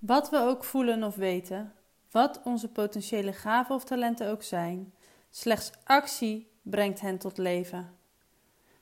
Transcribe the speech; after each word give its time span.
Wat 0.00 0.30
we 0.30 0.38
ook 0.38 0.64
voelen 0.64 1.04
of 1.04 1.14
weten, 1.14 1.72
wat 2.10 2.40
onze 2.44 2.68
potentiële 2.68 3.32
gaven 3.32 3.74
of 3.74 3.84
talenten 3.84 4.30
ook 4.30 4.42
zijn, 4.42 4.94
slechts 5.30 5.72
actie 5.84 6.50
brengt 6.62 7.00
hen 7.00 7.18
tot 7.18 7.38
leven. 7.38 7.98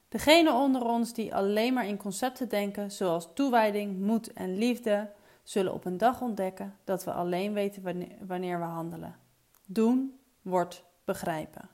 Degenen 0.08 0.54
onder 0.54 0.84
ons 0.84 1.12
die 1.12 1.34
alleen 1.34 1.72
maar 1.72 1.86
in 1.86 1.96
concepten 1.96 2.48
denken, 2.48 2.90
zoals 2.90 3.28
toewijding, 3.34 4.00
moed 4.00 4.32
en 4.32 4.58
liefde, 4.58 5.10
zullen 5.42 5.72
op 5.72 5.84
een 5.84 5.98
dag 5.98 6.20
ontdekken 6.20 6.76
dat 6.84 7.04
we 7.04 7.12
alleen 7.12 7.52
weten 7.52 7.82
wanneer 8.26 8.58
we 8.58 8.64
handelen. 8.64 9.16
Doen 9.66 10.18
wordt 10.42 10.84
begrijpen. 11.04 11.68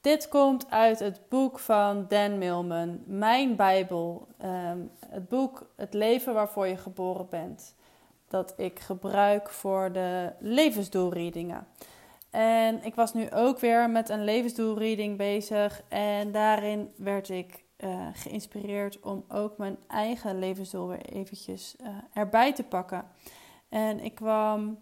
Dit 0.00 0.28
komt 0.28 0.70
uit 0.70 0.98
het 0.98 1.20
boek 1.28 1.58
van 1.58 2.06
Dan 2.08 2.38
Millman, 2.38 3.02
Mijn 3.06 3.56
Bijbel. 3.56 4.28
Ehm, 4.38 4.78
het 5.06 5.28
boek 5.28 5.70
Het 5.76 5.94
leven 5.94 6.34
waarvoor 6.34 6.66
je 6.66 6.76
geboren 6.76 7.26
bent. 7.28 7.74
Dat 8.28 8.54
ik 8.56 8.78
gebruik 8.78 9.50
voor 9.50 9.92
de 9.92 10.32
levensdoelreadingen. 10.38 11.66
En 12.30 12.84
ik 12.84 12.94
was 12.94 13.14
nu 13.14 13.30
ook 13.30 13.58
weer 13.58 13.90
met 13.90 14.08
een 14.08 14.24
levensdoelreading 14.24 15.16
bezig. 15.16 15.82
En 15.88 16.32
daarin 16.32 16.92
werd 16.96 17.28
ik 17.28 17.64
uh, 17.78 18.06
geïnspireerd 18.12 19.00
om 19.00 19.24
ook 19.28 19.58
mijn 19.58 19.76
eigen 19.88 20.38
levensdoel 20.38 20.88
weer 20.88 21.04
eventjes 21.04 21.76
uh, 21.80 21.88
erbij 22.12 22.52
te 22.52 22.62
pakken. 22.62 23.04
En 23.68 24.00
ik 24.00 24.14
kwam 24.14 24.78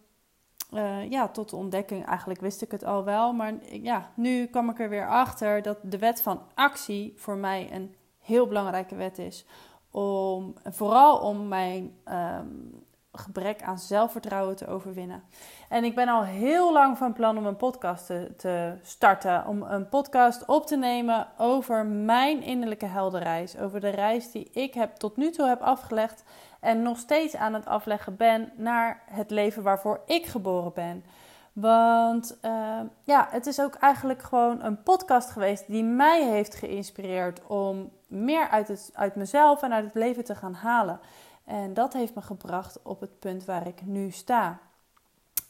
uh, 0.71 1.11
ja, 1.11 1.29
tot 1.29 1.51
de 1.51 1.57
ontdekking, 1.57 2.07
eigenlijk 2.07 2.41
wist 2.41 2.63
ik 2.63 2.71
het 2.71 2.85
al 2.85 3.05
wel, 3.05 3.33
maar 3.33 3.55
ja, 3.73 4.11
nu 4.15 4.47
kwam 4.47 4.71
ik 4.71 4.81
er 4.81 4.89
weer 4.89 5.09
achter 5.09 5.63
dat 5.63 5.79
de 5.83 5.99
wet 5.99 6.23
van 6.23 6.41
actie 6.55 7.13
voor 7.17 7.37
mij 7.37 7.73
een 7.73 7.95
heel 8.19 8.47
belangrijke 8.47 8.95
wet 8.95 9.19
is. 9.19 9.47
Om, 9.91 10.55
vooral 10.65 11.19
om 11.19 11.49
mijn 11.49 11.97
um, 12.09 12.87
gebrek 13.19 13.63
aan 13.63 13.79
zelfvertrouwen 13.79 14.57
te 14.57 14.67
overwinnen. 14.67 15.23
En 15.69 15.85
ik 15.85 15.95
ben 15.95 16.09
al 16.09 16.23
heel 16.23 16.73
lang 16.73 16.99
van 16.99 17.13
plan 17.13 17.39
om 17.39 17.47
een 17.47 17.57
podcast 17.57 18.07
te, 18.07 18.33
te, 18.37 18.73
starten. 18.83 19.47
Om 19.47 19.63
een 19.63 19.89
podcast 19.89 20.45
op 20.45 20.67
te 20.67 20.77
nemen 20.77 21.27
over 21.39 21.87
mijn 21.87 22.43
innerlijke 22.43 22.87
heldenreis. 22.87 23.59
Over 23.59 23.81
de 23.81 23.89
reis 23.89 24.31
die 24.31 24.51
ik 24.53 24.75
heb, 24.75 24.97
tot 24.97 25.17
nu 25.17 25.31
toe 25.31 25.47
heb 25.47 25.61
afgelegd. 25.61 26.25
En 26.61 26.83
nog 26.83 26.99
steeds 26.99 27.37
aan 27.37 27.55
het 27.55 27.67
afleggen 27.67 28.17
ben 28.17 28.53
naar 28.57 29.03
het 29.11 29.31
leven 29.31 29.63
waarvoor 29.63 30.01
ik 30.07 30.27
geboren 30.27 30.73
ben. 30.75 31.05
Want 31.61 32.39
uh, 32.45 32.81
ja, 33.03 33.29
het 33.31 33.47
is 33.47 33.61
ook 33.61 33.75
eigenlijk 33.75 34.23
gewoon 34.23 34.65
een 34.65 34.83
podcast 34.83 35.31
geweest 35.31 35.65
die 35.67 35.85
mij 35.85 36.25
heeft 36.25 36.55
geïnspireerd 36.55 37.47
om 37.47 37.91
meer 38.07 38.49
uit, 38.49 38.69
het, 38.69 38.91
uit 38.95 39.15
mezelf 39.15 39.63
en 39.63 39.73
uit 39.73 39.85
het 39.85 39.95
leven 39.95 40.25
te 40.25 40.35
gaan 40.35 40.55
halen. 40.55 41.01
En 41.49 41.75
dat 41.75 41.93
heeft 41.93 42.15
me 42.15 42.23
gebracht 42.23 42.83
op 42.83 43.01
het 43.01 43.19
punt 43.19 43.45
waar 43.45 43.67
ik 43.67 43.87
nu 43.87 44.11
sta. 44.11 44.59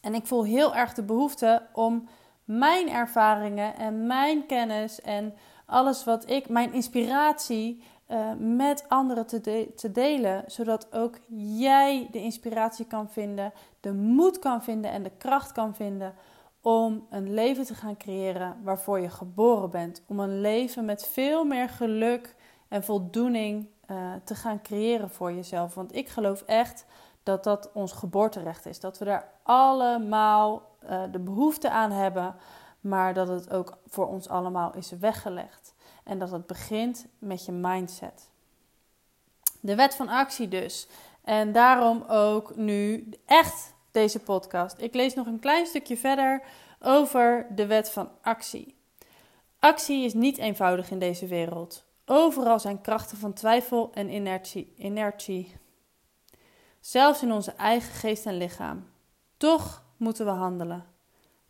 En 0.00 0.14
ik 0.14 0.26
voel 0.26 0.44
heel 0.44 0.74
erg 0.74 0.94
de 0.94 1.02
behoefte 1.02 1.62
om 1.72 2.08
mijn 2.44 2.88
ervaringen 2.88 3.76
en 3.76 4.06
mijn 4.06 4.46
kennis 4.46 5.00
en 5.00 5.34
alles 5.66 6.04
wat 6.04 6.30
ik, 6.30 6.48
mijn 6.48 6.72
inspiratie 6.72 7.82
uh, 8.08 8.30
met 8.38 8.84
anderen 8.88 9.26
te, 9.26 9.72
te 9.76 9.92
delen, 9.92 10.44
zodat 10.46 10.92
ook 10.92 11.18
jij 11.58 12.08
de 12.10 12.22
inspiratie 12.22 12.84
kan 12.84 13.10
vinden, 13.10 13.52
de 13.80 13.92
moed 13.92 14.38
kan 14.38 14.62
vinden 14.62 14.90
en 14.90 15.02
de 15.02 15.12
kracht 15.18 15.52
kan 15.52 15.74
vinden 15.74 16.14
om 16.60 17.06
een 17.10 17.34
leven 17.34 17.64
te 17.64 17.74
gaan 17.74 17.96
creëren 17.96 18.56
waarvoor 18.62 19.00
je 19.00 19.10
geboren 19.10 19.70
bent. 19.70 20.02
Om 20.06 20.20
een 20.20 20.40
leven 20.40 20.84
met 20.84 21.06
veel 21.06 21.44
meer 21.44 21.68
geluk 21.68 22.34
en 22.68 22.84
voldoening 22.84 23.68
uh, 23.90 24.12
te 24.24 24.34
gaan 24.34 24.62
creëren 24.62 25.10
voor 25.10 25.32
jezelf. 25.32 25.74
Want 25.74 25.94
ik 25.94 26.08
geloof 26.08 26.42
echt 26.42 26.84
dat 27.22 27.44
dat 27.44 27.70
ons 27.72 27.92
geboorterecht 27.92 28.66
is. 28.66 28.80
Dat 28.80 28.98
we 28.98 29.04
daar 29.04 29.30
allemaal 29.42 30.76
uh, 30.84 31.02
de 31.10 31.18
behoefte 31.18 31.70
aan 31.70 31.90
hebben, 31.90 32.36
maar 32.80 33.14
dat 33.14 33.28
het 33.28 33.50
ook 33.50 33.78
voor 33.86 34.06
ons 34.08 34.28
allemaal 34.28 34.74
is 34.74 34.90
weggelegd. 34.90 35.74
En 36.04 36.18
dat 36.18 36.30
het 36.30 36.46
begint 36.46 37.06
met 37.18 37.44
je 37.44 37.52
mindset. 37.52 38.30
De 39.60 39.74
wet 39.74 39.94
van 39.94 40.08
actie 40.08 40.48
dus. 40.48 40.88
En 41.24 41.52
daarom 41.52 42.04
ook 42.08 42.56
nu 42.56 43.08
echt 43.26 43.74
deze 43.90 44.20
podcast. 44.20 44.80
Ik 44.80 44.94
lees 44.94 45.14
nog 45.14 45.26
een 45.26 45.40
klein 45.40 45.66
stukje 45.66 45.96
verder 45.96 46.42
over 46.80 47.46
de 47.54 47.66
wet 47.66 47.90
van 47.90 48.10
actie. 48.22 48.76
Actie 49.58 50.04
is 50.04 50.14
niet 50.14 50.38
eenvoudig 50.38 50.90
in 50.90 50.98
deze 50.98 51.26
wereld. 51.26 51.87
Overal 52.10 52.60
zijn 52.60 52.80
krachten 52.80 53.18
van 53.18 53.32
twijfel 53.32 53.90
en 53.94 54.10
inertie. 54.76 55.56
Zelfs 56.80 57.22
in 57.22 57.32
onze 57.32 57.52
eigen 57.52 57.94
geest 57.94 58.26
en 58.26 58.36
lichaam. 58.36 58.86
Toch 59.36 59.84
moeten 59.96 60.24
we 60.24 60.30
handelen. 60.30 60.84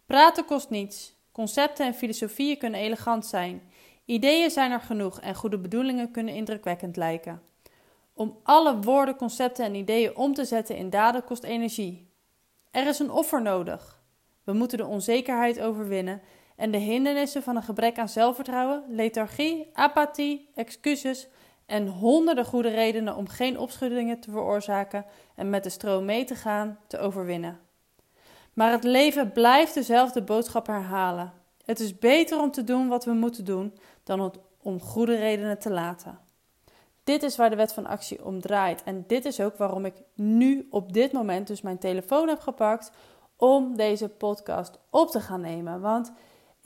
Praten 0.07 0.45
kost 0.45 0.71
niets. 0.71 1.17
Concepten 1.33 1.87
en 1.87 1.95
filosofieën 1.95 2.59
kunnen 2.59 2.81
elegant 2.81 3.27
zijn. 3.27 3.63
Ideeën 4.05 4.51
zijn 4.51 4.71
er 4.71 4.81
genoeg 4.81 5.21
en 5.21 5.35
goede 5.35 5.59
bedoelingen 5.59 6.11
kunnen 6.11 6.35
indrukwekkend 6.35 6.97
lijken. 6.97 7.43
Om 8.13 8.39
alle 8.43 8.81
woorden, 8.81 9.17
concepten 9.17 9.65
en 9.65 9.75
ideeën 9.75 10.17
om 10.17 10.35
te 10.35 10.45
zetten 10.45 10.77
in 10.77 10.91
daden 10.91 11.25
kost 11.25 11.43
energie. 11.43 12.11
Er 12.71 12.87
is 12.87 12.99
een 12.99 13.11
offer 13.11 13.43
nodig. 13.43 14.03
We 14.45 14.53
moeten 14.53 14.79
de 14.79 14.87
onzekerheid 14.87 15.61
overwinnen 15.61 16.23
en 16.59 16.71
de 16.71 16.79
hindernissen 16.79 17.43
van 17.43 17.57
een 17.57 17.63
gebrek 17.63 17.99
aan 17.99 18.09
zelfvertrouwen, 18.09 18.85
lethargie, 18.89 19.71
apathie, 19.73 20.51
excuses 20.55 21.29
en 21.67 21.89
honderden 21.89 22.45
goede 22.45 22.69
redenen 22.69 23.17
om 23.17 23.29
geen 23.29 23.59
opschuddingen 23.59 24.21
te 24.21 24.31
veroorzaken 24.31 25.05
en 25.35 25.51
met 25.51 25.63
de 25.63 25.71
stroom 25.71 26.05
mee 26.05 26.25
te 26.25 26.35
gaan, 26.35 26.79
te 26.87 26.99
overwinnen. 26.99 27.61
Maar 28.53 28.71
het 28.71 28.85
leven 28.85 29.33
blijft 29.33 29.75
dezelfde 29.75 30.23
boodschap 30.23 30.67
herhalen. 30.67 31.33
Het 31.65 31.81
is 31.81 31.99
beter 31.99 32.41
om 32.41 32.51
te 32.51 32.65
doen 32.65 32.89
wat 32.89 33.05
we 33.05 33.13
moeten 33.13 33.45
doen 33.45 33.79
dan 34.05 34.35
om 34.63 34.81
goede 34.81 35.17
redenen 35.17 35.59
te 35.59 35.71
laten. 35.71 36.19
Dit 37.05 37.23
is 37.23 37.37
waar 37.37 37.51
de 37.51 37.57
wet 37.57 37.73
van 37.73 37.87
actie 37.87 38.25
om 38.25 38.41
draait. 38.41 38.83
En 38.83 39.05
dit 39.07 39.25
is 39.25 39.41
ook 39.41 39.57
waarom 39.57 39.85
ik 39.85 39.95
nu 40.15 40.67
op 40.71 40.93
dit 40.93 41.13
moment 41.13 41.47
dus 41.47 41.61
mijn 41.61 41.79
telefoon 41.79 42.29
heb 42.29 42.41
gepakt 42.41 42.91
om 43.37 43.77
deze 43.77 44.09
podcast 44.09 44.79
op 44.91 45.11
te 45.11 45.21
gaan 45.21 45.41
nemen. 45.41 45.81
Want 45.81 46.13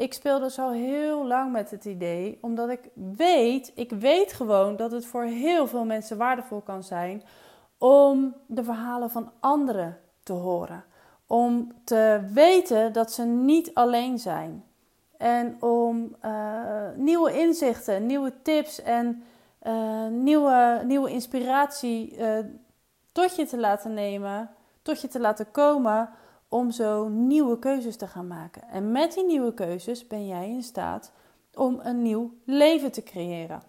ik 0.03 0.13
speelde 0.13 0.51
zo 0.51 0.71
heel 0.71 1.27
lang 1.27 1.53
met 1.53 1.71
het 1.71 1.85
idee, 1.85 2.39
omdat 2.41 2.69
ik 2.69 2.89
weet, 3.17 3.73
ik 3.75 3.91
weet 3.91 4.33
gewoon 4.33 4.77
dat 4.77 4.93
het 4.93 5.07
voor 5.07 5.25
heel 5.25 5.67
veel 5.67 5.85
mensen 5.85 6.17
waardevol 6.17 6.61
kan 6.61 6.83
zijn 6.83 7.23
om 7.79 8.35
de 8.47 8.65
verhalen 8.65 9.11
van 9.11 9.31
anderen 9.41 9.99
te 10.23 10.33
horen. 10.33 10.85
Om 11.27 11.73
te 11.85 12.21
weten 12.33 12.93
dat 12.93 13.13
ze 13.13 13.23
niet 13.25 13.75
alleen 13.75 14.19
zijn. 14.19 14.65
En 15.19 15.57
om 15.61 16.17
uh, 16.25 16.33
nieuwe 16.97 17.39
inzichten, 17.39 18.07
nieuwe 18.07 18.33
tips 18.43 18.83
en 18.83 19.23
uh, 19.67 20.07
nieuwe, 20.07 20.83
nieuwe 20.85 21.11
inspiratie 21.11 22.17
uh, 22.19 22.39
tot 23.13 23.37
je 23.37 23.47
te 23.47 23.59
laten 23.59 23.95
nemen, 23.95 24.51
tot 24.83 25.01
je 25.01 25.09
te 25.09 25.21
laten 25.21 25.51
komen 25.51 26.09
om 26.53 26.71
zo 26.71 27.09
nieuwe 27.09 27.59
keuzes 27.59 27.97
te 27.97 28.07
gaan 28.07 28.27
maken. 28.27 28.63
En 28.69 28.93
met 28.93 29.13
die 29.15 29.25
nieuwe 29.25 29.55
keuzes 29.55 30.07
ben 30.07 30.27
jij 30.27 30.49
in 30.49 30.63
staat 30.63 31.13
om 31.55 31.81
een 31.83 32.03
nieuw 32.03 32.35
leven 32.45 32.93
te 32.93 33.03
creëren. 33.03 33.63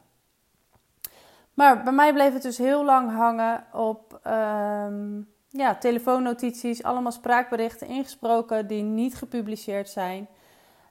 Maar 1.53 1.83
bij 1.83 1.93
mij 1.93 2.13
bleef 2.13 2.33
het 2.33 2.41
dus 2.41 2.57
heel 2.57 2.85
lang 2.85 3.11
hangen 3.11 3.65
op 3.73 4.19
um, 4.27 5.29
ja, 5.49 5.75
telefoonnotities, 5.75 6.83
allemaal 6.83 7.11
spraakberichten 7.11 7.87
ingesproken 7.87 8.67
die 8.67 8.83
niet 8.83 9.15
gepubliceerd 9.15 9.89
zijn. 9.89 10.27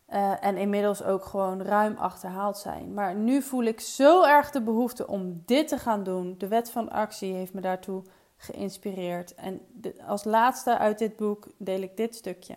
Uh, 0.09 0.45
en 0.45 0.57
inmiddels 0.57 1.05
ook 1.05 1.25
gewoon 1.25 1.63
ruim 1.63 1.97
achterhaald 1.97 2.59
zijn. 2.59 2.95
Maar 2.95 3.15
nu 3.15 3.43
voel 3.43 3.63
ik 3.63 3.81
zo 3.81 4.25
erg 4.25 4.51
de 4.51 4.63
behoefte 4.63 5.07
om 5.07 5.43
dit 5.47 5.69
te 5.69 5.79
gaan 5.79 6.03
doen. 6.03 6.35
De 6.39 6.49
wet 6.49 6.71
van 6.71 6.91
actie 6.91 7.35
heeft 7.35 7.55
me 7.55 7.61
daartoe 7.61 8.03
geïnspireerd. 8.43 9.35
En 9.35 9.61
als 10.07 10.25
laatste 10.25 10.79
uit 10.79 10.99
dit 10.99 11.17
boek 11.17 11.47
deel 11.57 11.81
ik 11.81 11.97
dit 11.97 12.15
stukje. 12.15 12.55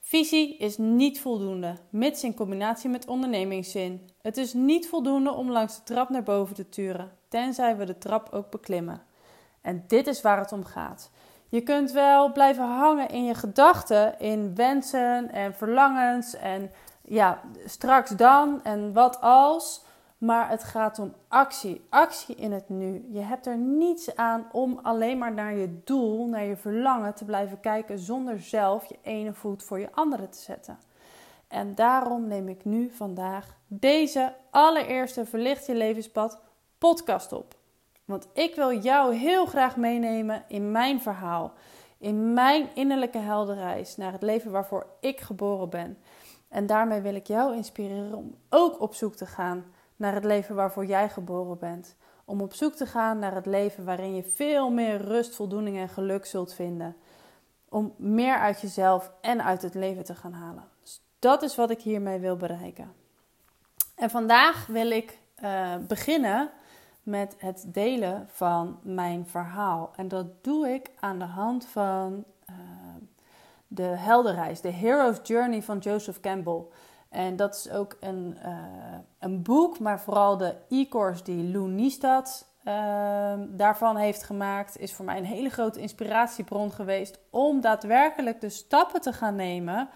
Visie 0.00 0.56
is 0.56 0.78
niet 0.78 1.20
voldoende, 1.20 1.76
mits 1.90 2.24
in 2.24 2.34
combinatie 2.34 2.90
met 2.90 3.06
ondernemingszin. 3.06 4.10
Het 4.22 4.36
is 4.36 4.52
niet 4.52 4.88
voldoende 4.88 5.30
om 5.30 5.50
langs 5.50 5.76
de 5.76 5.82
trap 5.82 6.08
naar 6.08 6.22
boven 6.22 6.54
te 6.54 6.68
turen, 6.68 7.12
tenzij 7.28 7.76
we 7.76 7.84
de 7.84 7.98
trap 7.98 8.28
ook 8.32 8.50
beklimmen. 8.50 9.02
En 9.60 9.84
dit 9.86 10.06
is 10.06 10.20
waar 10.20 10.38
het 10.38 10.52
om 10.52 10.64
gaat. 10.64 11.10
Je 11.48 11.60
kunt 11.60 11.92
wel 11.92 12.32
blijven 12.32 12.64
hangen 12.64 13.08
in 13.08 13.24
je 13.24 13.34
gedachten, 13.34 14.20
in 14.20 14.54
wensen 14.54 15.30
en 15.32 15.54
verlangens 15.54 16.34
en 16.34 16.70
ja, 17.04 17.40
straks 17.66 18.10
dan 18.10 18.64
en 18.64 18.92
wat 18.92 19.20
als. 19.20 19.84
Maar 20.18 20.50
het 20.50 20.64
gaat 20.64 20.98
om 20.98 21.14
actie. 21.28 21.86
Actie 21.88 22.34
in 22.34 22.52
het 22.52 22.68
nu. 22.68 23.06
Je 23.10 23.20
hebt 23.20 23.46
er 23.46 23.56
niets 23.56 24.16
aan 24.16 24.48
om 24.52 24.78
alleen 24.82 25.18
maar 25.18 25.32
naar 25.32 25.54
je 25.54 25.80
doel, 25.84 26.26
naar 26.26 26.44
je 26.44 26.56
verlangen 26.56 27.14
te 27.14 27.24
blijven 27.24 27.60
kijken 27.60 27.98
zonder 27.98 28.40
zelf 28.40 28.84
je 28.84 28.98
ene 29.02 29.34
voet 29.34 29.62
voor 29.62 29.78
je 29.78 29.92
andere 29.92 30.28
te 30.28 30.38
zetten. 30.38 30.78
En 31.48 31.74
daarom 31.74 32.26
neem 32.26 32.48
ik 32.48 32.64
nu 32.64 32.90
vandaag 32.90 33.56
deze 33.66 34.34
allereerste 34.50 35.26
Verlicht 35.26 35.66
je 35.66 35.74
levenspad 35.74 36.40
podcast 36.78 37.32
op. 37.32 37.54
Want 38.04 38.28
ik 38.32 38.54
wil 38.54 38.78
jou 38.78 39.14
heel 39.14 39.46
graag 39.46 39.76
meenemen 39.76 40.44
in 40.48 40.70
mijn 40.70 41.00
verhaal. 41.00 41.52
In 41.98 42.32
mijn 42.32 42.68
innerlijke 42.74 43.18
heldenreis 43.18 43.96
naar 43.96 44.12
het 44.12 44.22
leven 44.22 44.50
waarvoor 44.50 44.86
ik 45.00 45.20
geboren 45.20 45.70
ben. 45.70 45.98
En 46.48 46.66
daarmee 46.66 47.00
wil 47.00 47.14
ik 47.14 47.26
jou 47.26 47.56
inspireren 47.56 48.14
om 48.14 48.34
ook 48.48 48.80
op 48.80 48.94
zoek 48.94 49.14
te 49.14 49.26
gaan 49.26 49.64
naar 49.98 50.14
het 50.14 50.24
leven 50.24 50.54
waarvoor 50.54 50.86
jij 50.86 51.08
geboren 51.08 51.58
bent. 51.58 51.96
Om 52.24 52.40
op 52.40 52.54
zoek 52.54 52.74
te 52.74 52.86
gaan 52.86 53.18
naar 53.18 53.34
het 53.34 53.46
leven 53.46 53.84
waarin 53.84 54.14
je 54.14 54.22
veel 54.22 54.70
meer 54.70 54.96
rust, 54.96 55.34
voldoening 55.34 55.76
en 55.76 55.88
geluk 55.88 56.26
zult 56.26 56.54
vinden. 56.54 56.96
Om 57.68 57.94
meer 57.96 58.36
uit 58.36 58.60
jezelf 58.60 59.12
en 59.20 59.44
uit 59.44 59.62
het 59.62 59.74
leven 59.74 60.04
te 60.04 60.14
gaan 60.14 60.32
halen. 60.32 60.64
Dus 60.82 61.00
dat 61.18 61.42
is 61.42 61.56
wat 61.56 61.70
ik 61.70 61.80
hiermee 61.80 62.18
wil 62.18 62.36
bereiken. 62.36 62.92
En 63.94 64.10
vandaag 64.10 64.66
wil 64.66 64.90
ik 64.90 65.18
uh, 65.42 65.76
beginnen 65.76 66.50
met 67.02 67.34
het 67.38 67.64
delen 67.66 68.26
van 68.30 68.78
mijn 68.82 69.26
verhaal. 69.26 69.90
En 69.96 70.08
dat 70.08 70.44
doe 70.44 70.68
ik 70.68 70.90
aan 71.00 71.18
de 71.18 71.24
hand 71.24 71.66
van 71.66 72.24
uh, 72.50 72.56
de 73.66 73.82
heldenreis, 73.82 74.60
de 74.60 74.70
Hero's 74.70 75.18
Journey 75.22 75.62
van 75.62 75.78
Joseph 75.78 76.20
Campbell. 76.20 76.62
En 77.08 77.36
dat 77.36 77.54
is 77.54 77.70
ook 77.70 77.96
een, 78.00 78.38
uh, 78.44 78.98
een 79.18 79.42
boek, 79.42 79.78
maar 79.78 80.00
vooral 80.00 80.36
de 80.36 80.54
e-course 80.68 81.24
die 81.24 81.50
Lou 81.50 81.68
Niestad 81.68 82.48
uh, 82.64 83.34
daarvan 83.48 83.96
heeft 83.96 84.22
gemaakt, 84.22 84.78
is 84.78 84.94
voor 84.94 85.04
mij 85.04 85.18
een 85.18 85.24
hele 85.24 85.50
grote 85.50 85.80
inspiratiebron 85.80 86.72
geweest 86.72 87.18
om 87.30 87.60
daadwerkelijk 87.60 88.40
de 88.40 88.48
stappen 88.48 89.00
te 89.00 89.12
gaan 89.12 89.34
nemen 89.34 89.88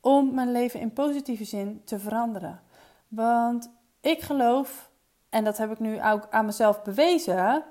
om 0.00 0.34
mijn 0.34 0.52
leven 0.52 0.80
in 0.80 0.92
positieve 0.92 1.44
zin 1.44 1.82
te 1.84 1.98
veranderen. 1.98 2.60
Want 3.08 3.70
ik 4.00 4.20
geloof 4.20 4.92
en 5.34 5.44
dat 5.44 5.58
heb 5.58 5.70
ik 5.70 5.78
nu 5.78 6.02
ook 6.02 6.26
aan 6.30 6.44
mezelf 6.44 6.82
bewezen, 6.82 7.64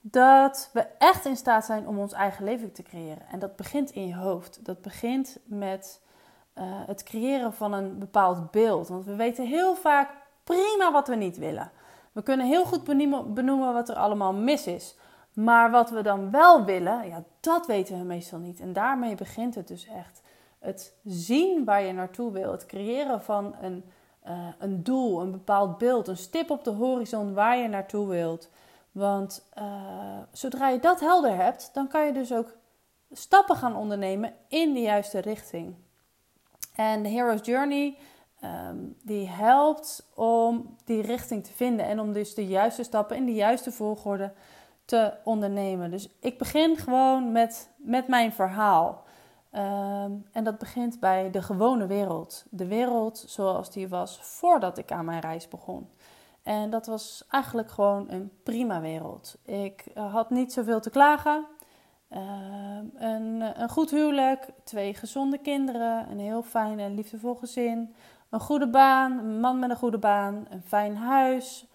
dat 0.00 0.70
we 0.72 0.80
echt 0.98 1.24
in 1.24 1.36
staat 1.36 1.64
zijn 1.64 1.86
om 1.86 1.98
ons 1.98 2.12
eigen 2.12 2.44
leven 2.44 2.72
te 2.72 2.82
creëren. 2.82 3.26
En 3.30 3.38
dat 3.38 3.56
begint 3.56 3.90
in 3.90 4.06
je 4.06 4.14
hoofd. 4.14 4.64
Dat 4.64 4.82
begint 4.82 5.38
met 5.44 6.00
uh, 6.58 6.64
het 6.86 7.02
creëren 7.02 7.52
van 7.52 7.72
een 7.72 7.98
bepaald 7.98 8.50
beeld. 8.50 8.88
Want 8.88 9.04
we 9.04 9.14
weten 9.14 9.46
heel 9.46 9.74
vaak 9.74 10.10
prima 10.44 10.92
wat 10.92 11.08
we 11.08 11.14
niet 11.14 11.38
willen. 11.38 11.70
We 12.12 12.22
kunnen 12.22 12.46
heel 12.46 12.64
goed 12.64 12.84
benoemen 13.34 13.72
wat 13.72 13.88
er 13.88 13.96
allemaal 13.96 14.32
mis 14.32 14.66
is. 14.66 14.96
Maar 15.32 15.70
wat 15.70 15.90
we 15.90 16.02
dan 16.02 16.30
wel 16.30 16.64
willen, 16.64 17.08
ja, 17.08 17.22
dat 17.40 17.66
weten 17.66 17.98
we 17.98 18.04
meestal 18.04 18.38
niet. 18.38 18.60
En 18.60 18.72
daarmee 18.72 19.14
begint 19.14 19.54
het 19.54 19.68
dus 19.68 19.86
echt. 19.86 20.22
Het 20.58 20.94
zien 21.04 21.64
waar 21.64 21.82
je 21.82 21.92
naartoe 21.92 22.32
wil. 22.32 22.52
Het 22.52 22.66
creëren 22.66 23.22
van 23.22 23.54
een 23.60 23.84
uh, 24.28 24.48
een 24.58 24.82
doel, 24.82 25.20
een 25.20 25.30
bepaald 25.30 25.78
beeld, 25.78 26.08
een 26.08 26.16
stip 26.16 26.50
op 26.50 26.64
de 26.64 26.70
horizon 26.70 27.34
waar 27.34 27.56
je 27.56 27.68
naartoe 27.68 28.08
wilt. 28.08 28.48
Want 28.92 29.48
uh, 29.58 30.18
zodra 30.32 30.68
je 30.68 30.78
dat 30.78 31.00
helder 31.00 31.36
hebt, 31.36 31.70
dan 31.72 31.88
kan 31.88 32.06
je 32.06 32.12
dus 32.12 32.32
ook 32.32 32.52
stappen 33.12 33.56
gaan 33.56 33.76
ondernemen 33.76 34.34
in 34.48 34.72
de 34.72 34.80
juiste 34.80 35.18
richting. 35.18 35.74
En 36.76 37.02
de 37.02 37.08
Hero's 37.08 37.46
Journey 37.46 37.96
um, 38.44 38.96
die 39.02 39.28
helpt 39.28 40.10
om 40.14 40.76
die 40.84 41.02
richting 41.02 41.44
te 41.44 41.52
vinden 41.52 41.86
en 41.86 42.00
om 42.00 42.12
dus 42.12 42.34
de 42.34 42.46
juiste 42.46 42.82
stappen 42.82 43.16
in 43.16 43.24
de 43.24 43.34
juiste 43.34 43.72
volgorde 43.72 44.32
te 44.84 45.12
ondernemen. 45.24 45.90
Dus 45.90 46.08
ik 46.20 46.38
begin 46.38 46.76
gewoon 46.76 47.32
met, 47.32 47.70
met 47.76 48.08
mijn 48.08 48.32
verhaal. 48.32 49.04
Ehm, 49.50 50.12
en 50.32 50.44
dat 50.44 50.58
begint 50.58 51.00
bij 51.00 51.30
de 51.30 51.42
gewone 51.42 51.86
wereld. 51.86 52.44
De 52.50 52.66
wereld 52.66 53.24
zoals 53.26 53.70
die 53.70 53.88
was 53.88 54.18
voordat 54.22 54.78
ik 54.78 54.92
aan 54.92 55.04
mijn 55.04 55.20
reis 55.20 55.48
begon. 55.48 55.88
En 56.42 56.70
dat 56.70 56.86
was 56.86 57.24
eigenlijk 57.30 57.70
gewoon 57.70 58.10
een 58.10 58.30
prima 58.42 58.80
wereld. 58.80 59.36
Ik 59.44 59.84
eh, 59.94 60.12
had 60.12 60.30
niet 60.30 60.52
zoveel 60.52 60.80
te 60.80 60.90
klagen. 60.90 61.46
Ehm, 62.08 62.84
een, 62.94 63.60
een 63.60 63.68
goed 63.68 63.90
huwelijk, 63.90 64.50
twee 64.64 64.94
gezonde 64.94 65.38
kinderen, 65.38 66.10
een 66.10 66.18
heel 66.18 66.42
fijn 66.42 66.78
en 66.78 66.94
liefdevol 66.94 67.34
gezin, 67.34 67.94
een 68.30 68.40
goede 68.40 68.68
baan, 68.68 69.18
een 69.18 69.40
man 69.40 69.58
met 69.58 69.70
een 69.70 69.76
goede 69.76 69.98
baan, 69.98 70.46
een 70.48 70.62
fijn 70.62 70.96
huis. 70.96 71.66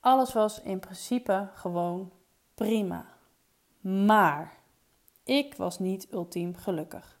Alles 0.00 0.32
was 0.32 0.60
in 0.62 0.78
principe 0.78 1.48
gewoon 1.54 2.12
prima. 2.54 3.04
Maar 3.80 4.52
ik 5.24 5.54
was 5.54 5.78
niet 5.78 6.12
ultiem 6.12 6.54
gelukkig. 6.56 7.20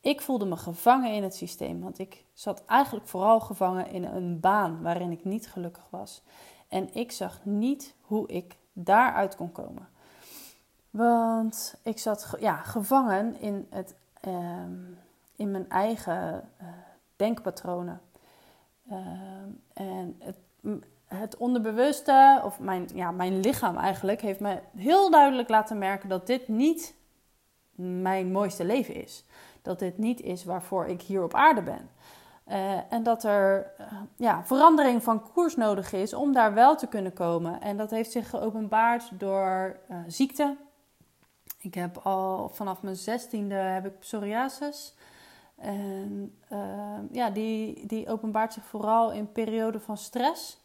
Ik 0.00 0.20
voelde 0.20 0.44
me 0.44 0.56
gevangen 0.56 1.14
in 1.14 1.22
het 1.22 1.34
systeem, 1.34 1.80
want 1.80 1.98
ik 1.98 2.24
zat 2.32 2.64
eigenlijk 2.64 3.08
vooral 3.08 3.40
gevangen 3.40 3.90
in 3.90 4.04
een 4.04 4.40
baan 4.40 4.82
waarin 4.82 5.10
ik 5.10 5.24
niet 5.24 5.48
gelukkig 5.48 5.86
was. 5.90 6.22
En 6.68 6.94
ik 6.94 7.12
zag 7.12 7.44
niet 7.44 7.94
hoe 8.00 8.28
ik 8.28 8.56
daaruit 8.72 9.36
kon 9.36 9.52
komen. 9.52 9.88
Want 10.92 11.74
ik 11.82 11.98
zat 11.98 12.34
ja, 12.40 12.56
gevangen 12.56 13.40
in, 13.40 13.66
het, 13.70 13.94
ehm, 14.20 14.80
in 15.36 15.50
mijn 15.50 15.70
eigen 15.70 16.48
uh, 16.60 16.68
denkpatronen. 17.16 18.00
Ehm, 18.88 19.48
en 19.72 20.16
het, 20.18 20.36
het 21.04 21.36
onderbewuste, 21.36 22.40
of 22.44 22.60
mijn, 22.60 22.88
ja, 22.94 23.10
mijn 23.10 23.40
lichaam 23.40 23.76
eigenlijk, 23.76 24.20
heeft 24.20 24.40
me 24.40 24.58
heel 24.76 25.10
duidelijk 25.10 25.48
laten 25.48 25.78
merken 25.78 26.08
dat 26.08 26.26
dit 26.26 26.48
niet 26.48 26.94
mijn 27.74 28.32
mooiste 28.32 28.64
leven 28.64 28.94
is. 28.94 29.24
Dat 29.62 29.78
dit 29.78 29.98
niet 29.98 30.20
is 30.20 30.44
waarvoor 30.44 30.86
ik 30.86 31.02
hier 31.02 31.22
op 31.22 31.34
aarde 31.34 31.62
ben. 31.62 31.90
Uh, 32.48 32.92
en 32.92 33.02
dat 33.02 33.24
er 33.24 33.72
uh, 33.80 33.86
ja, 34.16 34.44
verandering 34.44 35.02
van 35.02 35.32
koers 35.32 35.56
nodig 35.56 35.92
is 35.92 36.14
om 36.14 36.32
daar 36.32 36.54
wel 36.54 36.76
te 36.76 36.86
kunnen 36.86 37.12
komen. 37.12 37.60
En 37.60 37.76
dat 37.76 37.90
heeft 37.90 38.10
zich 38.10 38.30
geopenbaard 38.30 39.10
door 39.18 39.76
uh, 39.90 39.96
ziekte. 40.06 40.56
Ik 41.62 41.74
heb 41.74 41.98
al 41.98 42.48
vanaf 42.48 42.82
mijn 42.82 42.96
zestiende 42.96 43.54
heb 43.54 43.86
ik 43.86 43.98
psoriasis. 43.98 44.94
En 45.56 46.38
ja, 47.10 47.30
die, 47.30 47.86
die 47.86 48.08
openbaart 48.08 48.52
zich 48.52 48.64
vooral 48.64 49.12
in 49.12 49.32
perioden 49.32 49.80
van 49.80 49.96
stress. 49.96 50.60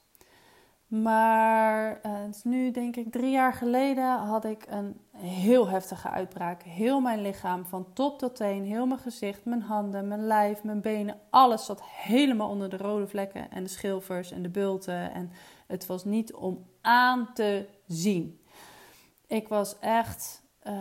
Maar 0.88 2.00
het 2.02 2.36
is 2.36 2.44
nu 2.44 2.72
denk 2.72 2.96
ik 2.96 3.12
drie 3.12 3.32
jaar 3.32 3.54
geleden 3.54 4.18
had 4.18 4.46
ik 4.46 4.66
een 4.70 5.00
heel 5.18 5.68
heftige 5.68 6.10
uitbraak. 6.10 6.64
Heel 6.64 7.00
mijn 7.00 7.22
lichaam, 7.22 7.66
van 7.66 7.94
top 7.94 8.20
tot 8.20 8.36
teen, 8.36 8.64
heel 8.64 8.86
mijn 8.86 9.00
gezicht, 9.00 9.46
mijn 9.46 9.62
handen, 9.62 10.08
mijn 10.08 10.28
lijf, 10.28 10.64
mijn 10.64 10.82
benen, 10.82 11.20
alles 11.30 11.66
zat 11.66 11.84
helemaal 11.84 12.50
onder 12.50 12.70
de 12.70 12.78
rode 12.78 13.08
vlekken 13.08 13.52
en 13.52 13.64
de 13.64 13.70
schilfers 13.70 14.32
en 14.32 14.42
de 14.42 14.50
bulten. 14.50 15.14
En 15.14 15.32
het 15.68 15.86
was 15.86 16.06
niet 16.06 16.34
om 16.34 16.66
aan 16.82 17.30
te 17.34 17.68
zien. 17.88 18.42
Ik 19.28 19.48
was 19.48 19.80
echt, 19.80 20.44
uh, 20.68 20.74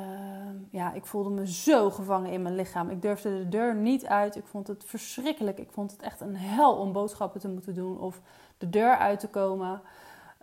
ja, 0.71 0.93
ik 0.93 1.07
voelde 1.07 1.31
me 1.31 1.47
zo 1.53 1.91
gevangen 1.91 2.33
in 2.33 2.43
mijn 2.43 2.55
lichaam. 2.55 2.91
Ik 2.91 3.03
durfde 3.03 3.39
de 3.39 3.49
deur 3.49 3.75
niet 3.75 4.07
uit. 4.07 4.37
Ik 4.37 4.47
vond 4.47 4.67
het 4.67 4.85
verschrikkelijk. 4.85 5.59
Ik 5.59 5.71
vond 5.71 5.91
het 5.91 6.03
echt 6.03 6.21
een 6.21 6.37
hel 6.37 6.77
om 6.77 6.93
boodschappen 6.93 7.41
te 7.41 7.49
moeten 7.49 7.75
doen 7.75 8.01
of 8.01 8.21
de 8.59 8.71
deur 8.71 8.97
uit 8.97 9.21
te 9.21 9.29
komen. 9.29 9.81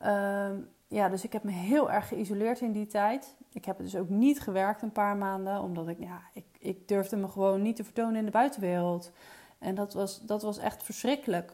Uh, 0.03 0.49
ja, 0.87 1.09
dus 1.09 1.23
ik 1.23 1.33
heb 1.33 1.43
me 1.43 1.51
heel 1.51 1.91
erg 1.91 2.07
geïsoleerd 2.07 2.61
in 2.61 2.71
die 2.71 2.87
tijd. 2.87 3.35
Ik 3.51 3.65
heb 3.65 3.77
dus 3.77 3.95
ook 3.95 4.09
niet 4.09 4.41
gewerkt 4.41 4.81
een 4.81 4.91
paar 4.91 5.17
maanden, 5.17 5.61
omdat 5.61 5.87
ik, 5.87 5.99
ja, 5.99 6.21
ik, 6.33 6.45
ik 6.59 6.87
durfde 6.87 7.15
me 7.15 7.27
gewoon 7.27 7.61
niet 7.61 7.75
te 7.75 7.83
vertonen 7.83 8.15
in 8.15 8.25
de 8.25 8.31
buitenwereld. 8.31 9.11
En 9.59 9.75
dat 9.75 9.93
was, 9.93 10.21
dat 10.21 10.41
was 10.41 10.57
echt 10.57 10.83
verschrikkelijk. 10.83 11.53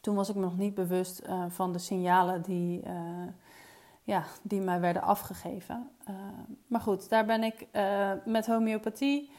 Toen 0.00 0.14
was 0.14 0.28
ik 0.28 0.34
me 0.34 0.40
nog 0.40 0.56
niet 0.56 0.74
bewust 0.74 1.22
uh, 1.26 1.44
van 1.48 1.72
de 1.72 1.78
signalen 1.78 2.42
die, 2.42 2.82
uh, 2.86 2.92
ja, 4.02 4.24
die 4.42 4.60
mij 4.60 4.80
werden 4.80 5.02
afgegeven. 5.02 5.90
Uh, 6.10 6.16
maar 6.66 6.80
goed, 6.80 7.08
daar 7.08 7.24
ben 7.24 7.42
ik 7.42 7.66
met 8.24 8.46
homeopathie 8.46 9.30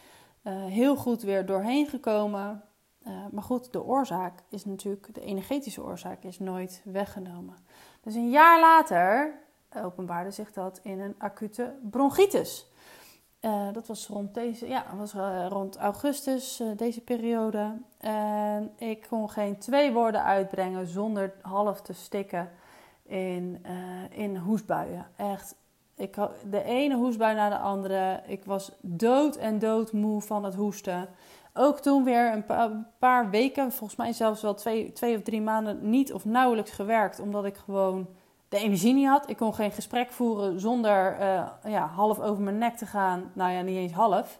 heel 0.50 0.96
goed 0.96 1.22
weer 1.22 1.46
doorheen 1.46 1.88
gekomen. 1.88 2.64
maar 3.32 3.44
goed, 3.44 3.72
de 3.72 3.84
oorzaak 3.84 4.40
is 4.50 4.66
natuurlijk, 4.66 5.14
de 5.14 5.22
energetische 5.22 5.84
oorzaak 5.84 6.24
is 6.24 6.40
nooit 6.40 6.82
weggenomen. 6.84 7.56
Dus 8.02 8.16
een 8.16 8.30
jaar 8.30 8.60
later 8.60 9.40
openbaarde 9.84 10.32
zich 10.32 10.54
dat 10.54 10.80
in 10.84 11.00
een 11.00 11.16
acute 11.18 11.76
bronchitis. 11.90 12.68
Dat 13.74 13.88
was 13.88 14.08
rond, 14.08 14.34
deze, 14.34 14.68
ja, 14.68 14.86
was, 14.96 15.14
rond 15.50 15.78
augustus, 15.78 16.64
deze 16.76 17.02
periode. 17.02 17.82
En 17.98 18.72
ik 18.78 19.06
kon 19.10 19.30
geen 19.30 19.58
twee 19.58 19.92
woorden 19.92 20.24
uitbrengen 20.24 20.88
zonder 20.88 21.34
half 21.42 21.82
te 21.82 21.94
stikken 21.94 22.52
in, 23.14 23.66
in 24.10 24.38
hoestbuien. 24.38 25.06
Echt, 25.16 25.56
ik 25.96 26.16
had 26.16 26.32
de 26.50 26.64
ene 26.64 26.96
hoestbui 26.96 27.36
na 27.36 27.50
de 27.50 27.58
andere. 27.58 28.22
Ik 28.28 28.46
was 28.46 28.72
dood 28.82 29.36
en 29.36 29.60
dood 29.60 29.92
moe 29.92 30.22
van 30.22 30.44
het 30.44 30.56
hoesten. 30.56 31.08
Ook 31.54 31.80
toen 31.80 32.04
weer 32.04 32.32
een 32.34 32.46
paar, 33.00 33.30
weken, 33.30 33.72
volgens 33.72 34.00
mij 34.00 34.14
zelfs 34.14 34.42
wel 34.42 34.54
twee, 34.54 34.92
twee 34.92 35.16
of 35.16 35.22
drie 35.22 35.42
maanden, 35.42 35.90
niet 35.90 36.14
of 36.14 36.26
nauwelijks 36.26 36.72
gewerkt. 36.72 37.20
Omdat 37.20 37.46
ik 37.46 37.58
gewoon 37.58 38.08
de 38.50 38.58
energie 38.58 38.94
niet 38.94 39.08
had. 39.08 39.30
Ik 39.30 39.38
kon 39.38 39.54
geen 39.54 39.72
gesprek 39.72 40.12
voeren 40.12 40.60
zonder 40.60 41.18
uh, 41.20 41.48
ja, 41.64 41.88
half 41.88 42.20
over 42.20 42.44
mijn 42.44 42.58
nek 42.58 42.78
te 42.78 42.86
gaan. 42.86 43.32
Nou 43.34 43.52
ja, 43.52 43.62
niet 43.62 43.78
eens 43.78 43.92
half. 43.92 44.40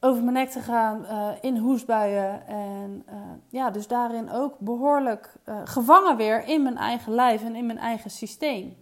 Over 0.00 0.22
mijn 0.22 0.34
nek 0.34 0.50
te 0.50 0.60
gaan, 0.60 1.04
uh, 1.04 1.28
in 1.40 1.56
hoestbuien. 1.56 2.46
En 2.46 3.04
uh, 3.08 3.14
ja, 3.48 3.70
dus 3.70 3.86
daarin 3.86 4.30
ook 4.30 4.58
behoorlijk 4.58 5.32
gevangen 5.64 6.16
weer 6.16 6.44
in 6.44 6.62
mijn 6.62 6.76
eigen 6.76 7.12
lijf 7.12 7.42
en 7.42 7.56
in 7.56 7.66
mijn 7.66 7.78
eigen 7.78 8.10
systeem. 8.10 8.76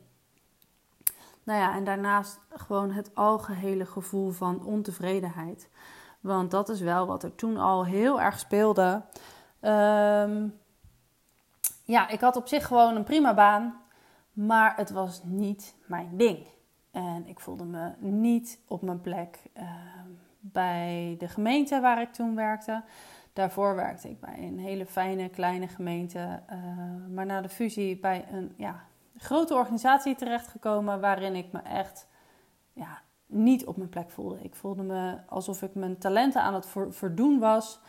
Nou 1.46 1.60
ja, 1.60 1.74
en 1.74 1.84
daarnaast 1.84 2.40
gewoon 2.48 2.90
het 2.90 3.14
algehele 3.14 3.86
gevoel 3.86 4.30
van 4.30 4.64
ontevredenheid. 4.64 5.68
Want 6.20 6.50
dat 6.50 6.68
is 6.68 6.80
wel 6.80 7.06
wat 7.06 7.22
er 7.22 7.34
toen 7.34 7.56
al 7.56 7.84
heel 7.84 8.20
erg 8.20 8.38
speelde. 8.38 9.02
Ehm, 9.60 10.48
ja, 11.84 12.08
ik 12.08 12.20
had 12.20 12.36
op 12.36 12.48
zich 12.48 12.66
gewoon 12.66 12.96
een 12.96 13.04
prima 13.04 13.34
baan, 13.34 13.80
maar 14.32 14.76
het 14.76 14.90
was 14.90 15.20
niet 15.24 15.74
mijn 15.86 16.16
ding. 16.16 16.46
En 16.90 17.26
ik 17.26 17.40
voelde 17.40 17.64
me 17.64 17.92
niet 17.98 18.60
op 18.68 18.82
mijn 18.82 19.00
plek 19.00 19.42
bij 20.52 21.16
de 21.18 21.28
gemeente 21.28 21.80
waar 21.80 22.00
ik 22.00 22.12
toen 22.12 22.34
werkte. 22.34 22.82
Daarvoor 23.32 23.74
werkte 23.74 24.08
ik 24.08 24.20
bij 24.20 24.38
een 24.38 24.58
hele 24.58 24.86
fijne 24.86 25.28
kleine 25.28 25.68
gemeente, 25.68 26.18
uh, 26.18 26.58
maar 27.14 27.26
na 27.26 27.40
de 27.40 27.48
fusie 27.48 27.98
bij 27.98 28.24
een 28.32 28.52
ja, 28.56 28.84
grote 29.16 29.54
organisatie 29.54 30.14
terechtgekomen 30.14 31.00
waarin 31.00 31.34
ik 31.34 31.52
me 31.52 31.58
echt 31.58 32.08
ja, 32.72 33.02
niet 33.26 33.66
op 33.66 33.76
mijn 33.76 33.88
plek 33.88 34.10
voelde. 34.10 34.38
Ik 34.42 34.54
voelde 34.54 34.82
me 34.82 35.16
alsof 35.28 35.62
ik 35.62 35.74
mijn 35.74 35.98
talenten 35.98 36.42
aan 36.42 36.54
het 36.54 36.68
verdoen 36.88 37.38
was. 37.38 37.80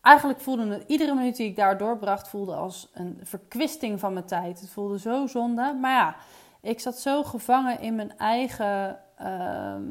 Eigenlijk 0.00 0.40
voelde 0.40 0.66
het 0.66 0.84
iedere 0.86 1.14
minuut 1.14 1.36
die 1.36 1.48
ik 1.48 1.56
daar 1.56 1.78
doorbracht 1.78 2.28
voelde 2.28 2.54
als 2.54 2.90
een 2.94 3.20
verkwisting 3.22 4.00
van 4.00 4.12
mijn 4.12 4.26
tijd. 4.26 4.60
Het 4.60 4.70
voelde 4.70 4.98
zo 4.98 5.26
zonde. 5.26 5.76
Maar 5.80 5.92
ja, 5.92 6.16
ik 6.60 6.80
zat 6.80 6.98
zo 6.98 7.22
gevangen 7.22 7.80
in 7.80 7.94
mijn 7.94 8.18
eigen 8.18 8.98
ehm, 9.16 9.82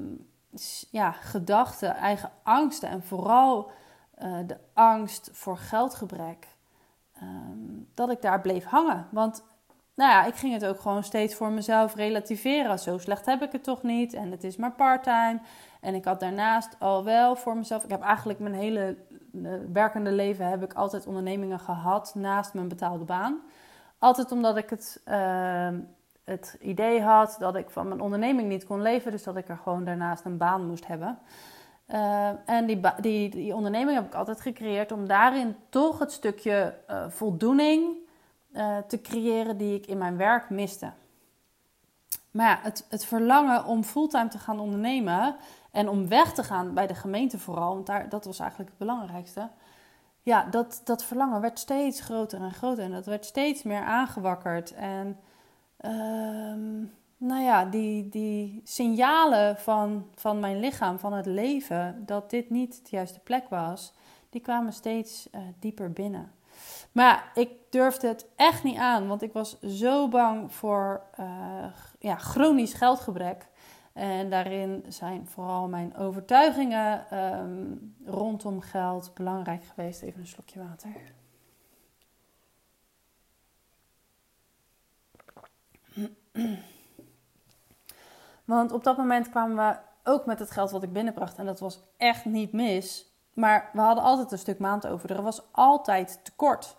ja, 0.92 1.12
gedachten, 1.12 1.96
eigen 1.96 2.32
angsten. 2.44 2.90
En 2.90 3.04
vooral 3.04 3.72
uh, 4.22 4.38
de 4.48 4.58
angst 4.74 5.30
voor 5.34 5.58
geldgebrek. 5.58 6.48
Um, 7.22 7.88
dat 7.94 8.10
ik 8.10 8.22
daar 8.22 8.42
bleef 8.42 8.66
hangen. 8.66 9.08
Want 9.12 9.44
nou 9.96 10.12
ja, 10.12 10.26
ik 10.26 10.36
ging 10.36 10.54
het 10.54 10.66
ook 10.66 10.80
gewoon 10.80 11.04
steeds 11.04 11.36
voor 11.36 11.52
mezelf 11.52 11.96
relativeren. 11.96 12.80
Zo 12.80 12.98
slecht 12.98 13.26
heb 13.26 13.42
ik 13.42 13.52
het 13.52 13.64
toch 13.64 13.84
niet 13.84 14.14
en 14.14 14.32
het 14.32 14.44
is 14.44 14.56
maar 14.56 14.72
parttime. 14.72 15.40
En 15.82 15.96
ik 15.96 16.06
had 16.06 16.20
daarnaast 16.20 16.76
al 16.80 17.04
wel 17.04 17.36
voor 17.36 17.58
mezelf. 17.58 17.84
Ik 17.84 17.90
heb 17.90 18.02
eigenlijk 18.02 18.40
mijn 18.40 18.54
hele 18.54 18.98
eh, 19.44 19.52
werkende 19.74 20.12
leven 20.12 20.48
heb 20.48 20.64
ik 20.64 20.74
altijd 20.74 21.08
ondernemingen 21.08 21.60
gehad 21.60 22.12
naast 22.16 22.54
mijn 22.54 22.68
betaalde 22.68 23.06
baan. 23.06 23.40
Altijd 23.98 24.32
omdat 24.32 24.58
ik 24.58 24.70
het, 24.70 25.02
ehm, 25.06 25.80
het 26.30 26.58
idee 26.60 27.02
had 27.02 27.36
dat 27.40 27.56
ik 27.56 27.70
van 27.70 27.88
mijn 27.88 28.02
onderneming 28.02 28.50
niet 28.50 28.66
kon 28.66 28.82
leven. 28.82 29.12
Dus 29.12 29.24
dat 29.24 29.36
ik 29.36 29.50
er 29.50 29.60
gewoon 29.64 29.84
daarnaast 29.84 30.26
een 30.26 30.38
baan 30.38 30.68
moest 30.68 30.88
hebben. 30.88 31.20
Uh, 31.88 32.30
en 32.46 32.66
die, 32.66 32.80
die, 33.02 33.30
die 33.30 33.56
onderneming 33.56 33.98
heb 33.98 34.06
ik 34.06 34.16
altijd 34.16 34.42
gecreëerd 34.42 34.92
om 34.92 35.08
daarin 35.08 35.56
toch 35.70 36.00
het 36.00 36.12
stukje 36.12 36.76
uh, 36.90 37.10
voldoening 37.10 37.96
uh, 38.52 38.78
te 38.78 39.02
creëren 39.02 39.58
die 39.58 39.76
ik 39.76 39.86
in 39.86 39.98
mijn 39.98 40.18
werk 40.18 40.50
miste. 40.50 40.92
Maar 42.32 42.48
ja, 42.48 42.60
het, 42.62 42.86
het 42.90 43.06
verlangen 43.06 43.66
om 43.66 43.84
fulltime 43.84 44.28
te 44.28 44.38
gaan 44.40 44.60
ondernemen 44.60 45.36
en 45.72 45.90
om 45.90 46.08
weg 46.08 46.34
te 46.34 46.44
gaan 46.44 46.74
bij 46.74 46.88
de 46.88 46.96
gemeente 46.96 47.40
vooral, 47.40 47.74
want 47.74 47.86
daar, 47.86 48.10
dat 48.10 48.26
was 48.26 48.40
eigenlijk 48.40 48.70
het 48.70 48.80
belangrijkste. 48.80 49.50
Ja, 50.22 50.44
dat, 50.44 50.82
dat 50.84 51.04
verlangen 51.04 51.42
werd 51.42 51.60
steeds 51.60 52.02
groter 52.02 52.42
en 52.42 52.54
groter 52.54 52.84
en 52.84 52.92
dat 52.92 53.06
werd 53.06 53.26
steeds 53.26 53.64
meer 53.64 53.84
aangewakkerd. 53.84 54.74
En 54.74 55.20
uh, 55.86 55.92
nou 57.18 57.44
ja, 57.44 57.66
die, 57.66 58.10
die 58.10 58.62
signalen 58.64 59.58
van, 59.58 60.06
van 60.16 60.40
mijn 60.40 60.60
lichaam, 60.60 61.00
van 61.00 61.14
het 61.14 61.26
leven, 61.26 62.04
dat 62.06 62.30
dit 62.30 62.50
niet 62.50 62.80
de 62.84 62.96
juiste 62.96 63.20
plek 63.20 63.50
was, 63.50 63.94
die 64.30 64.42
kwamen 64.42 64.74
steeds 64.74 65.28
uh, 65.32 65.42
dieper 65.60 65.92
binnen. 65.92 66.32
Maar 66.92 67.32
ik 67.34 67.50
durfde 67.70 68.08
het 68.08 68.26
echt 68.36 68.64
niet 68.64 68.78
aan, 68.78 69.08
want 69.08 69.22
ik 69.22 69.34
was 69.34 69.60
zo 69.62 70.08
bang 70.08 70.54
voor 70.54 71.02
uh, 71.20 71.26
ja, 72.00 72.16
chronisch 72.16 72.74
geldgebrek. 72.74 73.48
En 73.94 74.30
daarin 74.30 74.86
zijn 74.88 75.28
vooral 75.28 75.68
mijn 75.68 75.96
overtuigingen 75.96 77.18
um, 77.40 77.96
rondom 78.06 78.62
geld 78.62 79.12
belangrijk 79.14 79.64
geweest. 79.64 80.02
Even 80.02 80.20
een 80.20 80.28
slokje 80.28 80.60
water. 80.60 80.90
Want 88.46 88.72
op 88.72 88.84
dat 88.84 88.98
moment 88.98 89.30
kwamen 89.30 89.56
we 89.56 89.78
ook 90.12 90.26
met 90.26 90.40
het 90.40 90.52
geld 90.52 90.72
wat 90.72 90.84
ik 90.84 90.94
binnenbracht. 90.94 91.38
En 91.38 91.46
dat 91.46 91.60
was 91.60 91.80
echt 91.98 92.26
niet 92.26 92.52
mis. 92.52 93.14
Maar 93.34 93.70
we 93.74 93.80
hadden 93.80 94.04
altijd 94.04 94.32
een 94.32 94.38
stuk 94.38 94.60
maand 94.60 94.88
over. 94.88 95.12
Er 95.12 95.22
was 95.22 95.42
altijd 95.52 96.20
tekort. 96.24 96.76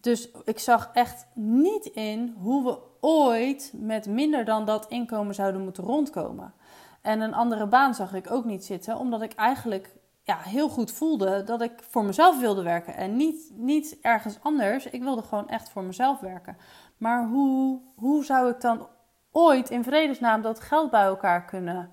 Dus 0.00 0.30
ik 0.44 0.58
zag 0.58 0.90
echt 0.92 1.26
niet 1.34 1.86
in 1.86 2.34
hoe 2.38 2.64
we 2.64 2.78
ooit 3.00 3.72
met 3.76 4.06
minder 4.06 4.44
dan 4.44 4.64
dat 4.64 4.86
inkomen 4.88 5.34
zouden 5.34 5.60
moeten 5.60 5.84
rondkomen. 5.84 6.54
En 7.00 7.20
een 7.20 7.34
andere 7.34 7.66
baan 7.66 7.94
zag 7.94 8.14
ik 8.14 8.30
ook 8.30 8.44
niet 8.44 8.64
zitten, 8.64 8.98
omdat 8.98 9.22
ik 9.22 9.32
eigenlijk 9.32 9.94
ja, 10.22 10.38
heel 10.38 10.68
goed 10.68 10.92
voelde 10.92 11.44
dat 11.44 11.62
ik 11.62 11.72
voor 11.90 12.04
mezelf 12.04 12.40
wilde 12.40 12.62
werken 12.62 12.96
en 12.96 13.16
niet, 13.16 13.50
niet 13.54 13.96
ergens 14.00 14.38
anders. 14.42 14.86
Ik 14.86 15.02
wilde 15.02 15.22
gewoon 15.22 15.48
echt 15.48 15.68
voor 15.68 15.82
mezelf 15.82 16.20
werken. 16.20 16.56
Maar 17.02 17.26
hoe, 17.26 17.80
hoe 17.96 18.24
zou 18.24 18.50
ik 18.50 18.60
dan 18.60 18.88
ooit 19.32 19.70
in 19.70 19.84
vredesnaam 19.84 20.42
dat 20.42 20.60
geld 20.60 20.90
bij 20.90 21.02
elkaar 21.02 21.44
kunnen 21.44 21.90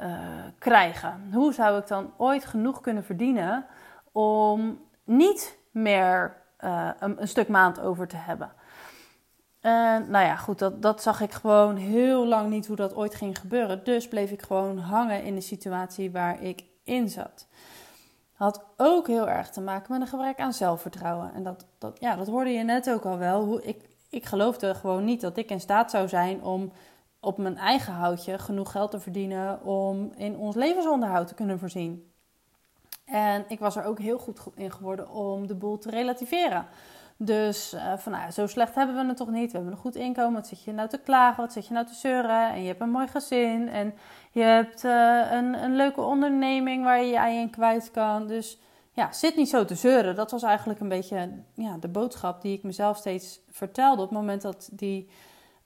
uh, 0.00 0.08
krijgen? 0.58 1.30
Hoe 1.32 1.52
zou 1.52 1.78
ik 1.78 1.86
dan 1.86 2.12
ooit 2.16 2.44
genoeg 2.44 2.80
kunnen 2.80 3.04
verdienen 3.04 3.66
om 4.12 4.80
niet 5.04 5.58
meer 5.70 6.36
uh, 6.64 6.90
een, 6.98 7.20
een, 7.20 7.28
stuk 7.28 7.48
maand 7.48 7.80
over 7.80 8.08
te 8.08 8.16
hebben? 8.16 8.52
En 9.60 10.10
nou 10.10 10.24
ja, 10.26 10.36
goed, 10.36 10.58
dat, 10.58 10.82
dat 10.82 11.02
zag 11.02 11.20
ik 11.20 11.32
gewoon 11.32 11.76
heel 11.76 12.26
lang 12.26 12.50
niet 12.50 12.66
hoe 12.66 12.76
dat 12.76 12.94
ooit 12.94 13.14
ging 13.14 13.38
gebeuren. 13.38 13.84
Dus 13.84 14.08
bleef 14.08 14.30
ik 14.30 14.42
gewoon 14.42 14.78
hangen 14.78 15.24
in 15.24 15.34
de 15.34 15.40
situatie 15.40 16.10
waar 16.10 16.42
ik 16.42 16.64
in 16.84 17.08
zat. 17.08 17.48
Had 18.32 18.64
ook 18.76 19.06
heel 19.06 19.28
erg 19.28 19.50
te 19.50 19.60
maken 19.60 19.92
met 19.92 20.00
een 20.00 20.06
gebrek 20.06 20.38
aan 20.38 20.52
zelfvertrouwen. 20.52 21.34
En 21.34 21.42
dat, 21.42 21.66
dat, 21.78 21.96
ja, 22.00 22.16
dat 22.16 22.26
hoorde 22.26 22.50
je 22.50 22.64
net 22.64 22.90
ook 22.90 23.04
al 23.04 23.18
wel. 23.18 23.44
Hoe 23.44 23.62
ik, 23.62 23.88
ik 24.10 24.26
geloofde 24.26 24.74
gewoon 24.74 25.04
niet 25.04 25.20
dat 25.20 25.36
ik 25.36 25.50
in 25.50 25.60
staat 25.60 25.90
zou 25.90 26.08
zijn 26.08 26.42
om 26.42 26.72
op 27.20 27.38
mijn 27.38 27.56
eigen 27.56 27.92
houtje 27.92 28.38
genoeg 28.38 28.70
geld 28.70 28.90
te 28.90 29.00
verdienen 29.00 29.64
om 29.64 30.12
in 30.16 30.36
ons 30.36 30.54
levensonderhoud 30.54 31.28
te 31.28 31.34
kunnen 31.34 31.58
voorzien. 31.58 32.10
En 33.04 33.44
ik 33.48 33.58
was 33.58 33.76
er 33.76 33.84
ook 33.84 33.98
heel 33.98 34.18
goed 34.18 34.40
in 34.54 34.72
geworden 34.72 35.10
om 35.10 35.46
de 35.46 35.54
boel 35.54 35.78
te 35.78 35.90
relativeren. 35.90 36.66
Dus 37.16 37.74
uh, 37.74 37.96
van 37.96 38.12
nou, 38.12 38.30
zo 38.30 38.46
slecht 38.46 38.74
hebben 38.74 38.96
we 38.96 39.04
het 39.06 39.16
toch 39.16 39.30
niet. 39.30 39.50
We 39.50 39.56
hebben 39.56 39.74
een 39.74 39.80
goed 39.80 39.94
inkomen. 39.94 40.32
Wat 40.32 40.46
zit 40.46 40.64
je 40.64 40.72
nou 40.72 40.88
te 40.88 40.98
klagen? 40.98 41.42
Wat 41.42 41.52
zit 41.52 41.66
je 41.66 41.72
nou 41.72 41.86
te 41.86 41.94
zeuren? 41.94 42.50
En 42.50 42.60
je 42.60 42.66
hebt 42.66 42.80
een 42.80 42.90
mooi 42.90 43.08
gezin. 43.08 43.68
En 43.68 43.94
je 44.30 44.42
hebt 44.42 44.84
uh, 44.84 45.32
een, 45.32 45.62
een 45.62 45.76
leuke 45.76 46.00
onderneming 46.00 46.84
waar 46.84 47.00
je 47.00 47.10
je 47.10 47.16
ei 47.16 47.38
in 47.38 47.50
kwijt 47.50 47.90
kan. 47.90 48.26
Dus 48.26 48.58
ja, 48.92 49.12
zit 49.12 49.36
niet 49.36 49.48
zo 49.48 49.64
te 49.64 49.74
zeuren. 49.74 50.14
Dat 50.14 50.30
was 50.30 50.42
eigenlijk 50.42 50.80
een 50.80 50.88
beetje 50.88 51.42
ja, 51.54 51.76
de 51.76 51.88
boodschap 51.88 52.42
die 52.42 52.56
ik 52.56 52.62
mezelf 52.62 52.96
steeds 52.96 53.40
vertelde. 53.50 54.02
Op 54.02 54.08
het 54.08 54.18
moment 54.18 54.42
dat 54.42 54.68
die, 54.72 55.08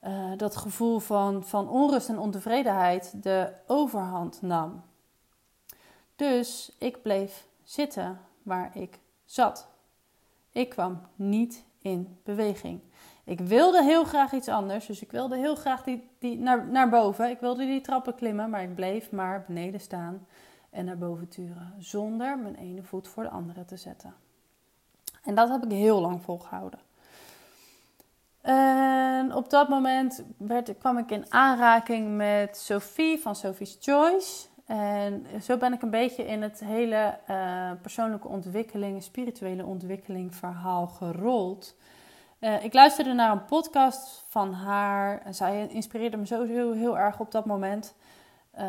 uh, 0.03 0.31
dat 0.37 0.55
gevoel 0.55 0.99
van, 0.99 1.43
van 1.43 1.69
onrust 1.69 2.09
en 2.09 2.19
ontevredenheid 2.19 3.23
de 3.23 3.51
overhand 3.67 4.41
nam. 4.41 4.83
Dus 6.15 6.71
ik 6.77 7.01
bleef 7.01 7.45
zitten 7.63 8.19
waar 8.43 8.77
ik 8.77 8.99
zat. 9.25 9.67
Ik 10.51 10.69
kwam 10.69 11.01
niet 11.15 11.63
in 11.81 12.17
beweging. 12.23 12.79
Ik 13.23 13.39
wilde 13.39 13.83
heel 13.83 14.03
graag 14.03 14.33
iets 14.33 14.47
anders, 14.47 14.85
dus 14.85 15.01
ik 15.01 15.11
wilde 15.11 15.37
heel 15.37 15.55
graag 15.55 15.83
die, 15.83 16.09
die 16.19 16.37
naar, 16.37 16.67
naar 16.67 16.89
boven. 16.89 17.29
Ik 17.29 17.39
wilde 17.39 17.65
die 17.65 17.81
trappen 17.81 18.15
klimmen, 18.15 18.49
maar 18.49 18.63
ik 18.63 18.75
bleef 18.75 19.11
maar 19.11 19.43
beneden 19.47 19.79
staan 19.79 20.27
en 20.75 20.85
naar 20.85 20.97
boven 20.97 21.27
turen, 21.27 21.73
zonder 21.79 22.39
mijn 22.39 22.55
ene 22.55 22.83
voet 22.83 23.07
voor 23.07 23.23
de 23.23 23.29
andere 23.29 23.65
te 23.65 23.77
zetten. 23.77 24.13
En 25.23 25.35
dat 25.35 25.49
heb 25.49 25.63
ik 25.63 25.71
heel 25.71 26.01
lang 26.01 26.21
volgehouden. 26.21 26.79
En 28.41 29.33
op 29.33 29.49
dat 29.49 29.69
moment 29.69 30.23
werd, 30.37 30.77
kwam 30.77 30.97
ik 30.97 31.11
in 31.11 31.25
aanraking 31.29 32.15
met 32.15 32.57
Sophie 32.57 33.19
van 33.19 33.35
Sophie's 33.35 33.77
Choice. 33.79 34.47
En 34.65 35.25
zo 35.41 35.57
ben 35.57 35.73
ik 35.73 35.81
een 35.81 35.89
beetje 35.89 36.25
in 36.25 36.41
het 36.41 36.59
hele 36.59 37.19
uh, 37.29 37.71
persoonlijke 37.81 38.27
ontwikkeling, 38.27 39.03
spirituele 39.03 39.65
ontwikkeling 39.65 40.35
verhaal 40.35 40.87
gerold. 40.87 41.75
Uh, 42.39 42.63
ik 42.63 42.73
luisterde 42.73 43.13
naar 43.13 43.31
een 43.31 43.45
podcast 43.45 44.25
van 44.27 44.53
haar 44.53 45.21
en 45.21 45.35
zij 45.35 45.67
inspireerde 45.67 46.17
me 46.17 46.25
sowieso 46.25 46.71
heel 46.71 46.97
erg 46.97 47.19
op 47.19 47.31
dat 47.31 47.45
moment. 47.45 47.95
Uh, 48.59 48.63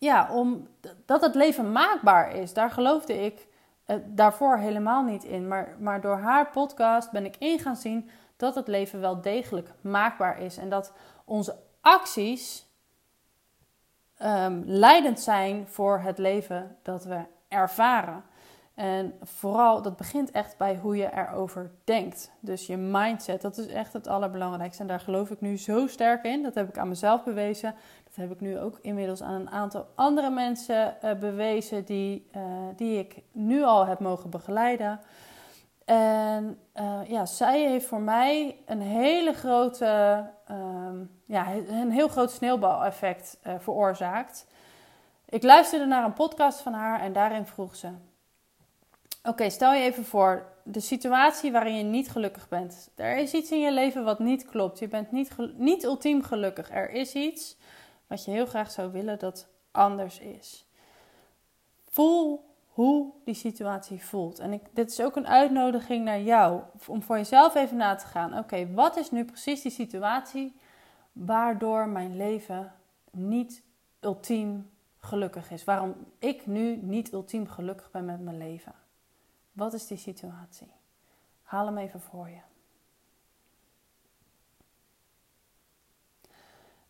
ja, 0.00 0.28
om, 0.32 0.68
dat 1.06 1.20
het 1.20 1.34
leven 1.34 1.72
maakbaar 1.72 2.34
is. 2.34 2.52
Daar 2.52 2.70
geloofde 2.70 3.24
ik 3.24 3.48
uh, 3.86 3.96
daarvoor 4.06 4.56
helemaal 4.56 5.02
niet 5.02 5.24
in. 5.24 5.48
Maar, 5.48 5.76
maar 5.78 6.00
door 6.00 6.16
haar 6.16 6.50
podcast 6.50 7.10
ben 7.10 7.24
ik 7.24 7.36
in 7.38 7.58
gaan 7.58 7.76
zien 7.76 8.10
dat 8.36 8.54
het 8.54 8.68
leven 8.68 9.00
wel 9.00 9.20
degelijk 9.20 9.72
maakbaar 9.80 10.40
is. 10.40 10.56
En 10.56 10.68
dat 10.68 10.92
onze 11.24 11.56
acties 11.80 12.66
um, 14.22 14.62
leidend 14.66 15.20
zijn 15.20 15.66
voor 15.68 15.98
het 15.98 16.18
leven 16.18 16.76
dat 16.82 17.04
we 17.04 17.20
ervaren. 17.48 18.24
En 18.74 19.14
vooral, 19.22 19.82
dat 19.82 19.96
begint 19.96 20.30
echt 20.30 20.56
bij 20.56 20.76
hoe 20.76 20.96
je 20.96 21.12
erover 21.14 21.70
denkt. 21.84 22.30
Dus 22.40 22.66
je 22.66 22.76
mindset, 22.76 23.40
dat 23.40 23.58
is 23.58 23.66
echt 23.66 23.92
het 23.92 24.06
allerbelangrijkste. 24.06 24.82
En 24.82 24.88
daar 24.88 25.00
geloof 25.00 25.30
ik 25.30 25.40
nu 25.40 25.58
zo 25.58 25.86
sterk 25.86 26.24
in. 26.24 26.42
Dat 26.42 26.54
heb 26.54 26.68
ik 26.68 26.78
aan 26.78 26.88
mezelf 26.88 27.24
bewezen. 27.24 27.74
Dat 28.10 28.28
heb 28.28 28.30
ik 28.30 28.40
nu 28.40 28.58
ook 28.58 28.78
inmiddels 28.82 29.22
aan 29.22 29.40
een 29.40 29.50
aantal 29.50 29.86
andere 29.94 30.30
mensen 30.30 30.96
uh, 31.04 31.12
bewezen 31.12 31.84
die, 31.84 32.28
uh, 32.36 32.42
die 32.76 32.98
ik 32.98 33.22
nu 33.32 33.62
al 33.62 33.86
heb 33.86 33.98
mogen 33.98 34.30
begeleiden. 34.30 35.00
En 35.84 36.58
uh, 36.74 37.00
ja, 37.06 37.26
zij 37.26 37.68
heeft 37.68 37.86
voor 37.86 38.00
mij 38.00 38.56
een 38.66 38.80
hele 38.80 39.32
grote, 39.32 40.24
um, 40.50 41.10
ja, 41.24 41.52
een 41.54 41.90
heel 41.90 42.08
groot 42.08 42.30
sneeuwbaleffect 42.30 43.38
veroorzaakt. 43.58 44.46
Ik 45.28 45.42
luisterde 45.42 45.86
naar 45.86 46.04
een 46.04 46.12
podcast 46.12 46.60
van 46.60 46.72
haar 46.72 47.00
en 47.00 47.12
daarin 47.12 47.46
vroeg 47.46 47.76
ze: 47.76 47.88
Oké, 49.22 49.50
stel 49.50 49.72
je 49.72 49.82
even 49.82 50.04
voor 50.04 50.46
de 50.64 50.80
situatie 50.80 51.52
waarin 51.52 51.76
je 51.76 51.82
niet 51.82 52.10
gelukkig 52.10 52.48
bent. 52.48 52.90
Er 52.96 53.16
is 53.16 53.32
iets 53.32 53.50
in 53.50 53.60
je 53.60 53.72
leven 53.72 54.04
wat 54.04 54.18
niet 54.18 54.44
klopt. 54.44 54.78
Je 54.78 54.88
bent 54.88 55.12
niet, 55.12 55.30
niet 55.56 55.84
ultiem 55.84 56.22
gelukkig. 56.22 56.70
Er 56.70 56.90
is 56.90 57.14
iets 57.14 57.56
wat 58.10 58.24
je 58.24 58.30
heel 58.30 58.46
graag 58.46 58.70
zou 58.70 58.92
willen 58.92 59.18
dat 59.18 59.48
anders 59.70 60.18
is. 60.18 60.66
Voel 61.88 62.44
hoe 62.66 63.12
die 63.24 63.34
situatie 63.34 64.04
voelt. 64.04 64.38
En 64.38 64.52
ik, 64.52 64.62
dit 64.72 64.90
is 64.90 65.00
ook 65.00 65.16
een 65.16 65.26
uitnodiging 65.26 66.04
naar 66.04 66.20
jou 66.20 66.62
om 66.86 67.02
voor 67.02 67.16
jezelf 67.16 67.54
even 67.54 67.76
na 67.76 67.94
te 67.94 68.06
gaan. 68.06 68.38
Oké, 68.38 68.72
wat 68.72 68.96
is 68.96 69.10
nu 69.10 69.24
precies 69.24 69.62
die 69.62 69.72
situatie 69.72 70.56
waardoor 71.12 71.88
mijn 71.88 72.16
leven 72.16 72.72
niet 73.10 73.62
ultiem 74.00 74.70
gelukkig 74.98 75.50
is? 75.50 75.64
Waarom 75.64 75.94
ik 76.18 76.46
nu 76.46 76.76
niet 76.76 77.12
ultiem 77.12 77.46
gelukkig 77.46 77.90
ben 77.90 78.04
met 78.04 78.20
mijn 78.20 78.38
leven? 78.38 78.74
Wat 79.52 79.72
is 79.72 79.86
die 79.86 79.98
situatie? 79.98 80.72
Haal 81.42 81.66
hem 81.66 81.78
even 81.78 82.00
voor 82.00 82.28
je. 82.28 82.40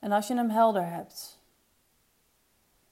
En 0.00 0.12
als 0.12 0.26
je 0.26 0.35
hem 0.35 0.50
helder 0.50 0.87
hebt, 0.87 1.40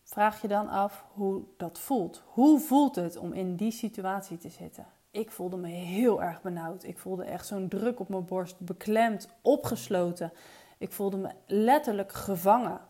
vraag 0.02 0.40
je 0.42 0.48
dan 0.48 0.68
af 0.68 1.04
hoe 1.12 1.42
dat 1.56 1.78
voelt. 1.78 2.22
Hoe 2.26 2.60
voelt 2.60 2.96
het 2.96 3.16
om 3.16 3.32
in 3.32 3.56
die 3.56 3.70
situatie 3.70 4.38
te 4.38 4.48
zitten? 4.48 4.86
Ik 5.10 5.30
voelde 5.30 5.56
me 5.56 5.68
heel 5.68 6.22
erg 6.22 6.42
benauwd. 6.42 6.84
Ik 6.84 6.98
voelde 6.98 7.24
echt 7.24 7.46
zo'n 7.46 7.68
druk 7.68 8.00
op 8.00 8.08
mijn 8.08 8.24
borst, 8.24 8.60
beklemd, 8.60 9.28
opgesloten. 9.42 10.32
Ik 10.78 10.92
voelde 10.92 11.16
me 11.16 11.30
letterlijk 11.46 12.12
gevangen. 12.12 12.80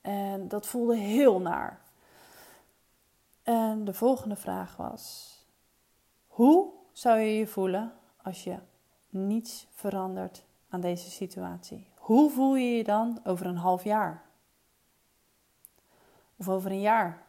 En 0.00 0.48
dat 0.48 0.66
voelde 0.66 0.96
heel 0.96 1.40
naar. 1.40 1.80
En 3.42 3.84
de 3.84 3.94
volgende 3.94 4.36
vraag 4.36 4.76
was: 4.76 5.34
hoe 6.26 6.70
zou 6.92 7.18
je 7.18 7.38
je 7.38 7.46
voelen 7.46 7.92
als 8.22 8.44
je 8.44 8.58
niets 9.08 9.66
verandert 9.70 10.44
aan 10.68 10.80
deze 10.80 11.10
situatie? 11.10 11.86
Hoe 12.08 12.30
voel 12.30 12.56
je 12.56 12.76
je 12.76 12.84
dan 12.84 13.20
over 13.24 13.46
een 13.46 13.56
half 13.56 13.84
jaar? 13.84 14.22
Of 16.36 16.48
over 16.48 16.70
een 16.70 16.80
jaar? 16.80 17.26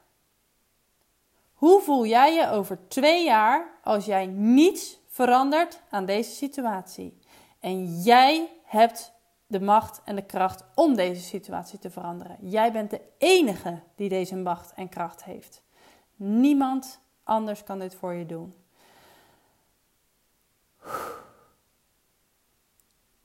Hoe 1.53 1.81
voel 1.81 2.05
jij 2.05 2.33
je 2.33 2.49
over 2.49 2.87
twee 2.87 3.23
jaar 3.23 3.79
als 3.83 4.05
jij 4.05 4.25
niets 4.25 4.99
verandert 5.07 5.81
aan 5.89 6.05
deze 6.05 6.31
situatie? 6.31 7.19
En 7.59 8.01
jij 8.01 8.49
hebt 8.63 9.13
de 9.47 9.61
macht 9.61 10.01
en 10.05 10.15
de 10.15 10.25
kracht 10.25 10.63
om 10.75 10.95
deze 10.95 11.21
situatie 11.21 11.79
te 11.79 11.89
veranderen. 11.89 12.37
Jij 12.41 12.71
bent 12.71 12.89
de 12.89 13.01
enige 13.17 13.81
die 13.95 14.09
deze 14.09 14.35
macht 14.35 14.73
en 14.73 14.89
kracht 14.89 15.23
heeft. 15.23 15.63
Niemand 16.15 16.99
anders 17.23 17.63
kan 17.63 17.79
dit 17.79 17.95
voor 17.95 18.13
je 18.13 18.25
doen. 18.25 18.55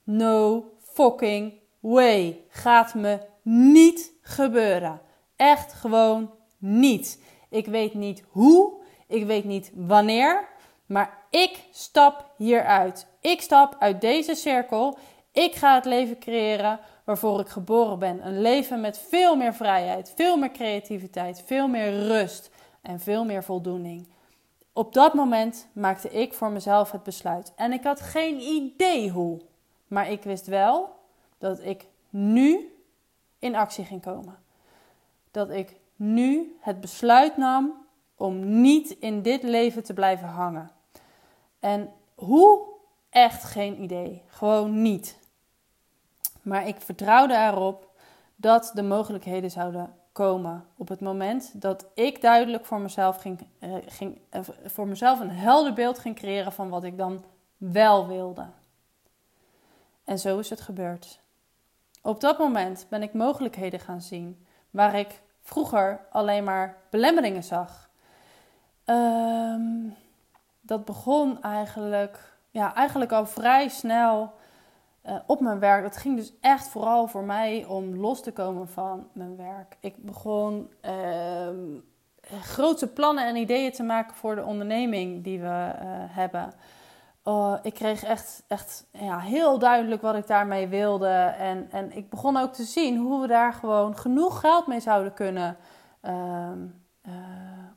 No 0.03 0.74
fucking 0.95 1.53
way. 1.79 2.41
Gaat 2.49 2.93
me 2.93 3.19
niet 3.41 4.11
gebeuren. 4.21 5.01
Echt 5.35 5.73
gewoon 5.73 6.31
niet. 6.57 7.23
Ik 7.49 7.65
weet 7.65 7.93
niet 7.93 8.23
hoe, 8.29 8.73
ik 9.07 9.25
weet 9.25 9.45
niet 9.45 9.71
wanneer, 9.75 10.47
maar 10.85 11.17
ik 11.29 11.59
stap 11.71 12.31
hieruit. 12.37 13.07
Ik 13.19 13.41
stap 13.41 13.75
uit 13.79 14.01
deze 14.01 14.35
cirkel. 14.35 14.97
Ik 15.31 15.55
ga 15.55 15.75
het 15.75 15.85
leven 15.85 16.19
creëren 16.19 16.79
waarvoor 17.05 17.39
ik 17.39 17.47
geboren 17.47 17.99
ben. 17.99 18.27
Een 18.27 18.41
leven 18.41 18.81
met 18.81 18.97
veel 19.09 19.35
meer 19.35 19.53
vrijheid, 19.53 20.13
veel 20.15 20.37
meer 20.37 20.51
creativiteit, 20.51 21.43
veel 21.45 21.67
meer 21.67 22.07
rust 22.07 22.49
en 22.81 22.99
veel 22.99 23.25
meer 23.25 23.43
voldoening. 23.43 24.07
Op 24.73 24.93
dat 24.93 25.13
moment 25.13 25.67
maakte 25.73 26.09
ik 26.09 26.33
voor 26.33 26.51
mezelf 26.51 26.91
het 26.91 27.03
besluit. 27.03 27.53
En 27.55 27.73
ik 27.73 27.83
had 27.83 28.01
geen 28.01 28.39
idee 28.39 29.09
hoe. 29.09 29.41
Maar 29.87 30.11
ik 30.11 30.23
wist 30.23 30.47
wel 30.47 30.94
dat 31.45 31.61
ik 31.61 31.87
nu 32.09 32.75
in 33.39 33.55
actie 33.55 33.85
ging 33.85 34.01
komen. 34.01 34.37
Dat 35.31 35.49
ik 35.49 35.75
nu 35.95 36.57
het 36.59 36.81
besluit 36.81 37.37
nam 37.37 37.73
om 38.15 38.61
niet 38.61 38.89
in 38.89 39.21
dit 39.21 39.43
leven 39.43 39.83
te 39.83 39.93
blijven 39.93 40.27
hangen. 40.27 40.71
En 41.59 41.91
hoe? 42.15 42.73
Echt 43.09 43.43
geen 43.43 43.81
idee. 43.81 44.23
Gewoon 44.27 44.81
niet. 44.81 45.19
Maar 46.41 46.67
ik 46.67 46.81
vertrouwde 46.81 47.33
erop 47.33 47.89
dat 48.35 48.71
de 48.73 48.83
mogelijkheden 48.83 49.51
zouden 49.51 49.93
komen 50.11 50.65
op 50.77 50.87
het 50.87 50.99
moment 50.99 51.61
dat 51.61 51.85
ik 51.93 52.21
duidelijk 52.21 52.65
voor 52.65 52.79
mezelf, 52.79 53.17
ging, 53.17 53.39
uh, 53.59 53.75
ging, 53.85 54.19
uh, 54.31 54.41
voor 54.65 54.87
mezelf 54.87 55.19
een 55.19 55.29
helder 55.29 55.73
beeld 55.73 55.99
ging 55.99 56.15
creëren 56.15 56.51
van 56.51 56.69
wat 56.69 56.83
ik 56.83 56.97
dan 56.97 57.23
wel 57.57 58.07
wilde. 58.07 58.45
En 60.03 60.19
zo 60.19 60.39
is 60.39 60.49
het 60.49 60.61
gebeurd. 60.61 61.23
Op 62.05 62.19
dat 62.19 62.37
moment 62.37 62.85
ben 62.89 63.01
ik 63.01 63.13
mogelijkheden 63.13 63.79
gaan 63.79 64.01
zien 64.01 64.45
waar 64.69 64.95
ik 64.95 65.21
vroeger 65.41 65.99
alleen 66.11 66.43
maar 66.43 66.77
belemmeringen 66.89 67.43
zag. 67.43 67.89
Um, 68.85 69.95
dat 70.61 70.85
begon 70.85 71.41
eigenlijk, 71.41 72.37
ja, 72.51 72.75
eigenlijk 72.75 73.11
al 73.11 73.25
vrij 73.25 73.67
snel 73.67 74.33
uh, 75.05 75.15
op 75.25 75.39
mijn 75.39 75.59
werk. 75.59 75.83
Het 75.83 75.97
ging 75.97 76.17
dus 76.17 76.33
echt 76.41 76.67
vooral 76.67 77.07
voor 77.07 77.23
mij 77.23 77.65
om 77.65 77.95
los 77.95 78.21
te 78.21 78.31
komen 78.31 78.67
van 78.67 79.07
mijn 79.13 79.35
werk. 79.35 79.77
Ik 79.79 79.95
begon 79.97 80.71
uh, 80.85 81.47
grote 82.41 82.87
plannen 82.87 83.27
en 83.27 83.35
ideeën 83.35 83.71
te 83.71 83.83
maken 83.83 84.15
voor 84.15 84.35
de 84.35 84.43
onderneming 84.43 85.23
die 85.23 85.39
we 85.39 85.45
uh, 85.45 85.87
hebben. 86.15 86.53
Oh, 87.27 87.57
ik 87.61 87.73
kreeg 87.73 88.03
echt, 88.03 88.43
echt 88.47 88.87
ja, 88.91 89.19
heel 89.19 89.59
duidelijk 89.59 90.01
wat 90.01 90.15
ik 90.15 90.27
daarmee 90.27 90.67
wilde. 90.67 91.33
En, 91.37 91.71
en 91.71 91.91
ik 91.91 92.09
begon 92.09 92.37
ook 92.37 92.53
te 92.53 92.63
zien 92.63 92.97
hoe 92.97 93.21
we 93.21 93.27
daar 93.27 93.53
gewoon 93.53 93.97
genoeg 93.97 94.39
geld 94.39 94.67
mee 94.67 94.79
zouden 94.79 95.13
kunnen 95.13 95.57
ehm, 96.01 96.67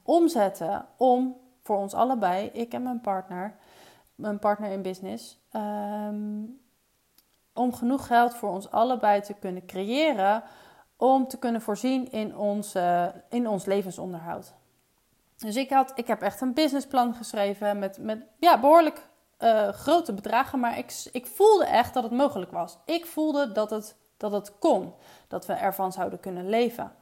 omzetten. 0.02 0.86
Om 0.96 1.36
voor 1.62 1.76
ons 1.76 1.94
allebei, 1.94 2.46
ik 2.46 2.72
en 2.72 2.82
mijn 2.82 3.00
partner, 3.00 3.56
mijn 4.14 4.38
partner 4.38 4.70
in 4.70 4.82
business, 4.82 5.40
um, 5.52 6.60
om 7.54 7.72
genoeg 7.72 8.06
geld 8.06 8.34
voor 8.34 8.50
ons 8.50 8.70
allebei 8.70 9.20
te 9.20 9.34
kunnen 9.34 9.66
creëren 9.66 10.42
om 10.96 11.28
te 11.28 11.38
kunnen 11.38 11.60
voorzien 11.60 12.10
in 12.10 12.36
ons, 12.36 12.74
in 13.28 13.48
ons 13.48 13.64
levensonderhoud. 13.64 14.54
Dus 15.36 15.56
ik, 15.56 15.70
had, 15.70 15.92
ik 15.94 16.06
heb 16.06 16.22
echt 16.22 16.40
een 16.40 16.54
businessplan 16.54 17.14
geschreven 17.14 17.78
met, 17.78 17.98
met 17.98 18.22
ja, 18.38 18.60
behoorlijk 18.60 19.06
uh, 19.38 19.68
grote 19.68 20.12
bedragen, 20.12 20.60
maar 20.60 20.78
ik, 20.78 21.08
ik 21.12 21.26
voelde 21.26 21.64
echt 21.64 21.94
dat 21.94 22.02
het 22.02 22.12
mogelijk 22.12 22.50
was. 22.50 22.78
Ik 22.84 23.06
voelde 23.06 23.52
dat 23.52 23.70
het, 23.70 23.96
dat 24.16 24.32
het 24.32 24.58
kon, 24.58 24.94
dat 25.28 25.46
we 25.46 25.52
ervan 25.52 25.92
zouden 25.92 26.20
kunnen 26.20 26.48
leven. 26.48 26.92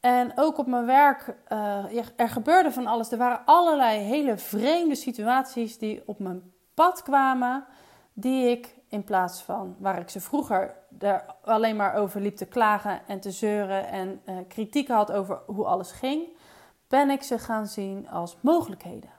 En 0.00 0.32
ook 0.36 0.58
op 0.58 0.66
mijn 0.66 0.86
werk, 0.86 1.36
uh, 1.48 1.84
er 2.16 2.28
gebeurde 2.28 2.72
van 2.72 2.86
alles. 2.86 3.12
Er 3.12 3.18
waren 3.18 3.40
allerlei 3.44 3.98
hele 3.98 4.38
vreemde 4.38 4.94
situaties 4.94 5.78
die 5.78 6.02
op 6.06 6.18
mijn 6.18 6.52
pad 6.74 7.02
kwamen, 7.02 7.64
die 8.12 8.50
ik 8.50 8.74
in 8.88 9.04
plaats 9.04 9.42
van 9.42 9.76
waar 9.78 9.98
ik 9.98 10.10
ze 10.10 10.20
vroeger 10.20 10.74
er 10.98 11.24
alleen 11.44 11.76
maar 11.76 11.94
over 11.94 12.20
liep 12.20 12.36
te 12.36 12.46
klagen 12.46 13.00
en 13.06 13.20
te 13.20 13.30
zeuren 13.30 13.88
en 13.88 14.20
uh, 14.26 14.36
kritiek 14.48 14.88
had 14.88 15.12
over 15.12 15.40
hoe 15.46 15.64
alles 15.64 15.92
ging, 15.92 16.36
ben 16.88 17.10
ik 17.10 17.22
ze 17.22 17.38
gaan 17.38 17.66
zien 17.66 18.08
als 18.08 18.36
mogelijkheden. 18.40 19.10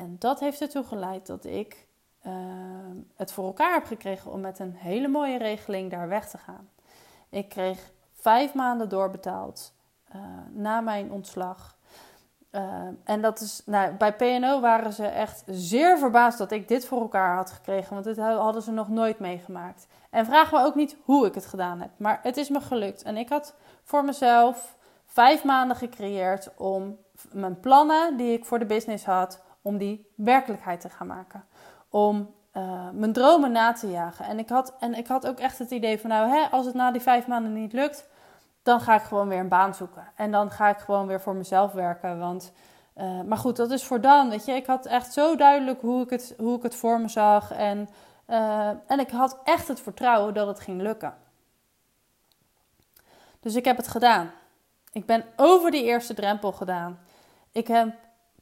En 0.00 0.16
dat 0.18 0.40
heeft 0.40 0.60
ertoe 0.60 0.84
geleid 0.84 1.26
dat 1.26 1.44
ik 1.44 1.86
uh, 2.26 2.32
het 3.16 3.32
voor 3.32 3.44
elkaar 3.44 3.72
heb 3.72 3.84
gekregen 3.84 4.30
om 4.30 4.40
met 4.40 4.58
een 4.58 4.74
hele 4.74 5.08
mooie 5.08 5.38
regeling 5.38 5.90
daar 5.90 6.08
weg 6.08 6.28
te 6.28 6.38
gaan. 6.38 6.68
Ik 7.28 7.48
kreeg 7.48 7.92
vijf 8.12 8.54
maanden 8.54 8.88
doorbetaald 8.88 9.72
uh, 10.14 10.22
na 10.50 10.80
mijn 10.80 11.12
ontslag. 11.12 11.78
Uh, 12.52 12.62
en 13.04 13.20
dat 13.20 13.40
is, 13.40 13.62
nou, 13.66 13.92
bij 13.92 14.16
PNO 14.16 14.60
waren 14.60 14.92
ze 14.92 15.06
echt 15.06 15.42
zeer 15.46 15.98
verbaasd 15.98 16.38
dat 16.38 16.50
ik 16.50 16.68
dit 16.68 16.86
voor 16.86 17.00
elkaar 17.00 17.36
had 17.36 17.50
gekregen, 17.50 17.92
want 17.92 18.04
dit 18.04 18.16
hadden 18.16 18.62
ze 18.62 18.72
nog 18.72 18.88
nooit 18.88 19.18
meegemaakt. 19.18 19.86
En 20.10 20.26
vraag 20.26 20.52
me 20.52 20.64
ook 20.64 20.74
niet 20.74 20.96
hoe 21.04 21.26
ik 21.26 21.34
het 21.34 21.46
gedaan 21.46 21.80
heb, 21.80 21.90
maar 21.96 22.20
het 22.22 22.36
is 22.36 22.48
me 22.48 22.60
gelukt. 22.60 23.02
En 23.02 23.16
ik 23.16 23.28
had 23.28 23.54
voor 23.82 24.04
mezelf 24.04 24.76
vijf 25.06 25.44
maanden 25.44 25.76
gecreëerd 25.76 26.50
om 26.56 26.98
mijn 27.32 27.60
plannen 27.60 28.16
die 28.16 28.32
ik 28.32 28.44
voor 28.44 28.58
de 28.58 28.66
business 28.66 29.04
had, 29.04 29.42
om 29.62 29.78
die 29.78 30.12
werkelijkheid 30.14 30.80
te 30.80 30.88
gaan 30.88 31.06
maken. 31.06 31.44
Om 31.88 32.34
uh, 32.56 32.88
mijn 32.92 33.12
dromen 33.12 33.52
na 33.52 33.72
te 33.72 33.90
jagen. 33.90 34.24
En 34.24 34.38
ik 34.38 34.48
had, 34.48 34.74
en 34.78 34.94
ik 34.94 35.06
had 35.06 35.26
ook 35.26 35.38
echt 35.38 35.58
het 35.58 35.70
idee 35.70 36.00
van, 36.00 36.10
nou, 36.10 36.30
hè, 36.30 36.46
als 36.50 36.66
het 36.66 36.74
na 36.74 36.90
die 36.90 37.00
vijf 37.00 37.26
maanden 37.26 37.52
niet 37.52 37.72
lukt, 37.72 38.08
dan 38.62 38.80
ga 38.80 38.94
ik 38.94 39.02
gewoon 39.02 39.28
weer 39.28 39.38
een 39.38 39.48
baan 39.48 39.74
zoeken. 39.74 40.06
En 40.16 40.30
dan 40.30 40.50
ga 40.50 40.68
ik 40.68 40.78
gewoon 40.78 41.06
weer 41.06 41.20
voor 41.20 41.34
mezelf 41.34 41.72
werken. 41.72 42.18
Want, 42.18 42.52
uh, 42.96 43.20
maar 43.20 43.38
goed, 43.38 43.56
dat 43.56 43.70
is 43.70 43.84
voor 43.84 44.00
dan. 44.00 44.30
Weet 44.30 44.44
je, 44.44 44.52
ik 44.52 44.66
had 44.66 44.86
echt 44.86 45.12
zo 45.12 45.36
duidelijk 45.36 45.80
hoe 45.80 46.02
ik 46.02 46.10
het, 46.10 46.34
hoe 46.38 46.56
ik 46.56 46.62
het 46.62 46.74
voor 46.74 47.00
me 47.00 47.08
zag. 47.08 47.52
En, 47.52 47.88
uh, 48.28 48.68
en 48.68 48.98
ik 48.98 49.10
had 49.10 49.38
echt 49.44 49.68
het 49.68 49.80
vertrouwen 49.80 50.34
dat 50.34 50.46
het 50.46 50.60
ging 50.60 50.80
lukken. 50.80 51.14
Dus 53.40 53.54
ik 53.54 53.64
heb 53.64 53.76
het 53.76 53.88
gedaan. 53.88 54.30
Ik 54.92 55.06
ben 55.06 55.24
over 55.36 55.70
die 55.70 55.84
eerste 55.84 56.14
drempel 56.14 56.52
gedaan. 56.52 56.98
Ik 57.52 57.66
heb 57.68 57.94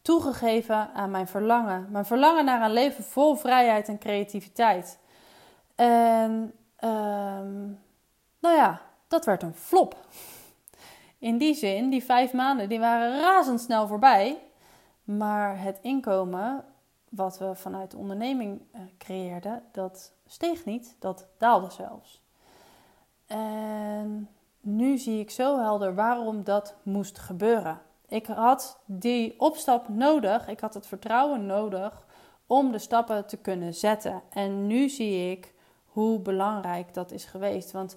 toegegeven 0.02 0.90
aan 0.94 1.11
mijn 1.11 1.28
verlangen. 1.28 1.87
Mijn 1.90 2.04
verlangen 2.04 2.44
naar 2.44 2.62
een 2.62 2.72
leven 2.72 3.04
vol 3.04 3.34
vrijheid 3.34 3.88
en 3.88 3.98
creativiteit. 3.98 4.98
En 5.74 6.32
um, 6.84 7.80
nou 8.38 8.56
ja, 8.56 8.80
dat 9.08 9.24
werd 9.24 9.42
een 9.42 9.54
flop. 9.54 9.96
In 11.18 11.38
die 11.38 11.54
zin, 11.54 11.90
die 11.90 12.04
vijf 12.04 12.32
maanden 12.32 12.68
die 12.68 12.78
waren 12.78 13.20
razendsnel 13.20 13.87
voorbij. 13.87 14.42
Maar 15.04 15.61
het 15.61 15.78
inkomen 15.82 16.64
wat 17.08 17.38
we 17.38 17.54
vanuit 17.54 17.90
de 17.90 17.96
onderneming 17.96 18.61
uh, 18.74 18.80
creëerden, 18.98 19.62
dat 19.72 20.12
steeg 20.26 20.64
niet, 20.64 20.96
dat 20.98 21.26
daalde 21.38 21.70
zelfs. 21.70 22.22
En 23.26 24.28
nu 24.61 24.98
zie 24.98 25.20
ik 25.20 25.30
zo 25.30 25.58
helder 25.58 25.94
waarom 25.94 26.44
dat 26.44 26.74
moest 26.82 27.18
gebeuren. 27.18 27.80
Ik 28.09 28.27
had 28.27 28.81
die 28.87 29.40
opstap 29.40 29.88
nodig, 29.88 30.49
ik 30.49 30.61
had 30.61 30.75
het 30.75 30.87
vertrouwen 30.87 31.47
nodig 31.47 32.07
om 32.47 32.73
de 32.73 32.79
stappen 32.79 33.27
te 33.27 33.37
kunnen 33.37 33.75
zetten. 33.75 34.23
En 34.31 34.66
nu 34.66 34.88
zie 34.88 35.31
ik 35.31 35.55
hoe 35.85 36.21
belangrijk 36.21 36.94
dat 36.94 37.11
is 37.11 37.25
geweest. 37.25 37.71
Want 37.71 37.97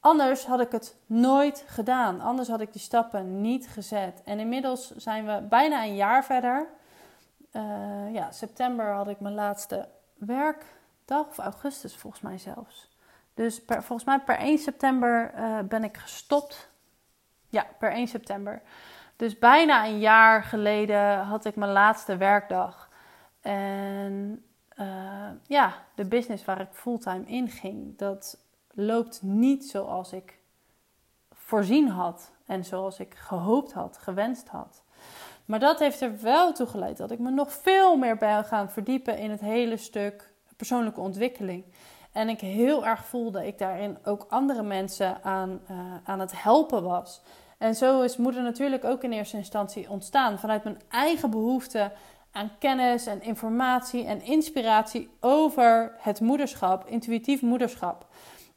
anders 0.00 0.46
had 0.46 0.60
ik 0.60 0.72
het 0.72 0.96
nooit 1.06 1.64
gedaan. 1.66 2.20
Anders 2.20 2.48
had 2.48 2.60
ik 2.60 2.72
die 2.72 2.80
stappen 2.80 3.40
niet 3.40 3.68
gezet. 3.68 4.22
En 4.24 4.38
inmiddels 4.38 4.96
zijn 4.96 5.26
we 5.26 5.46
bijna 5.48 5.84
een 5.84 5.96
jaar 5.96 6.24
verder. 6.24 6.68
Uh, 7.52 7.62
ja, 8.12 8.30
september 8.30 8.92
had 8.92 9.08
ik 9.08 9.20
mijn 9.20 9.34
laatste 9.34 9.88
werkdag, 10.14 11.28
of 11.28 11.38
augustus 11.38 11.96
volgens 11.96 12.22
mij 12.22 12.38
zelfs. 12.38 12.88
Dus 13.34 13.64
per, 13.64 13.82
volgens 13.82 14.08
mij 14.08 14.20
per 14.20 14.38
1 14.38 14.58
september 14.58 15.32
uh, 15.36 15.58
ben 15.58 15.84
ik 15.84 15.96
gestopt. 15.96 16.68
Ja, 17.48 17.66
per 17.78 17.92
1 17.92 18.08
september. 18.08 18.62
Dus 19.20 19.38
bijna 19.38 19.86
een 19.86 19.98
jaar 19.98 20.42
geleden 20.42 21.18
had 21.18 21.44
ik 21.44 21.56
mijn 21.56 21.72
laatste 21.72 22.16
werkdag. 22.16 22.90
En 23.40 24.44
uh, 24.78 24.86
ja, 25.46 25.72
de 25.94 26.04
business 26.04 26.44
waar 26.44 26.60
ik 26.60 26.68
fulltime 26.72 27.24
in 27.26 27.48
ging, 27.48 27.98
dat 27.98 28.38
loopt 28.70 29.22
niet 29.22 29.64
zoals 29.64 30.12
ik 30.12 30.38
voorzien 31.32 31.88
had. 31.88 32.32
En 32.46 32.64
zoals 32.64 33.00
ik 33.00 33.14
gehoopt 33.14 33.72
had, 33.72 33.98
gewenst 33.98 34.48
had. 34.48 34.82
Maar 35.44 35.60
dat 35.60 35.78
heeft 35.78 36.00
er 36.00 36.20
wel 36.20 36.52
toe 36.52 36.66
geleid 36.66 36.96
dat 36.96 37.10
ik 37.10 37.18
me 37.18 37.30
nog 37.30 37.52
veel 37.52 37.96
meer 37.96 38.16
ben 38.16 38.44
gaan 38.44 38.70
verdiepen 38.70 39.18
in 39.18 39.30
het 39.30 39.40
hele 39.40 39.76
stuk 39.76 40.32
persoonlijke 40.56 41.00
ontwikkeling. 41.00 41.64
En 42.12 42.28
ik 42.28 42.40
heel 42.40 42.86
erg 42.86 43.04
voelde 43.04 43.46
ik 43.46 43.58
daarin 43.58 43.98
ook 44.04 44.26
andere 44.28 44.62
mensen 44.62 45.22
aan, 45.22 45.60
uh, 45.70 45.78
aan 46.04 46.20
het 46.20 46.42
helpen 46.42 46.82
was. 46.82 47.22
En 47.60 47.74
zo 47.74 48.00
is 48.02 48.16
moeder 48.16 48.42
natuurlijk 48.42 48.84
ook 48.84 49.02
in 49.02 49.12
eerste 49.12 49.36
instantie 49.36 49.90
ontstaan 49.90 50.38
vanuit 50.38 50.64
mijn 50.64 50.80
eigen 50.88 51.30
behoefte 51.30 51.92
aan 52.32 52.50
kennis 52.58 53.06
en 53.06 53.22
informatie 53.22 54.04
en 54.04 54.22
inspiratie 54.22 55.10
over 55.20 55.92
het 55.98 56.20
moederschap, 56.20 56.86
intuïtief 56.86 57.42
moederschap. 57.42 58.06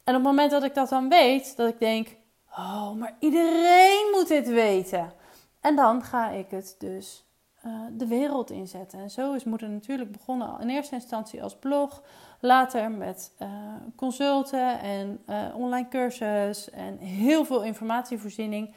En 0.04 0.14
op 0.14 0.22
het 0.22 0.30
moment 0.30 0.50
dat 0.50 0.62
ik 0.62 0.74
dat 0.74 0.88
dan 0.88 1.08
weet, 1.08 1.56
dat 1.56 1.68
ik 1.68 1.78
denk: 1.78 2.16
oh, 2.50 2.92
maar 2.92 3.16
iedereen 3.18 4.08
moet 4.12 4.28
dit 4.28 4.48
weten. 4.48 5.12
En 5.60 5.76
dan 5.76 6.02
ga 6.02 6.30
ik 6.30 6.50
het 6.50 6.76
dus 6.78 7.24
uh, 7.66 7.72
de 7.92 8.06
wereld 8.06 8.50
inzetten. 8.50 8.98
En 8.98 9.10
zo 9.10 9.32
is 9.32 9.44
moeder 9.44 9.68
natuurlijk 9.68 10.12
begonnen 10.12 10.60
in 10.60 10.68
eerste 10.68 10.94
instantie 10.94 11.42
als 11.42 11.56
blog, 11.56 12.02
later 12.40 12.90
met 12.90 13.32
uh, 13.42 13.48
consulten 13.96 14.80
en 14.80 15.22
uh, 15.26 15.56
online 15.56 15.88
cursus 15.88 16.70
en 16.70 16.98
heel 16.98 17.44
veel 17.44 17.62
informatievoorziening. 17.62 18.74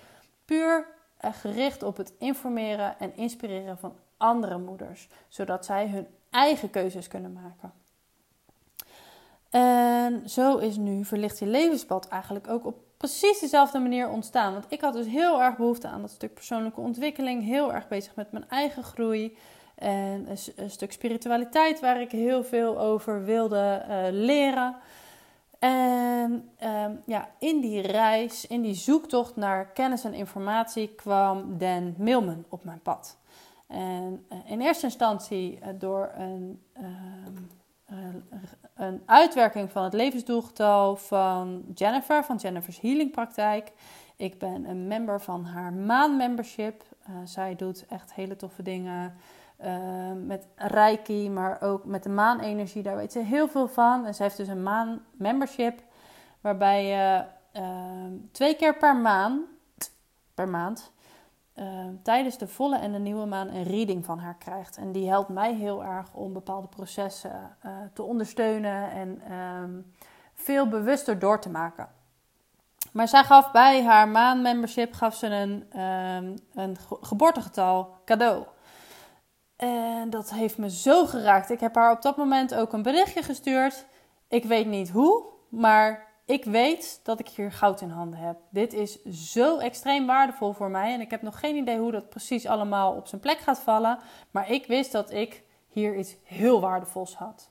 Puur 0.48 0.88
gericht 1.20 1.84
op 1.84 1.98
het 1.98 2.14
informeren 2.20 3.00
en 3.00 3.16
inspireren 3.16 3.78
van 3.78 3.96
andere 4.18 4.58
moeders, 4.58 5.08
zodat 5.28 5.66
zij 5.66 5.90
hun 5.90 6.08
eigen 6.30 6.70
keuzes 6.70 7.08
kunnen 7.08 7.34
maken. 7.34 7.74
En 9.50 10.30
zo 10.30 10.58
is 10.58 10.78
nu 10.78 11.06
Verlicht 11.06 11.40
je 11.40 11.46
levenspad 11.46 12.08
eigenlijk 12.08 12.48
ook 12.48 12.66
op 12.66 12.76
precies 12.98 13.40
dezelfde 13.40 13.80
manier 13.80 14.10
ontstaan. 14.10 14.54
Want 14.54 14.66
ik 14.70 14.82
had 14.82 14.94
dus 14.94 15.08
heel 15.08 15.42
erg 15.42 15.58
behoefte 15.58 15.88
aan 15.88 16.02
dat 16.02 16.12
stuk 16.12 16.34
persoonlijke 16.34 16.82
ontwikkeling, 16.82 17.44
heel 17.44 17.74
erg 17.74 17.88
bezig 17.88 18.16
met 18.16 18.32
mijn 18.32 18.50
eigen 18.50 18.84
groei. 18.84 19.38
En 19.76 20.28
een, 20.56 20.70
stuk 20.70 20.92
spiritualiteit 20.92 21.80
waar 21.80 22.02
ik 22.02 22.12
heel 22.12 22.44
veel 22.44 22.80
over 22.80 23.26
wilde 23.26 23.86
uh, 23.90 23.98
leren. 24.12 24.76
En 25.60 26.50
um, 26.64 27.02
ja, 27.06 27.30
in 27.40 27.62
die 27.62 27.82
reis, 27.82 28.48
in 28.48 28.62
die 28.62 28.74
zoektocht 28.74 29.36
naar 29.36 29.66
kennis 29.66 30.04
en 30.04 30.14
informatie 30.14 30.88
kwam 30.88 31.58
Dan 31.58 31.94
Milman 31.98 32.46
op 32.50 32.64
mijn 32.64 32.82
pad. 32.82 33.18
En 33.68 34.26
uh, 34.32 34.52
in 34.52 34.62
eerste 34.62 34.86
instantie 34.86 35.60
uh, 35.60 35.68
door 35.80 36.12
een, 36.18 36.62
um, 37.90 38.28
een 38.76 39.02
uitwerking 39.06 39.72
van 39.72 39.84
het 39.84 39.94
levensdoelgetal 39.94 40.96
van 40.96 41.64
Jennifer, 41.74 42.24
van 42.24 42.36
Jennifer's 42.36 42.80
Healing 42.80 43.12
Praktijk. 43.12 43.72
Ik 44.16 44.40
ben 44.40 44.70
een 44.70 44.88
member 44.88 45.22
van 45.22 45.46
haar 45.46 45.74
maanmembership. 45.74 46.84
zij 47.24 47.56
doet 47.56 47.86
echt 47.90 48.14
hele 48.14 48.36
toffe 48.36 48.64
dingen 48.64 49.16
uh, 49.64 50.12
met 50.26 50.48
Reiki, 50.56 51.30
maar 51.30 51.62
ook 51.62 51.86
met 51.86 52.04
de 52.04 52.10
maanenergie. 52.10 52.84
Daar 52.84 52.96
weet 52.96 53.12
ze 53.12 53.20
heel 53.20 53.48
veel 53.48 53.68
van. 53.68 54.06
En 54.06 54.16
ze 54.16 54.24
heeft 54.24 54.38
dus 54.38 54.48
een 54.48 54.64
maan 54.64 55.02
membership, 55.12 55.82
waarbij 56.42 56.86
je 56.86 57.24
uh, 57.60 58.20
twee 58.32 58.56
keer 58.56 58.78
per 58.78 58.96
maand, 58.96 59.42
per 60.34 60.50
maand 60.50 60.92
uh, 61.60 61.66
tijdens 62.04 62.38
de 62.38 62.48
volle 62.48 62.78
en 62.78 62.92
de 62.92 63.00
nieuwe 63.00 63.26
maan 63.26 63.48
een 63.48 63.64
reading 63.64 64.06
van 64.06 64.20
haar 64.20 64.36
krijgt. 64.36 64.78
En 64.78 64.92
die 64.92 65.10
helpt 65.10 65.30
mij 65.30 65.54
heel 65.54 65.84
erg 65.84 66.14
om 66.14 66.34
bepaalde 66.34 66.68
processen 66.68 67.56
eh, 67.62 67.72
te 67.94 68.04
ondersteunen 68.04 68.92
en 68.92 69.22
ehm, 69.30 69.72
veel 70.34 70.68
bewuster 70.68 71.20
door 71.20 71.40
te 71.40 71.50
maken. 71.50 71.90
Maar 72.92 73.08
zij 73.08 73.24
gaf 73.24 73.52
bij 73.52 73.84
haar 73.84 74.08
maanmembership 74.08 74.94
gaf 74.94 75.16
ze 75.16 75.28
een, 75.28 75.66
een 76.54 76.78
geboortegetal 77.02 77.96
cadeau. 78.06 78.46
En 79.58 80.10
dat 80.10 80.30
heeft 80.30 80.58
me 80.58 80.70
zo 80.70 81.06
geraakt. 81.06 81.50
Ik 81.50 81.60
heb 81.60 81.76
haar 81.76 81.92
op 81.92 82.02
dat 82.02 82.18
moment 82.18 82.56
ook 82.56 82.74
een 82.74 82.82
berichtje 82.82 83.24
gestuurd. 83.24 83.86
Ik 84.28 84.46
weet 84.46 84.68
niet 84.68 84.90
hoe, 84.90 85.24
maar 85.50 86.08
ik 86.26 86.46
weet 86.46 87.00
dat 87.04 87.20
ik 87.20 87.28
hier 87.28 87.52
goud 87.52 87.82
in 87.82 87.90
handen 87.90 88.20
heb. 88.20 88.38
Dit 88.50 88.74
is 88.74 89.04
zo 89.04 89.58
extreem 89.58 90.06
waardevol 90.06 90.54
voor 90.54 90.70
mij. 90.70 90.94
En 90.94 91.02
ik 91.02 91.12
heb 91.12 91.22
nog 91.22 91.40
geen 91.40 91.56
idee 91.56 91.78
hoe 91.78 91.92
dat 91.92 92.10
precies 92.10 92.46
allemaal 92.46 92.94
op 92.94 93.08
zijn 93.08 93.22
plek 93.22 93.38
gaat 93.38 93.60
vallen. 93.60 94.00
Maar 94.32 94.52
ik 94.52 94.66
wist 94.66 94.92
dat 94.92 95.12
ik 95.12 95.44
hier 95.68 95.96
iets 95.96 96.16
heel 96.24 96.62
waardevols 96.62 97.16
had. 97.16 97.50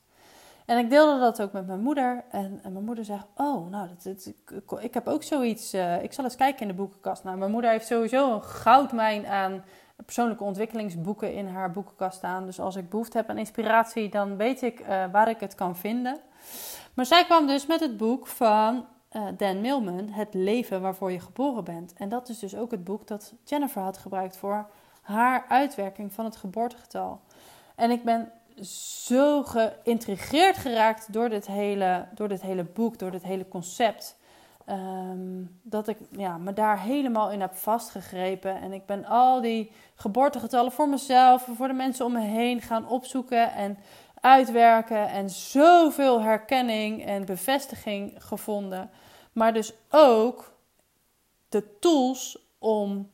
En 0.66 0.78
ik 0.78 0.90
deelde 0.90 1.20
dat 1.20 1.42
ook 1.42 1.52
met 1.52 1.66
mijn 1.66 1.80
moeder. 1.80 2.24
En, 2.30 2.60
mijn 2.62 2.84
moeder 2.84 3.04
zegt: 3.04 3.26
Oh, 3.36 3.70
nou, 3.70 3.88
dat, 4.02 4.32
ik, 4.80 4.94
heb 4.94 5.06
ook 5.06 5.22
zoiets. 5.22 5.74
Uh, 5.74 6.02
ik 6.02 6.12
zal 6.12 6.24
eens 6.24 6.36
kijken 6.36 6.60
in 6.60 6.68
de 6.68 6.74
boekenkast. 6.74 7.24
Nou, 7.24 7.36
mijn 7.36 7.50
moeder 7.50 7.70
heeft 7.70 7.86
sowieso 7.86 8.34
een 8.34 8.42
goudmijn 8.42 9.26
aan 9.26 9.64
persoonlijke 10.04 10.44
ontwikkelingsboeken 10.44 11.34
in 11.34 11.46
haar 11.46 11.70
boekenkast 11.70 12.16
staan. 12.16 12.46
Dus 12.46 12.60
als 12.60 12.76
ik 12.76 12.88
behoefte 12.88 13.16
heb 13.16 13.28
aan 13.28 13.38
inspiratie, 13.38 14.08
dan 14.08 14.36
weet 14.36 14.62
ik 14.62 14.80
uh, 14.80 15.04
waar 15.12 15.28
ik 15.28 15.40
het 15.40 15.54
kan 15.54 15.76
vinden. 15.76 16.20
Maar 16.94 17.06
zij 17.06 17.24
kwam 17.24 17.46
dus 17.46 17.66
met 17.66 17.80
het 17.80 17.96
boek 17.96 18.26
van 18.26 18.86
uh, 19.12 19.22
Dan 19.36 19.60
Millman, 19.60 20.08
Het 20.08 20.34
leven 20.34 20.80
waarvoor 20.80 21.12
je 21.12 21.20
geboren 21.20 21.64
bent. 21.64 21.92
En 21.92 22.08
dat 22.08 22.28
is 22.28 22.38
dus 22.38 22.56
ook 22.56 22.70
het 22.70 22.84
boek 22.84 23.06
dat 23.06 23.34
Jennifer 23.44 23.82
had 23.82 23.98
gebruikt 23.98 24.36
voor 24.36 24.70
haar 25.02 25.44
uitwerking 25.48 26.12
van 26.12 26.24
het 26.24 26.36
geboortegetal. 26.36 27.20
En 27.74 27.90
ik 27.90 28.04
ben 28.04 28.32
zo 29.06 29.42
geïntrigeerd 29.42 30.56
geraakt 30.56 31.12
door 31.12 31.28
dit 31.28 31.46
hele, 31.46 32.08
door 32.14 32.28
dit 32.28 32.42
hele 32.42 32.64
boek, 32.64 32.98
door 32.98 33.10
dit 33.10 33.22
hele 33.22 33.48
concept. 33.48 34.16
Um, 34.70 35.60
dat 35.62 35.88
ik 35.88 35.98
ja, 36.10 36.38
me 36.38 36.52
daar 36.52 36.80
helemaal 36.80 37.30
in 37.30 37.40
heb 37.40 37.54
vastgegrepen. 37.54 38.60
En 38.60 38.72
ik 38.72 38.86
ben 38.86 39.04
al 39.04 39.40
die 39.40 39.72
geboortegetallen 39.94 40.72
voor 40.72 40.88
mezelf 40.88 41.46
en 41.46 41.56
voor 41.56 41.68
de 41.68 41.74
mensen 41.74 42.04
om 42.04 42.12
me 42.12 42.20
heen 42.20 42.60
gaan 42.60 42.88
opzoeken 42.88 43.52
en 43.52 43.78
uitwerken. 44.20 45.08
En 45.08 45.30
zoveel 45.30 46.20
herkenning 46.20 47.04
en 47.04 47.24
bevestiging 47.24 48.14
gevonden. 48.18 48.90
Maar 49.32 49.52
dus 49.52 49.72
ook 49.90 50.52
de 51.48 51.78
tools 51.78 52.38
om 52.58 53.10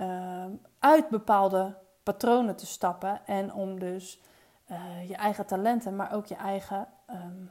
um, 0.00 0.60
uit 0.78 1.08
bepaalde 1.08 1.76
patronen 2.02 2.56
te 2.56 2.66
stappen 2.66 3.26
en 3.26 3.54
om 3.54 3.78
dus 3.78 4.20
je 5.08 5.14
eigen 5.16 5.46
talenten, 5.46 5.96
maar 5.96 6.12
ook 6.12 6.26
je 6.26 6.34
eigen 6.36 6.88
ehm, 7.06 7.44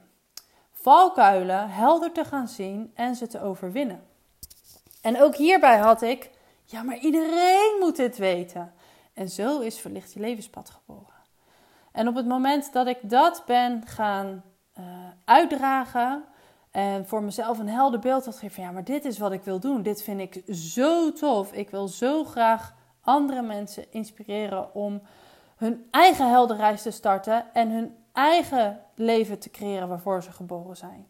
valkuilen 0.87 1.69
helder 1.69 2.11
te 2.11 2.25
gaan 2.25 2.47
zien 2.47 2.91
en 2.95 3.15
ze 3.15 3.27
te 3.27 3.41
overwinnen. 3.41 4.03
En 5.01 5.21
ook 5.21 5.35
hierbij 5.35 5.77
had 5.77 6.01
ik, 6.01 6.31
ja, 6.63 6.83
maar 6.83 6.97
iedereen 6.97 7.77
moet 7.79 7.95
dit 7.95 8.17
weten. 8.17 8.73
En 9.13 9.29
zo 9.29 9.59
is 9.59 9.79
Verlicht 9.79 10.13
je 10.13 10.19
levenspad 10.19 10.69
geboren. 10.69 11.13
En 11.91 12.07
op 12.07 12.15
het 12.15 12.27
moment 12.27 12.73
dat 12.73 12.87
ik 12.87 12.97
dat 13.01 13.43
ben 13.45 13.83
gaan 13.85 14.43
uh, 14.79 14.85
uitdragen 15.25 16.23
en 16.71 17.07
voor 17.07 17.23
mezelf 17.23 17.59
een 17.59 17.69
helder 17.69 17.99
beeld 17.99 18.25
had 18.25 18.37
gegeven 18.37 18.63
ja, 18.63 18.71
maar 18.71 18.83
dit 18.83 19.05
is 19.05 19.17
wat 19.17 19.31
ik 19.31 19.43
wil 19.43 19.59
doen. 19.59 19.81
Dit 19.81 20.03
vind 20.03 20.19
ik 20.19 20.55
zo 20.55 21.11
tof. 21.11 21.51
Ik 21.51 21.69
wil 21.69 21.87
zo 21.87 22.23
graag 22.23 22.73
andere 23.01 23.41
mensen 23.41 23.91
inspireren 23.91 24.75
om 24.75 25.01
hun 25.57 25.87
eigen 25.91 26.29
helderreis 26.29 26.81
te 26.81 26.91
starten 26.91 27.53
en 27.53 27.69
hun 27.71 27.95
eigen 28.17 28.79
leven 28.95 29.39
te 29.39 29.49
creëren 29.49 29.87
waarvoor 29.87 30.23
ze 30.23 30.31
geboren 30.31 30.77
zijn. 30.77 31.07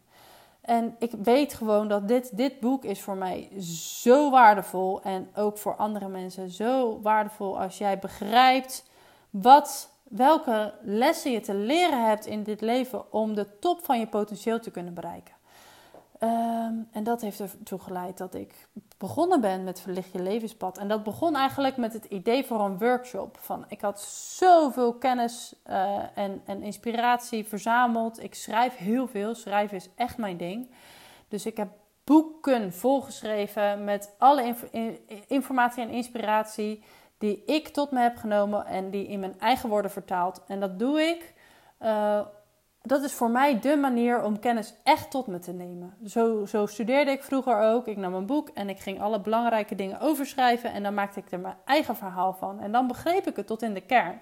En 0.60 0.96
ik 0.98 1.12
weet 1.22 1.54
gewoon 1.54 1.88
dat 1.88 2.08
dit, 2.08 2.36
dit 2.36 2.60
boek 2.60 2.84
is 2.84 3.00
voor 3.00 3.16
mij 3.16 3.62
zo 4.02 4.30
waardevol. 4.30 5.02
En 5.02 5.28
ook 5.34 5.58
voor 5.58 5.76
andere 5.76 6.08
mensen 6.08 6.50
zo 6.50 7.00
waardevol 7.00 7.60
als 7.60 7.78
jij 7.78 7.98
begrijpt 7.98 8.90
wat, 9.30 9.90
welke 10.02 10.74
lessen 10.82 11.32
je 11.32 11.40
te 11.40 11.54
leren 11.54 12.06
hebt 12.06 12.26
in 12.26 12.42
dit 12.42 12.60
leven 12.60 13.12
om 13.12 13.34
de 13.34 13.58
top 13.58 13.84
van 13.84 13.98
je 13.98 14.06
potentieel 14.06 14.60
te 14.60 14.70
kunnen 14.70 14.94
bereiken. 14.94 15.34
Ehm, 16.18 16.74
en 16.92 17.02
dat 17.02 17.20
heeft 17.20 17.40
ertoe 17.40 17.78
geleid 17.78 18.18
dat 18.18 18.34
ik 18.34 18.68
begonnen 18.98 19.40
ben 19.40 19.64
met 19.64 19.80
Verlicht 19.80 20.12
je 20.12 20.22
levenspad. 20.22 20.78
En 20.78 20.88
dat 20.88 21.02
begon 21.02 21.36
eigenlijk 21.36 21.76
met 21.76 21.92
het 21.92 22.04
idee 22.04 22.44
voor 22.44 22.60
een 22.60 22.78
workshop. 22.78 23.38
Van, 23.40 23.64
ik 23.68 23.80
had 23.80 24.00
zoveel 24.00 24.94
kennis 24.94 25.54
uh, 25.66 25.98
en, 26.14 26.42
en 26.44 26.62
inspiratie 26.62 27.44
verzameld. 27.44 28.22
Ik 28.22 28.34
schrijf 28.34 28.76
heel 28.76 29.06
veel. 29.06 29.34
Schrijven 29.34 29.76
is 29.76 29.88
echt 29.96 30.16
mijn 30.16 30.36
ding. 30.36 30.70
Dus 31.28 31.46
ik 31.46 31.56
heb 31.56 31.68
boeken 32.04 32.72
volgeschreven 32.72 33.84
met 33.84 34.14
alle 34.18 34.54
informatie 35.26 35.82
en 35.82 35.90
inspiratie 35.90 36.82
die 37.18 37.44
ik 37.44 37.68
tot 37.68 37.90
me 37.90 38.00
heb 38.00 38.16
genomen 38.16 38.66
en 38.66 38.90
die 38.90 39.06
in 39.06 39.20
mijn 39.20 39.40
eigen 39.40 39.68
woorden 39.68 39.90
vertaald. 39.90 40.42
En 40.46 40.60
dat 40.60 40.78
doe 40.78 41.00
ik 41.00 41.34
uh, 41.82 42.20
dat 42.88 43.02
is 43.02 43.12
voor 43.12 43.30
mij 43.30 43.60
de 43.60 43.76
manier 43.76 44.22
om 44.22 44.38
kennis 44.38 44.74
echt 44.82 45.10
tot 45.10 45.26
me 45.26 45.38
te 45.38 45.52
nemen. 45.52 45.94
Zo, 46.06 46.46
zo 46.46 46.66
studeerde 46.66 47.10
ik 47.10 47.22
vroeger 47.22 47.60
ook. 47.60 47.86
Ik 47.86 47.96
nam 47.96 48.14
een 48.14 48.26
boek 48.26 48.48
en 48.48 48.68
ik 48.68 48.78
ging 48.78 49.00
alle 49.00 49.20
belangrijke 49.20 49.74
dingen 49.74 50.00
overschrijven. 50.00 50.72
En 50.72 50.82
dan 50.82 50.94
maakte 50.94 51.20
ik 51.20 51.32
er 51.32 51.40
mijn 51.40 51.56
eigen 51.64 51.96
verhaal 51.96 52.32
van. 52.32 52.60
En 52.60 52.72
dan 52.72 52.86
begreep 52.86 53.26
ik 53.26 53.36
het 53.36 53.46
tot 53.46 53.62
in 53.62 53.74
de 53.74 53.80
kern. 53.80 54.20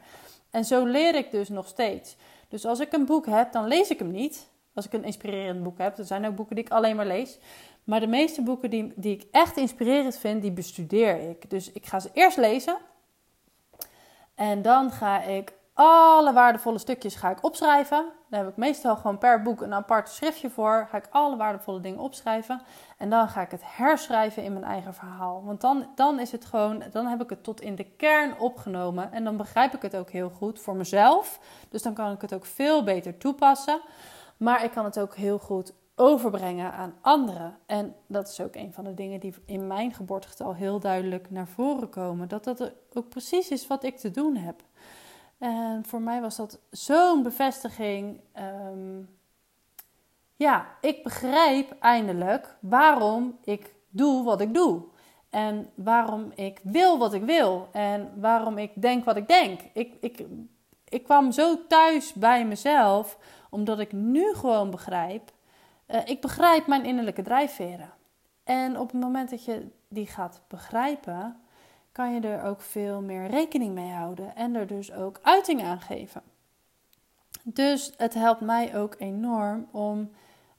En 0.51 0.65
zo 0.65 0.85
leer 0.85 1.15
ik 1.15 1.31
dus 1.31 1.49
nog 1.49 1.67
steeds. 1.67 2.17
Dus 2.49 2.67
als 2.67 2.81
ik 2.81 2.93
een 2.93 3.07
boek 3.07 3.27
heb, 3.27 3.53
dan 3.53 3.67
lees 3.67 3.89
ik 3.89 3.99
hem 3.99 4.11
niet. 4.11 4.49
Als 4.75 4.87
ik 4.87 4.93
een 4.93 5.05
inspirerend 5.05 5.63
boek 5.63 5.79
heb. 5.79 5.99
Er 5.99 6.05
zijn 6.05 6.27
ook 6.27 6.37
boeken 6.37 6.57
die 6.57 6.65
ik 6.65 6.71
alleen 6.71 6.97
maar 6.97 7.07
lees. 7.07 7.39
Maar 7.85 8.01
de 8.01 8.07
meeste 8.07 8.43
boeken 8.43 8.71
die, 8.71 8.93
die 8.97 9.15
ik 9.15 9.27
echt 9.31 9.57
inspirerend 9.57 10.19
vind, 10.19 10.43
die 10.43 10.53
bestudeer 10.53 11.31
ik. 11.31 11.51
Dus 11.51 11.73
ik 11.73 11.87
ga 11.87 12.01
ze 12.01 12.11
eerst 12.13 12.37
lezen. 12.37 12.77
En 14.35 14.63
dan 14.63 14.91
ga 14.91 15.23
ik 15.23 15.53
alle 15.77 16.33
waardevolle 16.33 16.79
stukjes 16.79 17.15
ga 17.15 17.31
ik 17.31 17.45
opschrijven. 17.45 18.13
Daar 18.29 18.41
heb 18.41 18.51
ik 18.51 18.57
meestal 18.57 18.97
gewoon 18.97 19.19
per 19.19 19.43
boek 19.43 19.61
een 19.61 19.75
apart 19.75 20.09
schriftje 20.09 20.51
voor. 20.51 20.87
Ga 20.91 20.97
ik 20.97 21.07
alle 21.11 21.37
waardevolle 21.37 21.81
dingen 21.81 22.01
opschrijven. 22.01 22.61
En 22.99 23.11
dan 23.11 23.29
ga 23.29 23.41
ik 23.41 23.51
het 23.51 23.63
herschrijven 23.65 24.43
in 24.43 24.53
mijn 24.53 24.65
eigen 24.65 24.95
verhaal. 24.95 25.43
Want 25.45 25.61
dan, 25.61 25.87
dan 25.95 26.21
is 26.21 26.33
het 26.33 26.45
gewoon, 26.45 26.83
dan 26.93 27.07
heb 27.07 27.23
ik 27.23 27.31
het 27.31 27.43
tot 27.43 27.61
in 27.61 27.75
de 27.75 27.85
kern 27.85 28.39
opgenomen. 28.39 29.13
En 29.13 29.25
dan 29.25 29.37
begrijp 29.37 29.75
ik 29.75 29.83
het 29.83 29.97
ook 29.97 30.11
heel 30.11 30.31
goed 30.31 30.61
voor 30.61 30.77
mezelf. 30.77 31.41
Dus 31.69 31.83
dan 31.83 31.95
kan 31.95 32.13
ik 32.13 32.21
het 32.21 32.35
ook 32.35 32.47
veel 32.47 32.85
beter 32.85 33.19
toepassen. 33.19 33.81
Maar 34.37 34.65
ik 34.65 34.71
kan 34.71 34.85
het 34.85 34.99
ook 34.99 35.15
heel 35.15 35.39
goed 35.39 35.73
overbrengen 35.97 36.73
aan 36.73 36.95
anderen. 37.01 37.57
En 37.67 37.95
dat 38.07 38.29
is 38.29 38.41
ook 38.41 38.55
een 38.55 38.73
van 38.73 38.85
de 38.85 38.95
dingen 38.95 39.21
die 39.21 39.35
in 39.47 39.67
mijn 39.67 39.95
geboortegetal 39.95 40.55
heel 40.55 40.81
duidelijk 40.81 41.31
naar 41.31 41.49
voren 41.49 41.89
komen. 41.89 42.29
Dat 42.29 42.45
dat 42.45 42.73
ook 42.95 43.09
precies 43.09 43.49
is 43.49 43.67
wat 43.67 43.85
ik 43.85 43.97
te 43.99 44.11
doen 44.11 44.37
heb. 44.37 44.63
En 45.39 45.85
voor 45.85 46.01
mij 46.01 46.21
was 46.21 46.37
dat 46.37 46.59
zo'n 46.71 47.23
bevestiging. 47.23 48.21
Ehm, 48.33 49.03
ja, 50.37 50.67
ik 50.81 51.03
begrijp 51.03 51.77
eindelijk 51.81 52.57
waarom 52.61 53.39
ik 53.45 53.75
doe 53.89 54.25
wat 54.25 54.41
ik 54.41 54.55
doe. 54.55 54.83
En 55.31 55.71
waarom 55.75 56.33
ik 56.35 56.61
wil 56.63 56.99
wat 56.99 57.13
ik 57.13 57.23
wil. 57.23 57.69
En 57.73 58.13
waarom 58.21 58.59
ik 58.59 58.83
denk 58.83 59.05
wat 59.05 59.17
ik 59.17 59.29
denk. 59.29 59.61
Ik, 59.73 59.95
ik, 60.01 60.25
ik 60.89 61.05
kwam 61.05 61.33
zo 61.33 61.67
thuis 61.67 62.13
bij 62.13 62.47
mezelf, 62.47 63.19
omdat 63.51 63.79
ik 63.79 63.93
nu 63.93 64.35
gewoon 64.35 64.71
begrijp. 64.71 65.33
Uh, 65.89 66.01
ik 66.05 66.21
begrijp 66.21 66.67
mijn 66.67 66.85
innerlijke 66.85 67.23
drijfveren. 67.23 67.93
En 68.45 68.79
op 68.79 68.93
het 68.93 69.01
moment 69.01 69.31
dat 69.31 69.45
je 69.45 69.69
die 69.89 70.07
gaat 70.07 70.41
begrijpen, 70.49 71.41
kan 71.97 72.15
je 72.15 72.21
er 72.21 72.43
ook 72.43 72.61
veel 72.61 73.01
meer 73.01 73.27
rekening 73.27 73.75
mee 73.75 73.91
houden 73.91 74.37
en 74.37 74.55
er 74.55 74.67
dus 74.67 74.93
ook 74.93 75.19
uiting 75.23 75.63
aan 75.63 75.81
geven. 75.81 76.23
Dus 77.43 77.93
het 77.97 78.15
helpt 78.15 78.41
mij 78.41 78.77
ook 78.77 78.95
enorm 78.99 79.69
om 79.73 80.11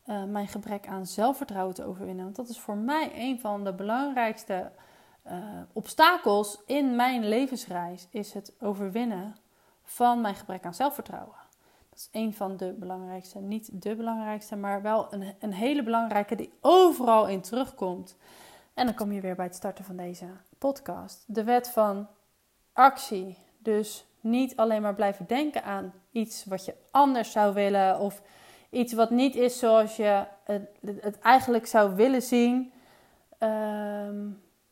uh, 0.05 0.23
mijn 0.23 0.47
gebrek 0.47 0.87
aan 0.87 1.05
zelfvertrouwen 1.05 1.75
te 1.75 1.85
overwinnen. 1.85 2.23
Want 2.23 2.35
dat 2.35 2.49
is 2.49 2.59
voor 2.59 2.77
mij 2.77 3.11
een 3.15 3.39
van 3.39 3.63
de 3.63 3.73
belangrijkste 3.73 4.71
uh, 5.27 5.33
obstakels 5.73 6.61
in 6.65 6.95
mijn 6.95 7.27
levensreis, 7.27 8.07
is 8.11 8.33
het 8.33 8.53
overwinnen 8.59 9.35
van 9.83 10.21
mijn 10.21 10.35
gebrek 10.35 10.65
aan 10.65 10.73
zelfvertrouwen. 10.73 11.37
Dat 11.89 11.99
is 11.99 12.09
een 12.11 12.33
van 12.33 12.57
de 12.57 12.75
belangrijkste, 12.79 13.39
niet 13.39 13.81
de 13.81 13.95
belangrijkste, 13.95 14.55
maar 14.55 14.81
wel 14.81 15.13
een, 15.13 15.35
een 15.39 15.53
hele 15.53 15.83
belangrijke 15.83 16.35
die 16.35 16.53
overal 16.61 17.27
in 17.27 17.41
terugkomt. 17.41 18.17
En 18.77 18.85
dan 18.85 18.95
kom 18.95 19.11
je 19.11 19.21
weer 19.21 19.35
bij 19.35 19.45
het 19.45 19.55
starten 19.55 19.85
van 19.85 19.95
deze 19.95 20.25
podcast. 20.57 21.23
De 21.27 21.43
wet 21.43 21.69
van 21.69 22.07
actie. 22.73 23.37
Dus 23.57 24.05
niet 24.19 24.55
alleen 24.55 24.81
maar 24.81 24.95
blijven 24.95 25.25
denken 25.27 25.63
aan 25.63 25.93
iets 26.11 26.45
wat 26.45 26.65
je 26.65 26.73
anders 26.91 27.31
zou 27.31 27.53
willen 27.53 27.99
of 27.99 28.21
iets 28.69 28.93
wat 28.93 29.09
niet 29.09 29.35
is 29.35 29.59
zoals 29.59 29.95
je 29.95 30.23
het, 30.43 31.19
eigenlijk 31.19 31.67
zou 31.67 31.95
willen 31.95 32.21
zien, 32.21 32.71
ehm, 33.37 34.27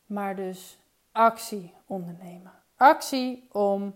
maar 0.05 0.35
dus 0.35 0.79
actie 1.11 1.73
ondernemen. 1.85 2.51
Actie 2.77 3.47
om 3.51 3.95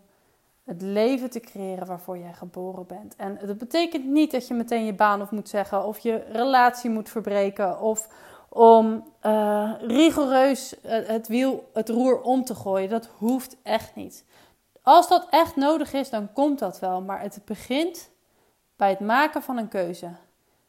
het 0.64 0.82
leven 0.82 1.30
te 1.30 1.40
creëren 1.40 1.88
waarvoor 1.88 2.18
jij 2.18 2.34
geboren 2.34 2.86
bent. 2.88 3.16
En 3.16 3.40
dat 3.46 3.58
betekent 3.58 4.06
niet 4.06 4.32
dat 4.32 4.48
je 4.48 4.54
meteen 4.54 4.86
je 4.86 4.94
baan 4.94 5.22
of 5.22 5.32
moet 5.32 5.50
zeggen, 5.50 5.86
of 5.86 6.00
je 6.00 6.26
relatie 6.32 6.90
moet 6.90 7.10
verbreken, 7.10 7.80
of 7.82 8.08
om 8.50 9.04
uh, 9.26 9.74
rigoureus 9.82 10.76
het 10.88 11.28
wiel, 11.28 11.70
het 11.74 11.90
roer 11.90 12.22
om 12.22 12.46
te 12.46 12.56
gooien. 12.56 12.90
Dat 12.90 13.10
hoeft 13.18 13.58
echt 13.64 13.96
niet. 13.96 14.26
Als 14.82 15.08
dat 15.08 15.28
echt 15.30 15.56
nodig 15.56 15.94
is, 15.94 16.10
dan 16.10 16.34
komt 16.34 16.60
dat 16.60 16.80
wel. 16.80 17.02
Maar 17.02 17.22
het 17.22 17.42
begint 17.46 18.10
bij 18.76 18.90
het 18.90 19.00
maken 19.00 19.42
van 19.42 19.58
een 19.58 19.68
keuze. 19.68 20.12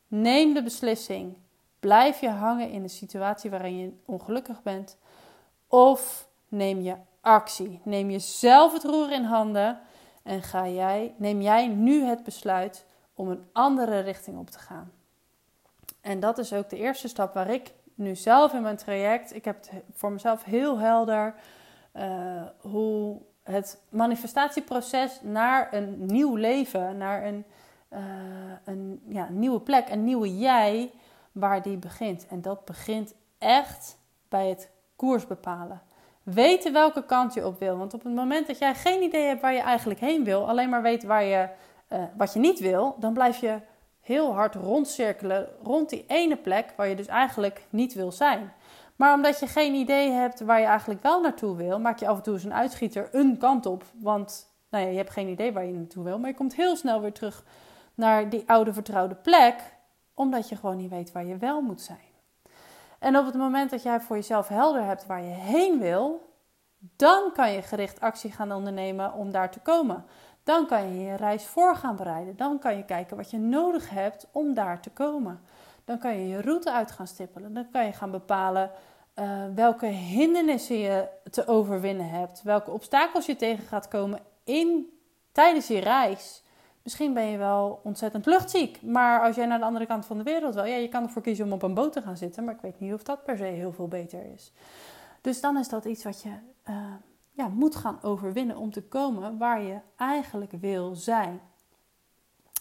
Neem 0.07 0.55
de 0.55 0.63
beslissing. 0.63 1.37
Blijf 1.81 2.21
je 2.21 2.29
hangen 2.29 2.71
in 2.71 2.83
de 2.83 2.89
situatie 2.89 3.51
waarin 3.51 3.79
je 3.79 3.93
ongelukkig 4.05 4.63
bent. 4.63 4.97
Of 5.69 6.29
neem 6.49 6.81
je 6.81 6.95
actie. 7.21 7.81
Neem 7.85 8.11
je 8.11 8.19
zelf 8.19 8.73
het 8.73 8.85
roer 8.85 9.13
in 9.13 9.25
handen 9.25 9.81
en 10.23 10.43
ga 10.43 10.69
jij, 10.69 11.15
neem 11.17 11.43
jij 11.43 11.67
nu 11.67 12.05
het 12.05 12.23
besluit 12.23 12.87
om 13.15 13.29
een 13.29 13.45
andere 13.53 13.99
richting 13.99 14.39
op 14.39 14.51
te 14.51 14.59
gaan. 14.59 14.93
En 16.01 16.21
dat 16.21 16.39
is 16.39 16.53
ook 16.53 16.69
de 16.69 16.77
eerste 16.77 17.09
stap 17.09 17.35
waar 17.35 17.51
ik 17.51 17.73
nu 17.95 18.17
zelf 18.17 18.53
in 18.53 18.63
mijn 18.63 18.77
traject, 18.77 19.35
ik 19.35 19.45
heb 19.45 19.57
het 19.57 19.83
voor 19.95 20.13
mezelf 20.13 20.45
heel 20.45 20.79
helder 20.79 21.35
uh, 21.97 22.43
hoe 22.59 23.21
het 23.43 23.83
manifestatieproces 23.89 25.21
naar 25.23 25.75
een 25.75 26.07
nieuw 26.07 26.35
leven, 26.35 26.97
naar 26.97 27.25
een, 27.25 27.45
uh, 27.93 27.99
een 28.65 29.01
ja, 29.09 29.29
nieuwe 29.31 29.61
plek, 29.61 29.89
een 29.89 30.05
nieuwe 30.05 30.39
jij, 30.39 30.91
waar 31.33 31.63
die 31.63 31.77
begint. 31.77 32.27
En 32.27 32.43
dat 32.43 32.65
begint 32.65 33.15
echt 33.39 33.99
bij 34.29 34.49
het 34.49 34.71
koers 34.97 35.27
bepalen. 35.27 35.83
Weten 36.23 36.73
welke 36.73 37.05
kant 37.05 37.35
je 37.35 37.47
op 37.47 37.59
wil. 37.59 37.77
Want 37.77 37.95
op 37.95 38.03
het 38.03 38.15
moment 38.15 38.47
dat 38.47 38.59
jij 38.59 38.75
geen 38.75 39.03
idee 39.03 39.27
hebt 39.27 39.41
waar 39.41 39.53
je 39.53 39.61
eigenlijk 39.61 40.01
heen 40.01 40.25
wil, 40.25 40.49
alleen 40.49 40.69
maar 40.69 40.83
weet 40.83 41.05
waar 41.05 41.25
je, 41.25 41.49
uh, 41.93 42.03
wat 42.17 42.33
je 42.33 42.39
niet 42.39 42.59
wil, 42.59 42.97
dan 42.99 43.13
blijf 43.13 43.37
je 43.41 43.59
heel 44.01 44.35
hard 44.35 44.55
rondcirkelen 44.55 45.49
rond 45.63 45.89
die 45.89 46.05
ene 46.07 46.37
plek 46.37 46.73
waar 46.77 46.89
je 46.89 46.97
dus 46.97 47.07
eigenlijk 47.07 47.67
niet 47.71 47.95
wil 47.95 48.13
zijn. 48.13 48.53
Maar 48.97 49.15
omdat 49.15 49.41
je 49.41 49.47
geen 49.47 49.75
idee 49.75 50.11
hebt 50.11 50.41
waar 50.41 50.61
je 50.61 50.67
eigenlijk 50.67 51.03
wel 51.03 51.21
naartoe 51.21 51.57
wil, 51.57 51.79
maak 51.79 51.99
je 51.99 52.09
af 52.09 52.17
en 52.17 52.23
toe 52.23 52.35
eens 52.35 52.45
een 52.45 52.55
uitschieter 52.55 53.09
een 53.13 53.39
kant 53.39 53.67
op. 53.67 53.85
Want 53.95 54.47
nou 54.69 54.85
ja, 54.85 54.91
je 54.91 54.97
hebt 54.97 55.11
geen 55.11 55.29
idee 55.29 55.53
waar 55.53 55.65
je 55.65 55.73
naartoe 55.73 56.05
wil, 56.05 56.19
maar 56.19 56.31
je 56.31 56.37
komt 56.37 56.55
heel 56.55 56.77
snel 56.77 57.01
weer 57.01 57.13
terug 57.13 57.45
naar 57.95 58.29
die 58.29 58.43
oude 58.47 58.73
vertrouwde 58.73 59.15
plek, 59.15 59.55
omdat 60.15 60.49
je 60.49 60.57
gewoon 60.57 60.77
niet 60.77 60.91
weet 60.91 61.13
waar 61.13 61.25
je 61.25 61.37
wel 61.37 61.61
moet 61.61 61.81
zijn. 61.81 62.09
En 62.99 63.17
op 63.17 63.27
het 63.27 63.35
moment 63.35 63.71
dat 63.71 63.83
jij 63.83 64.01
voor 64.01 64.17
jezelf 64.17 64.49
helder 64.49 64.85
hebt 64.85 65.07
waar 65.07 65.23
je 65.23 65.35
heen 65.35 65.79
wil, 65.79 66.29
Dan 66.97 67.33
kan 67.33 67.53
je 67.53 67.63
gericht 67.63 68.01
actie 68.01 68.33
gaan 68.33 68.53
ondernemen 68.53 69.13
om 69.13 69.31
daar 69.31 69.51
te 69.51 69.61
komen. 69.61 70.05
Dan 70.43 70.67
kan 70.67 70.95
je 70.95 71.05
je 71.05 71.15
reis 71.15 71.45
voor 71.45 71.77
gaan 71.77 71.97
bereiden. 71.97 72.37
Dan 72.37 72.59
kan 72.59 72.77
je 72.77 72.85
kijken 72.85 73.17
wat 73.17 73.31
je 73.31 73.39
nodig 73.39 73.91
hebt 73.91 74.27
om 74.33 74.55
daar 74.55 74.81
te 74.81 74.91
komen. 74.91 75.41
Dan 75.85 75.99
kan 75.99 76.17
je 76.17 76.29
je 76.29 76.41
route 76.41 76.73
uit 76.73 76.91
gaan 76.91 77.07
stippelen. 77.07 77.55
Dan 77.55 77.71
kan 77.71 77.85
je 77.85 77.93
gaan 77.93 78.11
bepalen 78.11 78.71
uh, 79.21 79.45
welke 79.55 79.87
hindernissen 79.87 80.79
je 80.79 81.09
te 81.31 81.47
overwinnen 81.47 82.09
hebt. 82.09 82.43
Welke 82.43 82.71
obstakels 82.71 83.27
je 83.27 83.37
tegen 83.37 83.65
gaat 83.65 83.89
komen 83.89 84.21
in, 84.45 84.99
tijdens 85.33 85.67
je 85.67 85.79
reis. 85.79 86.43
Misschien 86.83 87.15
ben 87.15 87.25
je 87.25 87.39
wel 87.39 87.81
ontzettend 87.83 88.27
luchtziek. 88.27 88.83
Maar 88.83 89.23
als 89.23 89.37
jij 89.37 89.47
naar 89.47 89.59
de 89.59 89.65
andere 89.65 89.87
kant 89.87 90.07
van 90.07 90.19
de 90.19 90.25
wereld 90.25 90.55
wil, 90.55 90.65
ja, 90.65 90.77
je 90.77 90.89
kan 90.89 91.03
ervoor 91.03 91.23
kiezen 91.23 91.45
om 91.45 91.53
op 91.53 91.63
een 91.63 91.75
boot 91.75 91.93
te 91.93 92.03
gaan 92.03 92.17
zitten. 92.17 92.45
Maar 92.45 92.55
ik 92.55 92.61
weet 92.61 92.81
niet 92.81 92.93
of 92.93 93.03
dat 93.03 93.25
per 93.25 93.37
se 93.37 93.45
heel 93.45 93.73
veel 93.73 93.89
beter 93.89 94.33
is. 94.35 94.53
Dus 95.21 95.41
dan 95.41 95.59
is 95.59 95.69
dat 95.69 95.85
iets 95.85 96.05
wat 96.05 96.23
je 96.23 96.33
uh, 96.69 96.75
ja, 97.41 97.49
moet 97.49 97.77
gaan 97.77 98.03
overwinnen 98.03 98.57
om 98.57 98.71
te 98.71 98.83
komen 98.83 99.39
waar 99.39 99.63
je 99.63 99.79
eigenlijk 99.97 100.53
wil 100.53 100.95
zijn. 100.95 101.41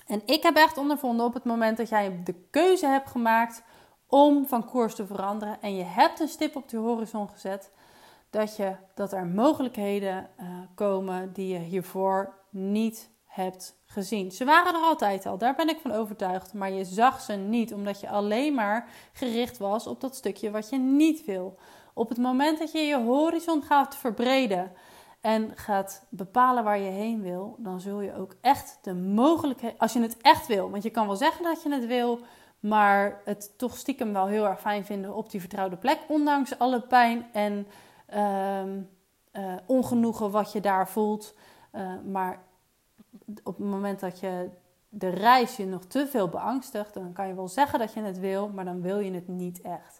En 0.07 0.21
ik 0.25 0.43
heb 0.43 0.55
echt 0.55 0.77
ondervonden 0.77 1.25
op 1.25 1.33
het 1.33 1.43
moment 1.43 1.77
dat 1.77 1.89
jij 1.89 2.23
de 2.23 2.35
keuze 2.49 2.87
hebt 2.87 3.09
gemaakt 3.09 3.63
om 4.07 4.47
van 4.47 4.65
koers 4.65 4.95
te 4.95 5.05
veranderen 5.05 5.61
en 5.61 5.75
je 5.75 5.83
hebt 5.83 6.19
een 6.19 6.27
stip 6.27 6.55
op 6.55 6.69
de 6.69 6.77
horizon 6.77 7.29
gezet, 7.29 7.71
dat, 8.29 8.55
je, 8.55 8.75
dat 8.95 9.13
er 9.13 9.25
mogelijkheden 9.25 10.29
uh, 10.39 10.45
komen 10.75 11.33
die 11.33 11.53
je 11.53 11.59
hiervoor 11.59 12.33
niet 12.49 13.09
hebt 13.25 13.79
gezien. 13.85 14.31
Ze 14.31 14.45
waren 14.45 14.73
er 14.73 14.81
altijd 14.81 15.25
al, 15.25 15.37
daar 15.37 15.55
ben 15.55 15.69
ik 15.69 15.79
van 15.79 15.91
overtuigd, 15.91 16.53
maar 16.53 16.71
je 16.71 16.85
zag 16.85 17.21
ze 17.21 17.33
niet 17.33 17.73
omdat 17.73 17.99
je 17.99 18.09
alleen 18.09 18.53
maar 18.53 18.89
gericht 19.13 19.57
was 19.57 19.87
op 19.87 20.01
dat 20.01 20.15
stukje 20.15 20.51
wat 20.51 20.69
je 20.69 20.77
niet 20.77 21.25
wil. 21.25 21.57
Op 21.99 22.09
het 22.09 22.17
moment 22.17 22.59
dat 22.59 22.71
je 22.71 22.79
je 22.79 22.97
horizon 22.97 23.63
gaat 23.63 23.95
verbreden 23.95 24.71
en 25.21 25.51
gaat 25.55 26.05
bepalen 26.09 26.63
waar 26.63 26.79
je 26.79 26.89
heen 26.89 27.21
wil, 27.21 27.55
dan 27.57 27.79
zul 27.79 28.01
je 28.01 28.15
ook 28.15 28.35
echt 28.41 28.79
de 28.81 28.93
mogelijkheid, 28.93 29.79
als 29.79 29.93
je 29.93 30.01
het 30.01 30.17
echt 30.21 30.47
wil, 30.47 30.69
want 30.69 30.83
je 30.83 30.89
kan 30.89 31.07
wel 31.07 31.15
zeggen 31.15 31.43
dat 31.43 31.63
je 31.63 31.73
het 31.73 31.85
wil, 31.85 32.19
maar 32.59 33.21
het 33.25 33.57
toch 33.57 33.77
stiekem 33.77 34.13
wel 34.13 34.27
heel 34.27 34.47
erg 34.47 34.59
fijn 34.59 34.85
vinden 34.85 35.15
op 35.15 35.31
die 35.31 35.39
vertrouwde 35.39 35.75
plek, 35.75 35.99
ondanks 36.07 36.59
alle 36.59 36.81
pijn 36.81 37.25
en 37.33 37.67
uh, 38.13 38.63
uh, 39.33 39.55
ongenoegen 39.65 40.31
wat 40.31 40.51
je 40.51 40.61
daar 40.61 40.89
voelt. 40.89 41.35
Uh, 41.73 41.91
maar 42.11 42.43
op 43.43 43.57
het 43.57 43.67
moment 43.67 43.99
dat 43.99 44.19
je 44.19 44.49
de 44.89 45.09
reis 45.09 45.55
je 45.55 45.65
nog 45.65 45.85
te 45.85 46.07
veel 46.07 46.29
beangstigt, 46.29 46.93
dan 46.93 47.13
kan 47.13 47.27
je 47.27 47.35
wel 47.35 47.47
zeggen 47.47 47.79
dat 47.79 47.93
je 47.93 48.01
het 48.01 48.19
wil, 48.19 48.49
maar 48.49 48.65
dan 48.65 48.81
wil 48.81 48.99
je 48.99 49.11
het 49.11 49.27
niet 49.27 49.61
echt. 49.61 49.98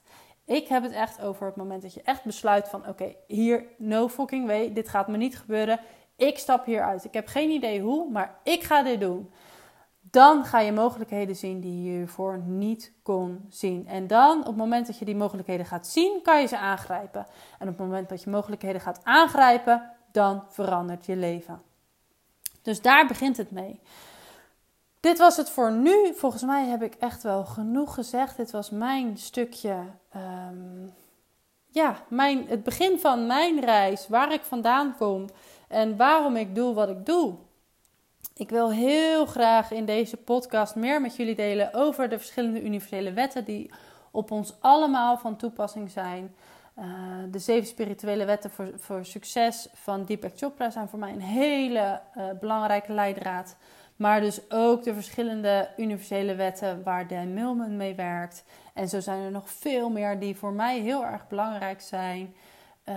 Ik 0.50 0.68
heb 0.68 0.84
het 0.84 0.92
echt 0.92 1.22
over 1.22 1.46
het 1.46 1.56
moment 1.56 1.82
dat 1.82 1.94
je 1.94 2.02
echt 2.02 2.24
besluit 2.24 2.68
van 2.68 2.88
oké, 2.88 3.16
hier 3.28 3.66
no 3.78 4.08
fucking 4.08 4.48
way, 4.48 4.74
dit 4.74 4.90
gaat 4.90 5.08
me 5.08 5.18
niet 5.18 5.38
gebeuren. 5.38 5.80
Ik 6.16 6.38
stap 6.38 6.66
hieruit. 6.66 7.04
Ik 7.04 7.14
heb 7.14 7.28
geen 7.28 7.50
idee 7.50 7.82
hoe, 7.82 8.12
maar 8.12 8.40
ik 8.44 8.64
ga 8.64 8.84
dit 8.84 9.00
doen. 9.00 9.32
Dan 10.00 10.46
ga 10.46 10.60
je 10.60 10.72
mogelijkheden 10.72 11.36
zien 11.36 11.60
die 11.60 11.84
je 11.84 11.90
hiervoor 11.90 12.40
niet 12.46 12.94
kon 13.04 13.46
zien. 13.50 13.88
En 13.88 14.08
dan, 14.08 14.40
op 14.40 14.46
het 14.46 14.56
moment 14.56 14.88
dat 14.88 15.00
je 15.00 15.06
die 15.06 15.16
mogelijkheden 15.16 15.66
gaat 15.66 15.88
zien, 15.88 16.20
kan 16.24 16.42
je 16.42 16.48
ze 16.48 16.58
aangrijpen. 16.58 17.26
En 17.60 17.68
op 17.68 17.78
het 17.78 17.88
moment 17.88 18.10
dat 18.10 18.24
je 18.24 18.30
mogelijkheden 18.30 18.82
gaat 18.82 19.00
aangrijpen, 19.04 19.92
dan 20.12 20.44
verandert 20.48 21.06
je 21.06 21.16
leven. 21.16 21.62
Dus 22.62 22.82
daar 22.82 23.08
begint 23.08 23.38
het 23.38 23.52
mee. 23.52 23.80
Dit 25.00 25.18
was 25.18 25.38
het 25.38 25.50
voor 25.50 25.72
nu. 25.72 26.14
Volgens 26.14 26.44
mij 26.44 26.66
heb 26.66 26.82
ik 26.82 26.96
echt 26.96 27.24
wel 27.24 27.46
genoeg 27.46 27.94
gezegd. 27.94 28.38
Dit 28.38 28.52
was 28.52 28.70
mijn 28.70 29.18
stukje. 29.18 29.76
Ehm, 30.12 30.88
ja, 31.68 31.96
mijn, 32.08 32.48
het 32.48 32.64
begin 32.64 33.00
van 33.00 33.28
mijn 33.28 33.60
reis. 33.60 34.08
Waar 34.08 34.34
ik 34.34 34.42
vandaan 34.42 34.96
kom. 34.98 35.30
En 35.68 35.98
waarom 35.98 36.36
ik 36.36 36.56
doe 36.56 36.74
wat 36.74 36.90
ik 36.90 37.06
doe. 37.06 37.36
Ik 38.36 38.50
wil 38.50 38.72
heel 38.72 39.26
graag 39.26 39.72
in 39.72 39.86
deze 39.86 40.18
podcast 40.18 40.76
meer 40.76 41.02
met 41.02 41.16
jullie 41.16 41.36
delen 41.36 41.74
over 41.74 42.10
de 42.10 42.18
verschillende 42.18 42.64
universele 42.64 43.14
wetten 43.14 43.46
die 43.46 43.72
op 44.12 44.32
ons 44.32 44.54
allemaal 44.60 45.18
van 45.18 45.36
toepassing 45.36 45.92
zijn. 45.92 46.36
Uh, 46.80 46.86
de 47.32 47.40
zeven 47.40 47.68
spirituele 47.68 48.26
wetten 48.26 48.52
voor, 48.78 49.06
succes 49.06 49.68
van 49.74 50.06
Deepak 50.06 50.32
Chopra 50.36 50.70
zijn 50.70 50.88
voor 50.88 51.00
mij 51.00 51.12
een 51.12 51.22
hele 51.22 52.02
uh, 52.18 52.24
belangrijke 52.40 52.94
leidraad. 52.94 53.56
Maar 54.00 54.22
dus 54.22 54.52
ook 54.52 54.84
de 54.84 54.94
verschillende 54.94 55.70
universele 55.78 56.36
wetten 56.36 56.84
waar 56.84 57.08
Dan 57.08 57.34
Millman 57.34 57.78
mee 57.78 57.96
werkt. 57.96 58.44
En 58.74 58.90
zo 58.90 59.00
zijn 59.00 59.24
er 59.24 59.32
nog 59.32 59.50
veel 59.50 59.90
meer 59.90 60.20
die 60.20 60.36
voor 60.36 60.54
mij 60.54 60.80
heel 60.80 61.06
erg 61.06 61.28
belangrijk 61.28 61.82
zijn. 61.82 62.36
Uh, 62.86 62.96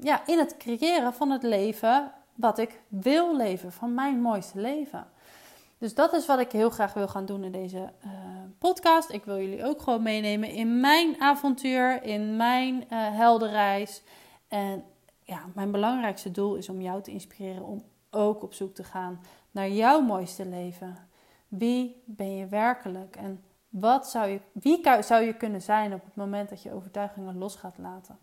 ja, 0.00 0.26
in 0.26 0.38
het 0.38 0.56
creëren 0.56 1.12
van 1.12 1.30
het 1.30 1.42
leven 1.42 2.12
wat 2.34 2.58
ik 2.58 2.80
wil 2.88 3.36
leven, 3.36 3.72
van 3.72 3.94
mijn 3.94 4.20
mooiste 4.20 4.60
leven. 4.60 5.06
Dus 5.78 5.94
dat 5.94 6.12
is 6.12 6.26
wat 6.26 6.38
ik 6.38 6.52
heel 6.52 6.70
graag 6.70 6.92
wil 6.92 7.08
gaan 7.08 7.26
doen 7.26 7.44
in 7.44 7.52
deze 7.52 7.78
uh, 8.04 8.10
podcast. 8.58 9.10
Ik 9.10 9.24
wil 9.24 9.38
jullie 9.38 9.64
ook 9.64 9.82
gewoon 9.82 10.02
meenemen 10.02 10.48
in 10.48 10.80
mijn 10.80 11.20
avontuur, 11.20 12.02
in 12.02 12.36
mijn 12.36 12.74
uh, 12.74 12.88
heldenreis. 12.90 14.02
En 14.48 14.84
ja, 15.24 15.40
mijn 15.54 15.70
belangrijkste 15.70 16.30
doel 16.30 16.54
is 16.54 16.68
om 16.68 16.80
jou 16.80 17.02
te 17.02 17.10
inspireren 17.10 17.64
om 17.64 17.82
ook 18.10 18.42
op 18.42 18.54
zoek 18.54 18.74
te 18.74 18.84
gaan 18.84 19.20
naar 19.50 19.68
jouw 19.68 20.00
mooiste 20.00 20.46
leven. 20.46 21.08
Wie 21.48 22.02
ben 22.04 22.36
je 22.36 22.46
werkelijk 22.46 23.16
en 23.16 23.44
wat 23.68 24.10
zou 24.10 24.28
je, 24.28 24.40
wie 24.52 24.80
zou 25.00 25.24
je 25.24 25.36
kunnen 25.36 25.62
zijn 25.62 25.94
op 25.94 26.04
het 26.04 26.14
moment 26.14 26.48
dat 26.48 26.62
je 26.62 26.72
overtuigingen 26.72 27.38
los 27.38 27.56
gaat 27.56 27.78
laten? 27.78 28.18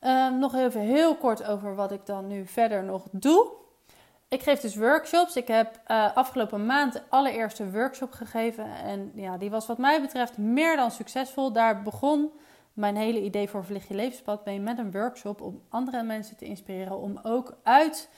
Um, 0.00 0.38
nog 0.38 0.54
even 0.54 0.80
heel 0.80 1.16
kort 1.16 1.44
over 1.44 1.74
wat 1.74 1.92
ik 1.92 2.06
dan 2.06 2.26
nu 2.26 2.46
verder 2.46 2.84
nog 2.84 3.06
doe. 3.10 3.52
Ik 4.28 4.42
geef 4.42 4.60
dus 4.60 4.76
workshops. 4.76 5.36
Ik 5.36 5.48
heb 5.48 5.80
uh, 5.88 6.16
afgelopen 6.16 6.66
maand 6.66 6.92
de 6.92 7.02
allereerste 7.08 7.70
workshop 7.70 8.12
gegeven. 8.12 8.74
En 8.74 9.12
ja, 9.14 9.36
die 9.36 9.50
was 9.50 9.66
wat 9.66 9.78
mij 9.78 10.00
betreft 10.00 10.38
meer 10.38 10.76
dan 10.76 10.90
succesvol. 10.90 11.52
Daar 11.52 11.82
begon 11.82 12.30
mijn 12.72 12.96
hele 12.96 13.22
idee 13.22 13.48
voor 13.48 13.64
Verlicht 13.64 13.88
je 13.88 13.94
Levenspad 13.94 14.44
mee 14.44 14.60
met 14.60 14.78
een 14.78 14.92
workshop 14.92 15.40
om 15.40 15.62
andere 15.68 16.02
mensen 16.02 16.36
te 16.36 16.44
inspireren. 16.44 16.98
Om 16.98 17.18
ook 17.22 17.56
uit 17.62 18.08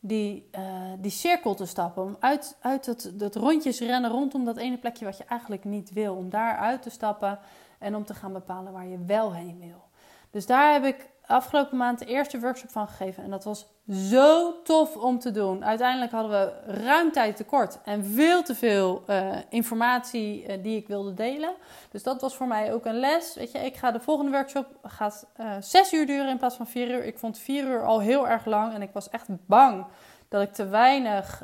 die, 0.00 0.48
uh, 0.58 0.92
die 0.98 1.10
cirkel 1.10 1.54
te 1.54 1.66
stappen. 1.66 2.02
Om 2.02 2.16
uit, 2.20 2.56
uit 2.60 2.84
dat, 2.84 3.10
dat 3.14 3.34
rondjes 3.34 3.80
rennen 3.80 4.10
rondom 4.10 4.44
dat 4.44 4.56
ene 4.56 4.78
plekje 4.78 5.04
wat 5.04 5.16
je 5.16 5.24
eigenlijk 5.24 5.64
niet 5.64 5.92
wil. 5.92 6.14
Om 6.14 6.30
daar 6.30 6.56
uit 6.56 6.82
te 6.82 6.90
stappen 6.90 7.38
en 7.78 7.96
om 7.96 8.04
te 8.04 8.14
gaan 8.14 8.32
bepalen 8.32 8.72
waar 8.72 8.86
je 8.86 9.04
wel 9.04 9.34
heen 9.34 9.58
wil. 9.58 9.84
Dus 10.30 10.46
daar 10.46 10.72
heb 10.72 10.84
ik 10.84 11.08
afgelopen 11.26 11.76
maand 11.76 11.98
de 11.98 12.04
eerste 12.04 12.40
workshop 12.40 12.70
van 12.70 12.88
gegeven. 12.88 13.22
En 13.22 13.30
dat 13.30 13.44
was 13.44 13.66
zo 13.90 14.62
tof 14.62 14.96
om 14.96 15.18
te 15.18 15.30
doen. 15.30 15.64
Uiteindelijk 15.64 16.12
hadden 16.12 16.30
we 16.30 16.72
ruim 16.84 17.12
tijd 17.12 17.36
tekort 17.36 17.78
en 17.84 18.04
veel 18.04 18.42
te 18.42 18.54
veel 18.54 19.02
uh, 19.10 19.36
informatie 19.48 20.46
uh, 20.46 20.62
die 20.62 20.76
ik 20.76 20.88
wilde 20.88 21.14
delen. 21.14 21.54
Dus 21.90 22.02
dat 22.02 22.20
was 22.20 22.36
voor 22.36 22.46
mij 22.46 22.72
ook 22.72 22.84
een 22.84 22.98
les. 22.98 23.34
Weet 23.34 23.52
je, 23.52 23.58
ik 23.58 23.76
ga 23.76 23.90
de 23.90 24.00
volgende 24.00 24.30
workshop 24.30 24.66
gaat 24.82 25.26
uh, 25.40 25.52
zes 25.60 25.92
uur 25.92 26.06
duren 26.06 26.28
in 26.28 26.38
plaats 26.38 26.56
van 26.56 26.66
vier 26.66 26.90
uur. 26.90 27.04
Ik 27.04 27.18
vond 27.18 27.38
vier 27.38 27.64
uur 27.64 27.84
al 27.84 28.00
heel 28.00 28.28
erg 28.28 28.44
lang 28.44 28.74
en 28.74 28.82
ik 28.82 28.90
was 28.92 29.10
echt 29.10 29.26
bang 29.46 29.86
dat 30.28 30.42
ik 30.42 30.52
te 30.52 30.68
weinig 30.68 31.42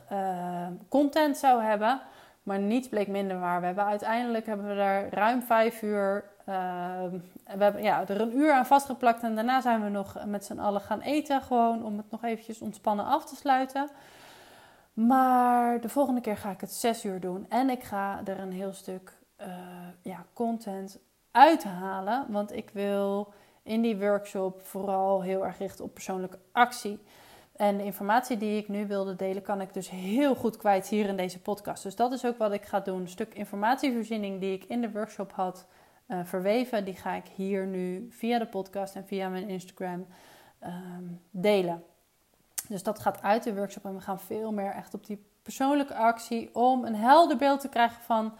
content 0.88 1.36
zou 1.36 1.62
hebben. 1.62 2.00
Maar 2.42 2.58
niets 2.58 2.88
bleek 2.88 3.08
minder 3.08 3.40
waar. 3.40 3.60
We 3.60 3.66
hebben 3.66 3.84
uiteindelijk 3.84 4.46
hebben 4.46 4.68
we 4.68 4.74
daar 4.74 5.08
ruim 5.10 5.42
vijf 5.42 5.82
uur 5.82 6.24
we 6.44 7.20
hebben 7.44 7.82
ja, 7.82 8.08
er 8.08 8.20
een 8.20 8.36
uur 8.36 8.52
aan 8.52 8.66
vastgeplakt 8.66 9.22
en 9.22 9.34
daarna 9.34 9.60
zijn 9.60 9.82
we 9.82 9.88
nog 9.88 10.24
met 10.26 10.44
z'n 10.44 10.58
allen 10.58 10.80
gaan 10.80 11.00
eten. 11.00 11.42
Gewoon 11.42 11.84
om 11.84 11.96
het 11.96 12.10
nog 12.10 12.24
eventjes 12.24 12.60
ontspannen 12.60 13.04
af 13.04 13.24
te 13.24 13.36
sluiten. 13.36 13.88
Maar 14.92 15.80
de 15.80 15.88
volgende 15.88 16.20
keer 16.20 16.36
ga 16.36 16.50
ik 16.50 16.60
het 16.60 16.72
zes 16.72 17.04
uur 17.04 17.20
doen. 17.20 17.46
En 17.48 17.70
ik 17.70 17.82
ga 17.82 18.20
er 18.24 18.40
een 18.40 18.52
heel 18.52 18.72
stuk 18.72 19.12
uh, 19.40 19.46
ja, 20.02 20.24
content 20.32 20.98
uithalen. 21.30 22.26
Want 22.28 22.52
ik 22.52 22.70
wil 22.72 23.32
in 23.62 23.82
die 23.82 23.98
workshop 23.98 24.62
vooral 24.62 25.22
heel 25.22 25.44
erg 25.44 25.58
richten 25.58 25.84
op 25.84 25.94
persoonlijke 25.94 26.38
actie. 26.52 26.98
En 27.56 27.76
de 27.76 27.84
informatie 27.84 28.36
die 28.36 28.58
ik 28.58 28.68
nu 28.68 28.86
wilde 28.86 29.16
delen, 29.16 29.42
kan 29.42 29.60
ik 29.60 29.74
dus 29.74 29.90
heel 29.90 30.34
goed 30.34 30.56
kwijt 30.56 30.86
hier 30.86 31.08
in 31.08 31.16
deze 31.16 31.40
podcast. 31.40 31.82
Dus 31.82 31.96
dat 31.96 32.12
is 32.12 32.24
ook 32.24 32.38
wat 32.38 32.52
ik 32.52 32.64
ga 32.64 32.80
doen. 32.80 33.00
Een 33.00 33.08
stuk 33.08 33.34
informatievoorziening 33.34 34.40
die 34.40 34.52
ik 34.52 34.64
in 34.64 34.80
de 34.80 34.90
workshop 34.90 35.32
had 35.32 35.66
uh, 36.12 36.18
verweven. 36.24 36.84
Die 36.84 36.96
ga 36.96 37.12
ik 37.12 37.26
hier 37.34 37.66
nu 37.66 38.06
via 38.10 38.38
de 38.38 38.46
podcast 38.46 38.94
en 38.94 39.06
via 39.06 39.28
mijn 39.28 39.48
Instagram 39.48 40.06
um, 40.64 41.20
delen. 41.30 41.84
Dus 42.68 42.82
dat 42.82 42.98
gaat 42.98 43.22
uit 43.22 43.42
de 43.42 43.54
workshop 43.54 43.84
en 43.84 43.94
we 43.94 44.00
gaan 44.00 44.20
veel 44.20 44.52
meer 44.52 44.72
echt 44.72 44.94
op 44.94 45.06
die 45.06 45.24
persoonlijke 45.42 45.94
actie 45.94 46.54
om 46.54 46.84
een 46.84 46.94
helder 46.94 47.36
beeld 47.36 47.60
te 47.60 47.68
krijgen 47.68 48.02
van 48.02 48.32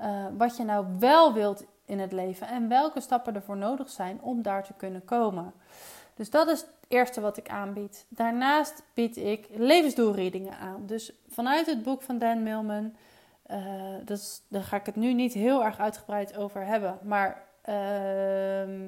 uh, 0.00 0.26
wat 0.36 0.56
je 0.56 0.64
nou 0.64 0.86
wel 0.98 1.32
wilt 1.32 1.64
in 1.84 1.98
het 1.98 2.12
leven 2.12 2.48
en 2.48 2.68
welke 2.68 3.00
stappen 3.00 3.34
ervoor 3.34 3.56
nodig 3.56 3.90
zijn 3.90 4.20
om 4.22 4.42
daar 4.42 4.64
te 4.64 4.72
kunnen 4.76 5.04
komen. 5.04 5.52
Dus 6.14 6.30
dat 6.30 6.48
is 6.48 6.60
het 6.60 6.70
eerste 6.88 7.20
wat 7.20 7.36
ik 7.36 7.48
aanbied. 7.48 8.06
Daarnaast 8.08 8.82
bied 8.94 9.16
ik 9.16 9.48
levensdoelreadingen 9.50 10.58
aan. 10.58 10.86
Dus 10.86 11.12
vanuit 11.28 11.66
het 11.66 11.82
boek 11.82 12.02
van 12.02 12.18
Dan 12.18 12.42
Millman 12.42 12.94
uh, 13.50 13.58
dus, 14.04 14.42
daar 14.48 14.62
ga 14.62 14.76
ik 14.76 14.86
het 14.86 14.96
nu 14.96 15.12
niet 15.12 15.32
heel 15.32 15.64
erg 15.64 15.78
uitgebreid 15.78 16.36
over 16.36 16.66
hebben. 16.66 16.98
Maar 17.02 17.44
uh, 17.68 18.84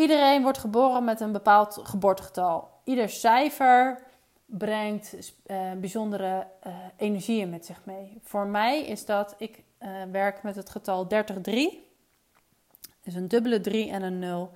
Iedereen 0.00 0.42
wordt 0.42 0.58
geboren 0.58 1.04
met 1.04 1.20
een 1.20 1.32
bepaald 1.32 1.80
geboortegetal. 1.82 2.70
Ieder 2.84 3.08
cijfer 3.08 4.02
brengt 4.46 5.32
uh, 5.46 5.72
bijzondere 5.72 6.46
uh, 6.66 6.74
energieën 6.96 7.50
met 7.50 7.66
zich 7.66 7.84
mee. 7.84 8.20
Voor 8.22 8.46
mij 8.46 8.86
is 8.86 9.04
dat, 9.04 9.34
ik 9.38 9.62
werk 10.10 10.42
met 10.42 10.56
het 10.56 10.70
getal 10.70 11.06
33. 11.06 11.78
Dus 13.02 13.14
een 13.14 13.28
dubbele 13.28 13.60
3 13.60 13.90
en 13.90 14.02
een 14.02 14.18
0. 14.18 14.50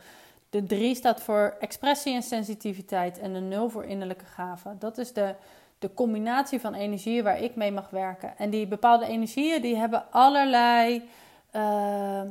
De 0.50 0.64
3 0.64 0.94
staat 0.94 1.20
voor 1.20 1.56
expressie 1.60 2.14
en 2.14 2.22
sensitiviteit 2.22 3.18
en 3.18 3.32
de 3.32 3.40
0 3.40 3.68
voor 3.68 3.84
innerlijke 3.84 4.24
gave. 4.24 4.78
Dat 4.78 4.98
is 4.98 5.12
de, 5.12 5.34
de 5.84 5.94
combinatie 5.94 6.60
van 6.60 6.74
energieën 6.74 7.24
waar 7.24 7.40
ik 7.40 7.56
mee 7.56 7.72
mag 7.72 7.90
werken. 7.90 8.38
En 8.38 8.50
die 8.50 8.66
bepaalde 8.66 9.06
energieën 9.06 9.62
die 9.62 9.76
hebben 9.76 10.10
allerlei 10.10 11.02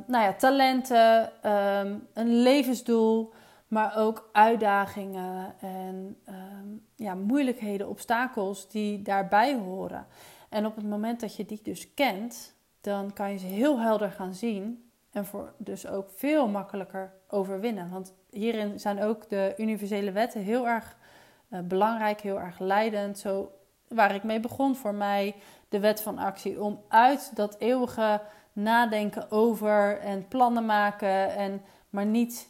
nou 0.06 0.24
ja, 0.24 0.32
talenten, 0.32 1.30
um, 1.50 2.06
een 2.12 2.42
levensdoel 2.42 3.32
maar 3.68 3.96
ook 3.96 4.28
uitdagingen 4.32 5.54
en 5.60 6.16
ehm, 6.24 6.66
ja, 6.94 7.14
moeilijkheden, 7.14 7.88
obstakels 7.88 8.68
die 8.68 9.02
daarbij 9.02 9.54
horen. 9.54 10.06
En 10.48 10.66
op 10.66 10.76
het 10.76 10.88
moment 10.88 11.20
dat 11.20 11.36
je 11.36 11.46
die 11.46 11.60
dus 11.62 11.94
kent, 11.94 12.54
dan 12.80 13.12
kan 13.12 13.30
je 13.30 13.38
ze 13.38 13.46
heel 13.46 13.80
helder 13.80 14.10
gaan 14.10 14.34
zien 14.34 14.90
en 15.10 15.26
voor 15.26 15.52
dus 15.56 15.86
ook 15.86 16.10
veel 16.10 16.48
makkelijker 16.48 17.12
overwinnen. 17.28 17.90
Want 17.90 18.14
hierin 18.30 18.80
zijn 18.80 19.02
ook 19.02 19.28
de 19.28 19.54
universele 19.56 20.12
wetten 20.12 20.40
heel 20.40 20.68
erg 20.68 20.96
belangrijk, 21.62 22.20
heel 22.20 22.40
erg 22.40 22.58
leidend. 22.58 23.18
Zo 23.18 23.50
waar 23.88 24.14
ik 24.14 24.22
mee 24.22 24.40
begon 24.40 24.76
voor 24.76 24.94
mij, 24.94 25.34
de 25.68 25.80
wet 25.80 26.00
van 26.00 26.18
actie, 26.18 26.62
om 26.62 26.80
uit 26.88 27.30
dat 27.34 27.56
eeuwige 27.58 28.20
nadenken 28.52 29.30
over 29.30 29.98
en 29.98 30.28
plannen 30.28 30.66
maken 30.66 31.34
en 31.34 31.62
maar 31.90 32.06
niet 32.06 32.48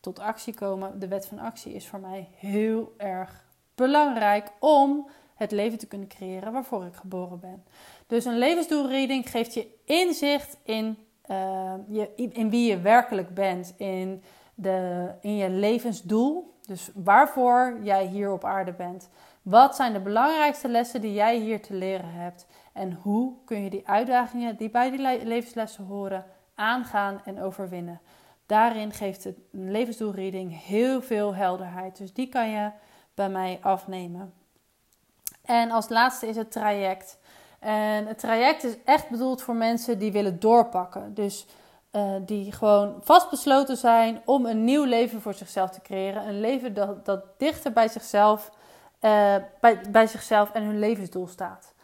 tot 0.00 0.18
actie 0.18 0.54
komen. 0.54 0.98
De 0.98 1.08
wet 1.08 1.26
van 1.26 1.38
actie 1.38 1.72
is 1.72 1.86
voor 1.86 2.00
mij 2.00 2.28
heel 2.36 2.94
erg 2.96 3.44
belangrijk 3.74 4.52
om 4.60 5.08
het 5.34 5.50
leven 5.50 5.78
te 5.78 5.86
kunnen 5.86 6.08
creëren 6.08 6.52
waarvoor 6.52 6.84
ik 6.84 6.94
geboren 6.94 7.40
ben. 7.40 7.64
Dus 8.06 8.24
een 8.24 8.38
levensdoelreading 8.38 9.30
geeft 9.30 9.54
je 9.54 9.66
inzicht 9.84 10.56
in, 10.62 10.98
uh, 11.30 11.72
je, 11.88 12.10
in 12.14 12.50
wie 12.50 12.70
je 12.70 12.80
werkelijk 12.80 13.34
bent, 13.34 13.74
in, 13.76 14.22
de, 14.54 15.08
in 15.20 15.36
je 15.36 15.50
levensdoel. 15.50 16.56
Dus 16.68 16.90
waarvoor 16.94 17.78
jij 17.82 18.06
hier 18.06 18.32
op 18.32 18.44
aarde 18.44 18.72
bent. 18.72 19.08
Wat 19.42 19.76
zijn 19.76 19.92
de 19.92 20.00
belangrijkste 20.00 20.68
lessen 20.68 21.00
die 21.00 21.12
jij 21.12 21.36
hier 21.36 21.62
te 21.62 21.74
leren 21.74 22.12
hebt? 22.12 22.46
En 22.72 22.92
hoe 23.02 23.32
kun 23.44 23.62
je 23.62 23.70
die 23.70 23.88
uitdagingen 23.88 24.56
die 24.56 24.70
bij 24.70 24.90
die 24.90 25.24
levenslessen 25.26 25.84
horen 25.84 26.24
aangaan 26.54 27.20
en 27.24 27.42
overwinnen? 27.42 28.00
Daarin 28.46 28.92
geeft 28.92 29.24
een 29.24 29.70
levensdoelreading 29.70 30.64
heel 30.64 31.02
veel 31.02 31.34
helderheid. 31.34 31.96
Dus 31.96 32.12
die 32.12 32.28
kan 32.28 32.50
je 32.50 32.70
bij 33.14 33.28
mij 33.28 33.58
afnemen. 33.62 34.32
En 35.44 35.70
als 35.70 35.88
laatste 35.88 36.26
is 36.26 36.36
het 36.36 36.52
traject. 36.52 37.18
En 37.58 38.06
het 38.06 38.18
traject 38.18 38.64
is 38.64 38.76
echt 38.84 39.08
bedoeld 39.08 39.42
voor 39.42 39.54
mensen 39.56 39.98
die 39.98 40.12
willen 40.12 40.40
doorpakken. 40.40 41.14
Dus 41.14 41.46
uh, 41.92 42.14
die 42.20 42.52
gewoon 42.52 42.94
vastbesloten 43.00 43.76
zijn 43.76 44.22
om 44.24 44.46
een 44.46 44.64
nieuw 44.64 44.84
leven 44.84 45.20
voor 45.20 45.34
zichzelf 45.34 45.70
te 45.70 45.80
creëren. 45.80 46.28
Een 46.28 46.40
leven 46.40 46.74
dat, 46.74 47.04
dat 47.04 47.24
dichter 47.38 47.72
bij 47.72 47.88
zichzelf, 47.88 48.50
uh, 49.00 49.36
bij, 49.60 49.80
bij 49.90 50.06
zichzelf 50.06 50.52
en 50.52 50.62
hun 50.62 50.78
levensdoel 50.78 51.26
staat. 51.26 51.74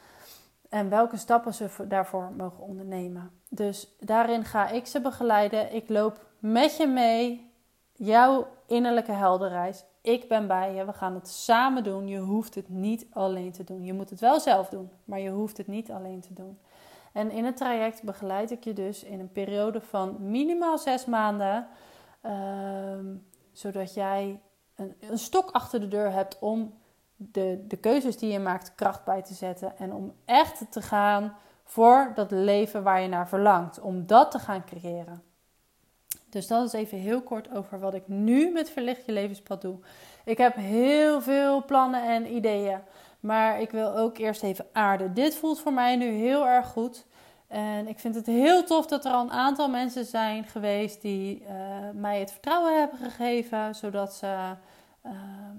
En 0.68 0.88
welke 0.88 1.16
stappen 1.16 1.54
ze 1.54 1.68
daarvoor 1.88 2.32
mogen 2.36 2.64
ondernemen. 2.64 3.30
Dus 3.48 3.88
daarin 4.00 4.44
ga 4.44 4.68
ik 4.68 4.86
ze 4.86 5.00
begeleiden. 5.00 5.74
Ik 5.74 5.88
loop 5.88 6.24
met 6.38 6.76
je 6.76 6.86
mee 6.86 7.50
jouw 7.92 8.46
innerlijke 8.66 9.12
helderheid. 9.12 9.84
Ik 10.00 10.28
ben 10.28 10.46
bij 10.46 10.74
je. 10.74 10.84
We 10.84 10.92
gaan 10.92 11.14
het 11.14 11.28
samen 11.28 11.84
doen. 11.84 12.08
Je 12.08 12.18
hoeft 12.18 12.54
het 12.54 12.68
niet 12.68 13.06
alleen 13.12 13.52
te 13.52 13.64
doen. 13.64 13.84
Je 13.84 13.92
moet 13.92 14.10
het 14.10 14.20
wel 14.20 14.40
zelf 14.40 14.68
doen, 14.68 14.90
maar 15.04 15.20
je 15.20 15.30
hoeft 15.30 15.56
het 15.56 15.66
niet 15.66 15.90
alleen 15.90 16.20
te 16.20 16.32
doen. 16.32 16.58
En 17.14 17.30
in 17.30 17.44
het 17.44 17.56
traject 17.56 18.02
begeleid 18.02 18.50
ik 18.50 18.64
je 18.64 18.72
dus 18.72 19.04
in 19.04 19.20
een 19.20 19.32
periode 19.32 19.80
van 19.80 20.16
minimaal 20.20 20.78
zes 20.78 21.04
maanden, 21.04 21.66
ehm, 22.20 23.14
zodat 23.52 23.94
jij 23.94 24.40
een, 24.74 24.94
een 25.00 25.18
stok 25.18 25.50
achter 25.50 25.80
de 25.80 25.88
deur 25.88 26.12
hebt 26.12 26.38
om 26.38 26.74
de, 27.16 27.64
de 27.68 27.76
keuzes 27.76 28.16
die 28.18 28.32
je 28.32 28.38
maakt 28.38 28.74
kracht 28.74 29.04
bij 29.04 29.22
te 29.22 29.34
zetten 29.34 29.78
en 29.78 29.92
om 29.92 30.14
echt 30.24 30.72
te 30.72 30.82
gaan 30.82 31.36
voor 31.64 32.12
dat 32.14 32.30
leven 32.30 32.82
waar 32.82 33.00
je 33.00 33.08
naar 33.08 33.28
verlangt, 33.28 33.80
om 33.80 34.06
dat 34.06 34.30
te 34.30 34.38
gaan 34.38 34.64
creëren. 34.64 35.22
Dus 36.28 36.46
dat 36.46 36.66
is 36.66 36.72
even 36.72 36.98
heel 36.98 37.22
kort 37.22 37.50
over 37.50 37.78
wat 37.78 37.94
ik 37.94 38.08
nu 38.08 38.52
met 38.52 38.70
Verlicht 38.70 39.06
je 39.06 39.12
levenspad 39.12 39.60
doe. 39.60 39.78
Ik 40.24 40.38
heb 40.38 40.54
heel 40.54 41.20
veel 41.20 41.64
plannen 41.64 42.08
en 42.08 42.34
ideeën. 42.34 42.80
Maar 43.24 43.60
ik 43.60 43.70
wil 43.70 43.96
ook 43.96 44.18
eerst 44.18 44.42
even 44.42 44.66
aarden. 44.72 45.14
Dit 45.14 45.34
voelt 45.34 45.60
voor 45.60 45.72
mij 45.72 45.96
nu 45.96 46.06
heel 46.06 46.46
erg 46.46 46.66
goed. 46.66 47.06
En 47.48 47.88
ik 47.88 47.98
vind 47.98 48.14
het 48.14 48.26
heel 48.26 48.64
tof 48.64 48.86
dat 48.86 49.04
er 49.04 49.12
al 49.12 49.22
een 49.22 49.30
aantal 49.30 49.68
mensen 49.68 50.04
zijn 50.04 50.44
geweest 50.44 51.02
die 51.02 51.40
uh, 51.40 51.48
mij 51.92 52.20
het 52.20 52.30
vertrouwen 52.30 52.78
hebben 52.78 52.98
gegeven. 52.98 53.74
Zodat 53.74 54.14
ze 54.14 54.54
uh, 55.06 55.12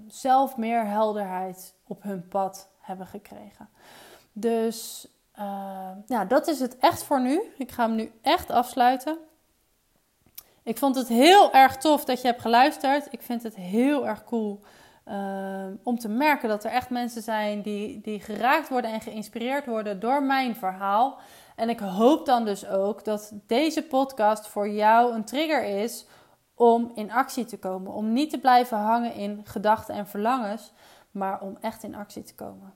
zelf 0.08 0.56
meer 0.56 0.86
helderheid 0.86 1.74
op 1.86 2.02
hun 2.02 2.28
pad 2.28 2.68
hebben 2.80 3.06
gekregen. 3.06 3.68
Dus 4.32 5.08
uh, 5.38 5.90
ja, 6.06 6.24
dat 6.24 6.48
is 6.48 6.60
het 6.60 6.78
echt 6.78 7.02
voor 7.02 7.20
nu. 7.20 7.42
Ik 7.56 7.72
ga 7.72 7.86
hem 7.86 7.94
nu 7.94 8.12
echt 8.22 8.50
afsluiten. 8.50 9.18
Ik 10.62 10.78
vond 10.78 10.96
het 10.96 11.08
heel 11.08 11.52
erg 11.52 11.76
tof 11.76 12.04
dat 12.04 12.20
je 12.20 12.26
hebt 12.26 12.40
geluisterd. 12.40 13.12
Ik 13.12 13.22
vind 13.22 13.42
het 13.42 13.54
heel 13.54 14.06
erg 14.06 14.24
cool 14.24 14.60
uh, 15.08 15.66
om 15.82 15.98
te 15.98 16.08
merken 16.08 16.48
dat 16.48 16.64
er 16.64 16.70
echt 16.70 16.90
mensen 16.90 17.22
zijn 17.22 17.62
die, 17.62 18.00
die 18.00 18.20
geraakt 18.20 18.68
worden 18.68 18.92
en 18.92 19.00
geïnspireerd 19.00 19.66
worden 19.66 20.00
door 20.00 20.22
mijn 20.22 20.56
verhaal. 20.56 21.18
En 21.56 21.68
ik 21.68 21.78
hoop 21.78 22.26
dan 22.26 22.44
dus 22.44 22.66
ook 22.66 23.04
dat 23.04 23.32
deze 23.46 23.82
podcast 23.82 24.46
voor 24.46 24.68
jou 24.68 25.14
een 25.14 25.24
trigger 25.24 25.64
is 25.64 26.06
om 26.54 26.90
in 26.94 27.12
actie 27.12 27.44
te 27.44 27.58
komen. 27.58 27.92
Om 27.92 28.12
niet 28.12 28.30
te 28.30 28.38
blijven 28.38 28.78
hangen 28.78 29.14
in 29.14 29.40
gedachten 29.44 29.94
en 29.94 30.06
verlangens, 30.06 30.72
maar 31.10 31.40
om 31.40 31.56
echt 31.60 31.82
in 31.82 31.94
actie 31.94 32.22
te 32.22 32.34
komen. 32.34 32.74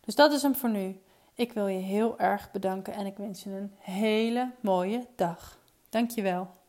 Dus 0.00 0.14
dat 0.14 0.32
is 0.32 0.42
hem 0.42 0.54
voor 0.54 0.70
nu. 0.70 1.00
Ik 1.34 1.52
wil 1.52 1.66
je 1.66 1.78
heel 1.78 2.18
erg 2.18 2.50
bedanken 2.50 2.94
en 2.94 3.06
ik 3.06 3.16
wens 3.16 3.42
je 3.42 3.50
een 3.50 3.74
hele 3.78 4.50
mooie 4.60 5.06
dag. 5.16 5.58
Dankjewel. 5.88 6.59